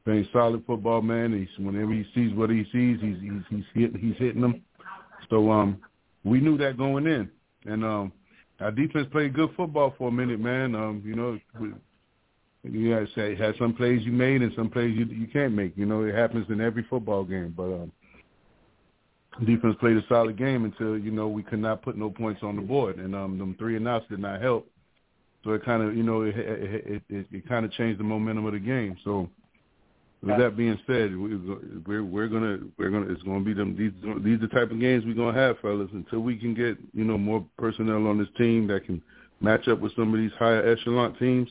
[0.03, 1.01] playing solid football.
[1.01, 4.61] Man, he's whenever he sees what he sees, he's he's he's, hit, he's hitting them.
[5.29, 5.79] So um,
[6.23, 7.29] we knew that going in,
[7.65, 8.11] and um,
[8.59, 10.75] our defense played good football for a minute, man.
[10.75, 11.39] Um, you know,
[12.69, 15.77] you had say had some plays you made and some plays you you can't make.
[15.77, 17.91] You know, it happens in every football game, but um,
[19.45, 22.55] defense played a solid game until you know we could not put no points on
[22.55, 24.67] the board, and um, them three and outs did not help.
[25.43, 28.45] So it kind of you know it it it, it kind of changed the momentum
[28.45, 28.97] of the game.
[29.03, 29.29] So
[30.25, 31.15] with that being said,
[31.85, 33.91] we're we're gonna we're gonna it's gonna be them these
[34.23, 37.03] these are the type of games we're gonna have, fellas, until we can get you
[37.03, 39.01] know more personnel on this team that can
[39.39, 41.49] match up with some of these higher echelon teams.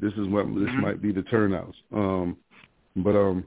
[0.00, 0.80] This is what this Mm-hmm.
[0.80, 1.74] might be the turnouts.
[1.92, 2.36] Um,
[2.96, 3.44] but um,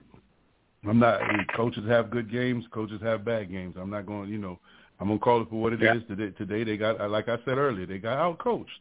[0.88, 1.22] I'm not.
[1.56, 2.66] Coaches have good games.
[2.72, 3.76] Coaches have bad games.
[3.80, 4.30] I'm not going.
[4.30, 4.60] You know,
[5.00, 6.32] I'm gonna call it for what it is today.
[6.38, 8.72] Today they got, like I said earlier, they got out coached.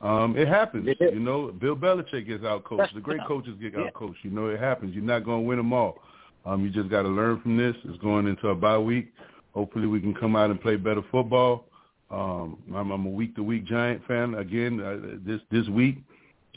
[0.00, 0.88] Um, it happens.
[0.98, 2.94] You know, Bill Belichick gets out coached.
[2.94, 4.18] The great coaches get out coached.
[4.24, 4.94] You know, it happens.
[4.94, 5.98] You're not gonna win them all.
[6.44, 7.76] Um, you just got to learn from this.
[7.84, 9.12] It's going into a bye week.
[9.54, 11.66] Hopefully, we can come out and play better football.
[12.10, 14.80] Um, I'm, I'm a week to week Giant fan again.
[14.80, 15.98] Uh, this this week,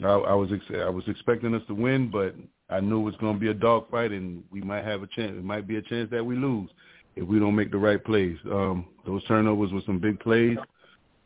[0.02, 2.34] I, I was ex- I was expecting us to win, but
[2.68, 5.32] I knew it was going to be a dogfight, and we might have a chance.
[5.36, 6.68] It might be a chance that we lose
[7.14, 8.36] if we don't make the right plays.
[8.46, 10.58] Um, those turnovers were some big plays.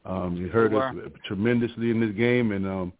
[0.04, 0.94] Um, it hurt us
[1.26, 2.92] tremendously in this game, and um,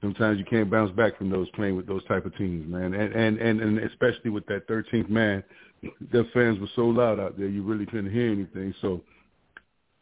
[0.00, 2.94] sometimes you can't bounce back from those playing with those type of teams, man.
[2.94, 5.42] And and and, and especially with that 13th man,
[5.82, 8.74] the fans were so loud out there, you really couldn't hear anything.
[8.80, 9.02] So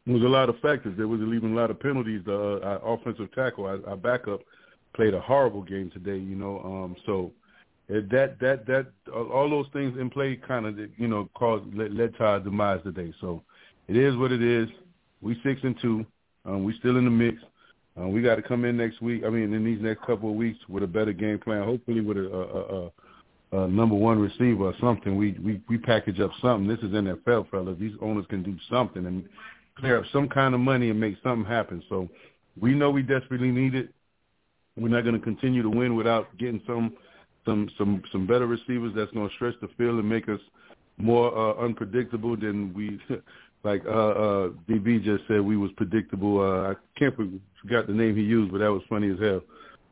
[0.04, 0.94] there was a lot of factors.
[0.96, 2.22] There was even a lot of penalties.
[2.24, 4.40] The uh, our offensive tackle, our, our backup,
[4.96, 6.16] played a horrible game today.
[6.16, 7.32] You know, um, so
[7.88, 12.16] that that that all those things in play kind of you know caused led, led
[12.16, 13.12] to our demise today.
[13.20, 13.42] So
[13.86, 14.68] it is what it is.
[15.22, 16.04] We six and two.
[16.44, 17.38] Um, we still in the mix.
[17.98, 19.22] Uh, we got to come in next week.
[19.24, 21.62] I mean, in these next couple of weeks with a better game plan.
[21.62, 22.90] Hopefully, with a,
[23.52, 25.16] a, a, a number one receiver or something.
[25.16, 26.68] We we we package up something.
[26.68, 27.76] This is NFL, fellas.
[27.78, 29.28] These owners can do something and
[29.78, 31.82] clear up some kind of money and make something happen.
[31.88, 32.08] So
[32.60, 33.90] we know we desperately need it.
[34.76, 36.94] We're not going to continue to win without getting some
[37.44, 40.40] some some some better receivers that's going to stretch the field and make us
[40.98, 43.00] more uh, unpredictable than we
[43.64, 46.40] like uh uh DB just said we was predictable.
[46.40, 47.28] Uh I can't for-
[47.62, 49.42] forgot the name he used, but that was funny as hell.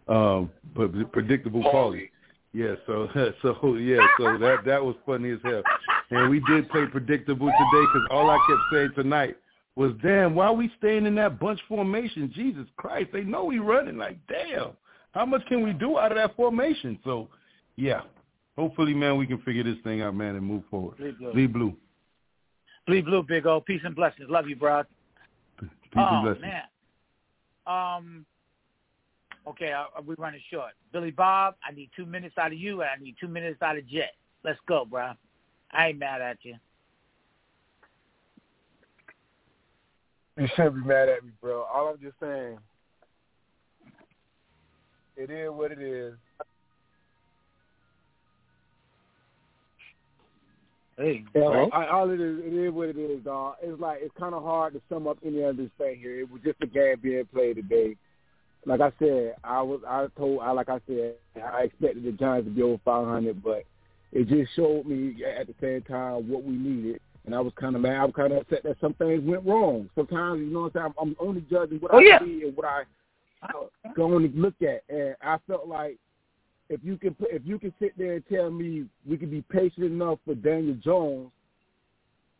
[0.08, 2.10] Um but predictable Paulie.
[2.52, 3.08] Yeah, so
[3.42, 5.62] so yeah, so that that was funny as hell.
[6.10, 9.36] And we did play predictable today cuz all I kept saying tonight
[9.76, 12.30] was damn, why are we staying in that bunch formation?
[12.34, 14.70] Jesus Christ, they know we running like damn.
[15.12, 16.98] How much can we do out of that formation?
[17.04, 17.28] So,
[17.76, 18.02] yeah.
[18.56, 20.96] Hopefully, man, we can figure this thing out, man, and move forward.
[20.96, 21.32] Bleed blue.
[21.32, 21.76] Bleed blue.
[23.04, 23.60] Blue, big O.
[23.60, 24.28] Peace and blessings.
[24.30, 24.84] Love you, bro.
[25.60, 26.42] Peace oh and blessings.
[26.42, 26.62] man.
[27.66, 28.26] Um.
[29.46, 30.72] Okay, uh, we're running short.
[30.92, 33.76] Billy Bob, I need two minutes out of you, and I need two minutes out
[33.76, 34.14] of Jet.
[34.42, 35.12] Let's go, bro.
[35.70, 36.54] I ain't mad at you.
[40.36, 41.62] You shouldn't be mad at me, bro.
[41.62, 42.58] All I'm just saying,
[45.16, 46.14] it is what it is.
[50.96, 51.66] Hey, Yeah.
[51.72, 53.56] I, all it is, it is what it is, dog.
[53.62, 56.20] It's like it's kind of hard to sum up any of this thing here.
[56.20, 57.96] It was just a game being played today.
[58.66, 62.48] Like I said, I was, I told, I like I said, I expected the Giants
[62.48, 63.64] to be over 500, but
[64.12, 67.00] it just showed me at the same time what we needed.
[67.26, 67.96] And I was kind of mad.
[68.00, 69.88] I was kind of upset that some things went wrong.
[69.94, 70.94] Sometimes, you know what I'm saying?
[71.00, 72.18] I'm, I'm only judging what Oh, I yeah.
[72.18, 72.82] see and what I
[73.42, 74.82] uh, go and look at.
[74.88, 75.96] And I felt like
[76.68, 79.42] if you can put, if you can sit there and tell me we can be
[79.42, 81.30] patient enough for Daniel Jones,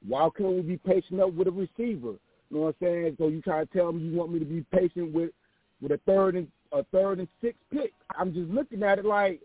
[0.06, 2.16] why can't we be patient enough with a receiver?
[2.51, 3.16] You know what I'm saying?
[3.19, 5.31] So you try to tell me you want me to be patient with
[5.81, 7.93] with a third and a third and sixth pick.
[8.19, 9.40] I'm just looking at it like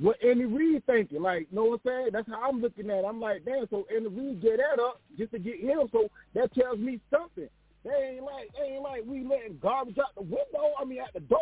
[0.00, 1.22] what Andy Reid thinking.
[1.22, 2.08] Like, know what I'm saying?
[2.12, 3.04] That's how I'm looking at it.
[3.06, 5.88] I'm like, damn, so Andy Reid get that up just to get him.
[5.92, 7.48] So that tells me something.
[7.84, 11.14] They ain't like they ain't like we letting garbage out the window, I mean at
[11.14, 11.38] the door,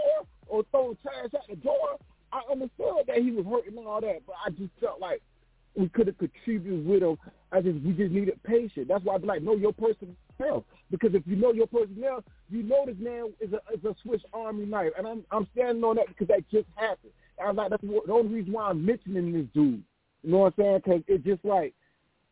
[0.47, 1.99] or throwing trash out the door.
[2.33, 5.21] I understood that he was hurting and all that, but I just felt like
[5.75, 7.19] we could have contributed with him.
[7.51, 8.87] I just we just needed patience.
[8.89, 10.65] That's why I be like, know your personnel.
[10.91, 14.23] Because if you know your personnel, you know this man is a is a Swiss
[14.33, 17.13] Army knife, and I'm I'm standing on that because that just happened.
[17.45, 19.83] I like, that's the only reason why I'm mentioning this dude.
[20.23, 20.81] You know what I'm saying?
[20.85, 21.75] Because it's just like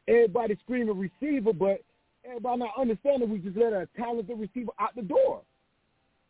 [0.08, 1.82] everybody screaming receiver, but
[2.24, 3.30] everybody not understanding.
[3.30, 5.42] We just let a talented receiver out the door.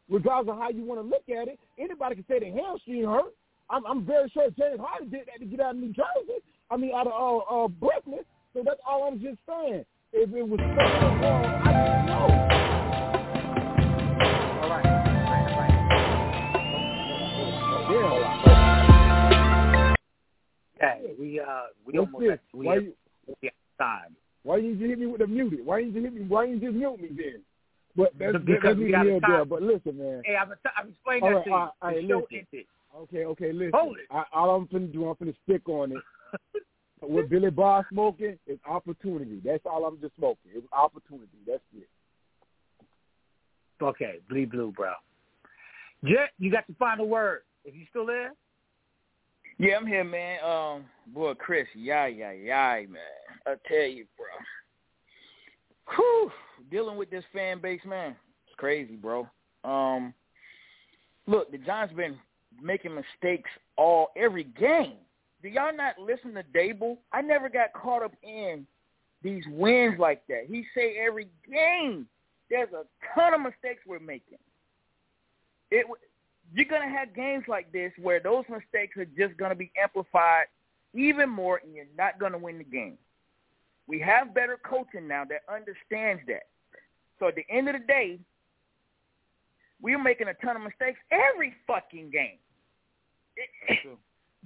[0.09, 3.35] Regardless of how you want to look at it, anybody can say the hamstring hurt.
[3.69, 6.41] I'm, I'm very sure James Harden did that to get out of New Jersey.
[6.71, 8.21] I mean, out of uh, uh, Brooklyn.
[8.55, 9.85] So that's all I'm just saying.
[10.13, 12.76] If it was something wrong, I don't know.
[20.81, 21.45] Hey, we uh
[21.85, 22.33] we What's almost this?
[22.33, 22.93] at, we Why have, you
[23.27, 24.17] we have time.
[24.43, 25.65] why you hit me with the muted?
[25.65, 26.23] Why did you hit me?
[26.23, 27.43] Why did you just mute me then?
[27.97, 29.49] But that's, Because we got time.
[29.49, 30.23] But listen, man.
[30.25, 31.57] Hey, I'm I'm explaining All that right, to you.
[31.57, 32.67] all right, the show ended.
[32.95, 33.73] Okay, okay, listen.
[33.75, 34.07] Hold it.
[34.11, 35.99] I, all I'm finna do, I'm finna stick on it.
[37.01, 39.41] what Billy Bob smoking is opportunity.
[39.45, 40.53] That's all I'm just smoking.
[40.55, 41.39] It's opportunity.
[41.47, 41.89] That's it.
[43.83, 44.93] Okay, bleed blue, bro.
[46.05, 47.41] Jet, you got the final word.
[47.65, 48.33] If you still there?
[49.59, 50.39] Yeah, I'm here, man.
[50.45, 50.85] Um,
[51.15, 53.01] boy, Chris, yay, yay, yay, man.
[53.47, 54.27] I tell you, bro.
[55.97, 56.31] Whew,
[56.71, 58.17] dealing with this fan base, man,
[58.47, 59.27] it's crazy, bro.
[59.65, 60.13] Um,
[61.27, 62.17] look, the Giants been
[62.61, 64.97] making mistakes all every game.
[65.43, 66.99] Do y'all not listen to Daboll?
[67.13, 68.67] I never got caught up in
[69.23, 70.47] these wins like that.
[70.49, 72.07] He say every game
[72.51, 72.85] there's a
[73.15, 74.39] ton of mistakes we're making.
[75.71, 75.87] It
[76.55, 80.47] you're gonna have games like this where those mistakes are just gonna be amplified
[80.95, 82.99] even more, and you're not gonna win the game.
[83.87, 86.45] We have better coaching now that understands that.
[87.19, 88.19] So at the end of the day,
[89.81, 92.39] we're making a ton of mistakes every fucking game.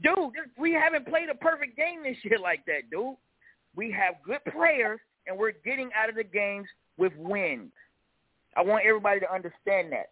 [0.02, 3.16] Dude, we haven't played a perfect game this year like that, dude.
[3.76, 6.66] We have good players, and we're getting out of the games
[6.96, 7.70] with wins.
[8.56, 10.10] I want everybody to understand that.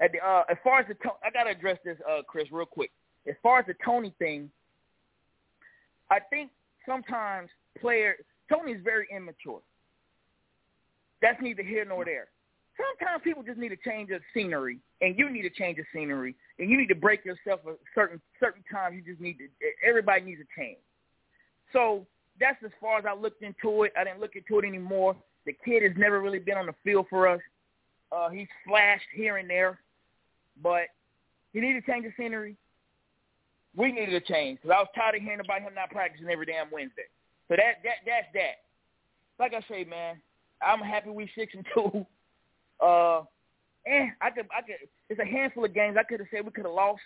[0.00, 2.90] At the, uh, as far as the, I gotta address this, uh, Chris, real quick.
[3.28, 4.50] As far as the Toney thing,
[6.10, 6.50] I think
[6.86, 7.50] sometimes
[7.80, 8.16] players
[8.50, 9.60] Toney's very immature.
[11.22, 12.28] That's neither here nor there.
[12.76, 16.34] Sometimes people just need to change of scenery, and you need to change of scenery,
[16.58, 18.96] and you need to break yourself a certain certain times.
[18.96, 19.48] You just need to.
[19.86, 20.78] Everybody needs a change.
[21.72, 22.06] So
[22.40, 23.92] that's as far as I looked into it.
[23.98, 25.14] I didn't look into it anymore.
[25.46, 27.40] The kid has never really been on the field for us.
[28.10, 29.78] Uh, he's flashed here and there,
[30.62, 30.82] but
[31.52, 32.56] he needed to change the scenery.
[33.76, 36.46] We needed a change because I was tired of hearing about him not practicing every
[36.46, 37.08] damn Wednesday.
[37.48, 38.56] So that that that's that.
[39.38, 40.20] Like I say, man,
[40.60, 42.06] I'm happy we six and two.
[42.80, 43.24] Uh,
[43.84, 44.76] and I could I could.
[45.10, 47.02] It's a handful of games I could have said we could have lost.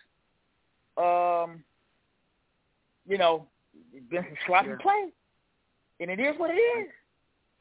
[0.97, 1.65] Um,
[3.09, 3.49] you know,
[3.93, 4.77] it's been some sloppy Yeah.
[4.81, 5.09] play,
[5.99, 6.89] and it is what it is.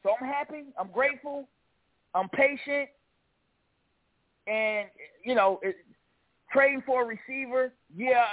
[0.04, 0.66] So I'm happy.
[0.78, 1.48] I'm grateful.
[2.14, 2.88] I'm patient,
[4.46, 4.88] and
[5.22, 5.76] you know, it,
[6.52, 8.24] trading for a receiver, yeah,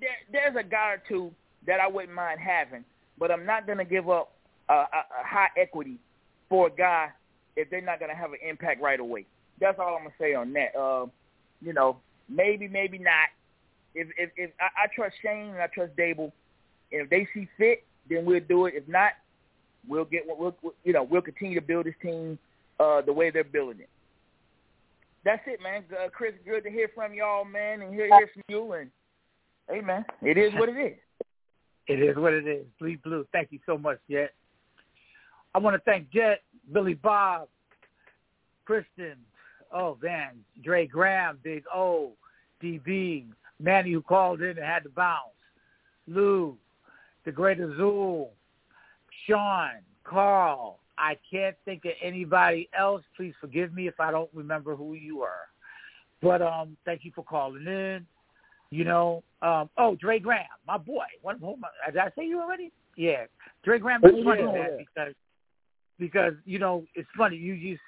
[0.00, 1.32] there, there's a guy or two
[1.66, 2.84] that I wouldn't mind having,
[3.18, 4.32] but I'm not going to give up
[4.68, 5.98] a, a, a high equity
[6.48, 7.08] for a guy
[7.56, 9.26] if they're not going to have an impact right away.
[9.60, 10.76] That's all I'm to say on that.
[10.76, 11.06] Uh,
[11.62, 11.96] you know,
[12.28, 13.28] maybe, maybe not.
[13.94, 16.32] If if, if I, I trust Schoen and I trust Daboll,
[16.92, 18.74] and if they see fit, then we'll do it.
[18.74, 19.12] If not,
[19.88, 22.38] we'll get we'll, we'll you know we'll continue to build this team
[22.80, 23.88] uh, the way they're building it.
[25.24, 25.84] That's it, man.
[25.90, 28.72] Uh, Chris, good to hear from y'all, man, and hear, hear from you.
[28.74, 28.90] And
[29.70, 30.98] hey, man, it is what it is.
[31.86, 32.64] It is what it is.
[32.80, 33.26] Bleed blue.
[33.30, 34.32] Thank you so much, Jet.
[35.54, 36.40] I want to thank Jet,
[36.72, 37.48] Billy Bob,
[38.64, 39.16] Kristen,
[39.70, 40.30] oh man,
[40.62, 42.12] Dre Graham, Big O,
[42.62, 43.26] DB,
[43.60, 45.28] Manny who called in and had to bounce,
[46.06, 46.56] Lou,
[47.26, 48.32] the Great Azul,
[49.26, 49.70] Sean,
[50.04, 50.78] Carl.
[50.98, 53.02] I can't think of anybody else.
[53.16, 55.48] Please forgive me if I don't remember who you are.
[56.22, 58.06] But um, thank you for calling in.
[58.70, 61.04] You know, um, oh, Dre Graham, my boy.
[61.22, 61.56] What, who,
[61.86, 62.72] did I say you already?
[62.96, 63.26] Yeah,
[63.62, 64.00] Dre Graham.
[64.02, 64.52] Yeah, funny, yeah.
[64.52, 65.14] man, because
[65.98, 67.36] because you know it's funny.
[67.36, 67.78] You use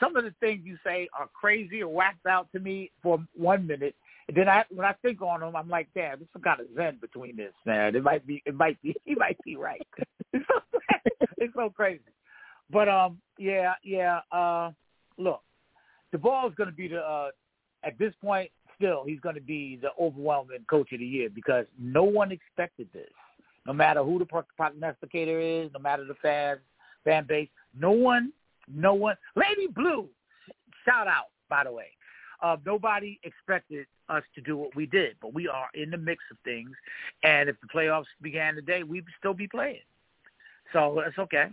[0.00, 3.66] some of the things you say are crazy or whacked out to me for one
[3.66, 3.94] minute,
[4.28, 6.66] and then I when I think on them, I'm like, damn, there's some kind of
[6.76, 7.96] zen between this, man.
[7.96, 9.86] It might be, it might be, he might be right.
[10.32, 12.02] it's so crazy.
[12.70, 14.20] But um, yeah, yeah.
[14.30, 14.72] Uh,
[15.16, 15.42] look,
[16.14, 17.30] Daboll is going to be the uh,
[17.84, 18.50] at this point.
[18.76, 22.88] Still, he's going to be the overwhelming coach of the year because no one expected
[22.92, 23.10] this.
[23.66, 26.60] No matter who the pro- prognosticator is, no matter the fans,
[27.04, 28.32] fan base, no one,
[28.72, 29.16] no one.
[29.34, 30.08] Lady Blue,
[30.84, 31.86] shout out by the way.
[32.40, 36.22] Uh, nobody expected us to do what we did, but we are in the mix
[36.30, 36.70] of things.
[37.24, 39.80] And if the playoffs began today, we'd still be playing.
[40.72, 41.48] So that's okay.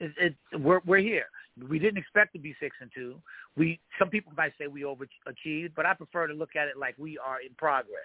[0.00, 1.26] It, it, we're we're here.
[1.68, 3.16] We didn't expect to be six and two.
[3.56, 6.94] We some people might say we overachieved, but I prefer to look at it like
[6.98, 8.02] we are in progress.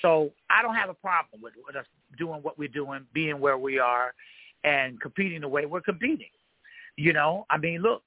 [0.00, 1.86] So I don't have a problem with, with us
[2.18, 4.14] doing what we're doing, being where we are,
[4.64, 6.30] and competing the way we're competing.
[6.96, 8.02] You know, I mean, look,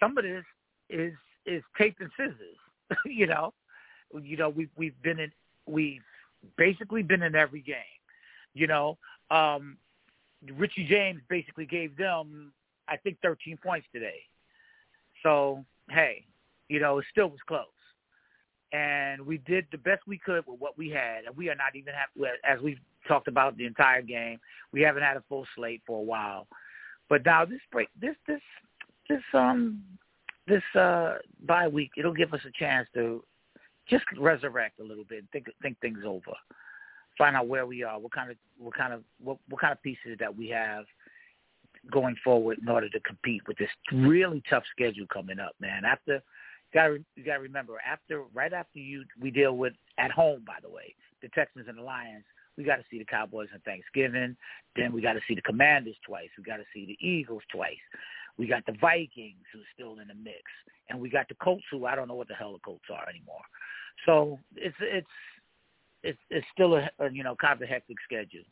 [0.00, 0.44] some of this
[0.90, 1.12] is
[1.46, 2.58] is tape and scissors.
[3.04, 3.52] you know,
[4.20, 5.32] you know we've we've been in
[5.66, 6.02] we've
[6.56, 7.76] basically been in every game.
[8.54, 8.98] You know,
[9.30, 9.76] um,
[10.56, 12.52] Richie James basically gave them,
[12.88, 14.20] I think, 13 points today.
[15.22, 16.24] So hey,
[16.68, 17.66] you know, it still was close,
[18.72, 21.74] and we did the best we could with what we had, and we are not
[21.74, 22.30] even happy.
[22.44, 24.38] As we've talked about the entire game.
[24.72, 26.46] We haven't had a full slate for a while,
[27.08, 28.40] but now this break, this this
[29.08, 29.82] this um
[30.46, 33.24] this uh bye week, it'll give us a chance to
[33.88, 36.32] just resurrect a little bit, think think things over,
[37.18, 39.82] find out where we are, what kind of what kind of what what kind of
[39.82, 40.84] pieces that we have
[41.90, 45.84] going forward in order to compete with this really tough schedule coming up, man.
[45.84, 46.22] After
[46.74, 50.56] got you got to remember after right after you we deal with at home, by
[50.62, 52.24] the way, the Texans and the Lions.
[52.56, 54.34] We got to see the Cowboys on Thanksgiving.
[54.76, 56.30] Then we got to see the Commanders twice.
[56.38, 57.76] We got to see the Eagles twice.
[58.38, 60.40] We got the Vikings who's still in the mix,
[60.88, 63.08] and we got the Colts who I don't know what the hell the Colts are
[63.08, 63.42] anymore.
[64.04, 65.06] So it's it's
[66.06, 68.44] it's it's still a, a you know kind of a hectic schedule.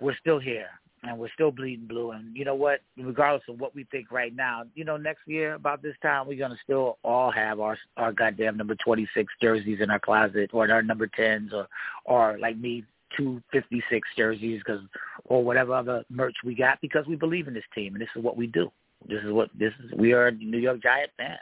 [0.00, 0.68] We're still here
[1.02, 2.10] and we're still bleeding blue.
[2.12, 2.80] And you know what?
[2.96, 6.38] Regardless of what we think right now, you know, next year about this time we're
[6.38, 10.70] gonna still all have our our goddamn number twenty six jerseys in our closet, or
[10.70, 11.66] our number tens, or
[12.04, 12.84] or like me,
[13.16, 14.80] two fifty six jerseys, because
[15.24, 18.22] or whatever other merch we got because we believe in this team and this is
[18.22, 18.70] what we do.
[19.08, 19.92] This is what this is.
[19.96, 21.38] We are New York Giant fans.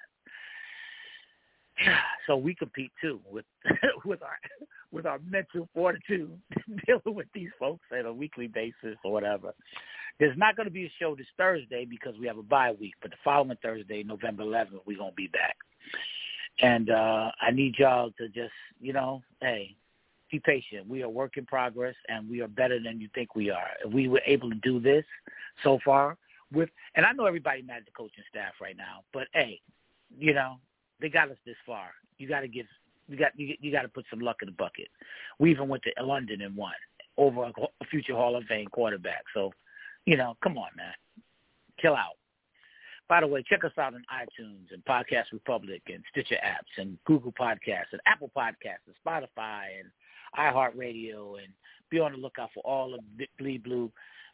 [2.26, 3.46] So we compete too with
[4.04, 4.38] with our
[4.92, 6.38] with our mental fortitude
[6.86, 9.54] dealing with these folks on a weekly basis or whatever.
[10.20, 12.92] There's not going to be a show this Thursday because we have a bye week,
[13.00, 15.56] but the following Thursday, November 11th, we're going to be back.
[16.60, 19.74] And uh I need y'all to just, you know, hey,
[20.30, 20.88] be patient.
[20.88, 23.68] We are work in progress, and we are better than you think we are.
[23.84, 25.04] If we were able to do this
[25.62, 26.16] so far
[26.52, 29.60] with, and I know everybody mad at the coaching staff right now, but hey,
[30.16, 30.56] you know,
[31.00, 31.90] they got us this far.
[32.18, 32.66] You got to give
[33.08, 34.88] you got you, you got to put some luck in the bucket.
[35.38, 36.72] We even went to London and won
[37.16, 39.24] over a, a future Hall of Fame quarterback.
[39.34, 39.52] So,
[40.04, 40.92] you know, come on, man,
[41.80, 42.16] chill out.
[43.08, 46.98] By the way, check us out on iTunes and Podcast Republic and Stitcher apps and
[47.06, 49.90] Google Podcasts and Apple Podcasts and Spotify and
[50.38, 51.48] iHeartRadio and
[51.90, 53.00] be on the lookout for all of
[53.38, 53.90] Bleed Blue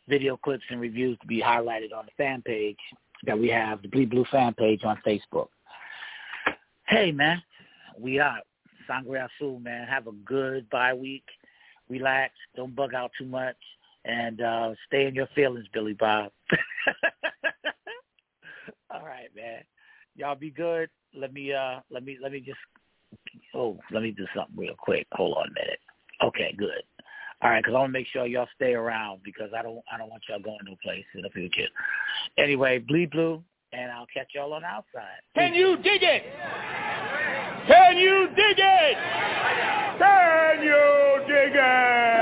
[0.08, 2.78] video clips and reviews to be highlighted on the fan page
[3.26, 5.48] that we have, the Bleed Blue fan page on Facebook.
[6.86, 7.42] Hey, man,
[7.98, 8.42] we out.
[8.86, 9.86] Sangre Azul, man.
[9.88, 11.24] Have a good bye week.
[11.88, 12.34] Relax.
[12.56, 13.56] Don't bug out too much.
[14.04, 16.30] And uh stay in your feelings, Billy Bob.
[18.90, 19.62] All right, man.
[20.14, 20.90] Y'all be good.
[21.14, 22.58] Let me uh let me let me just
[23.54, 25.06] oh, let me do something real quick.
[25.12, 25.80] Hold on a minute.
[26.22, 26.82] Okay, good.
[27.42, 29.98] All right, because I want to make sure y'all stay around because I don't I
[29.98, 31.68] don't want y'all going no place in the future.
[32.38, 33.42] Anyway, bleed blue,
[33.76, 35.20] and I'll catch y'all on the outside.
[35.34, 36.22] Can you dig it?
[37.66, 38.96] Can you dig it?
[39.98, 42.13] Can you dig it?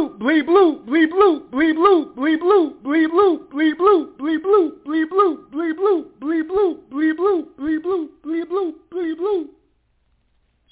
[0.00, 4.78] Blue, bleed blue, bleed blue, bleed blue, bleed blue, bleed blue, bleed blue, bleed blue,
[4.84, 9.48] bleed blue, bleed blue, bleed blue, bleed blue, bleed blue, bleed blue, bleed blue.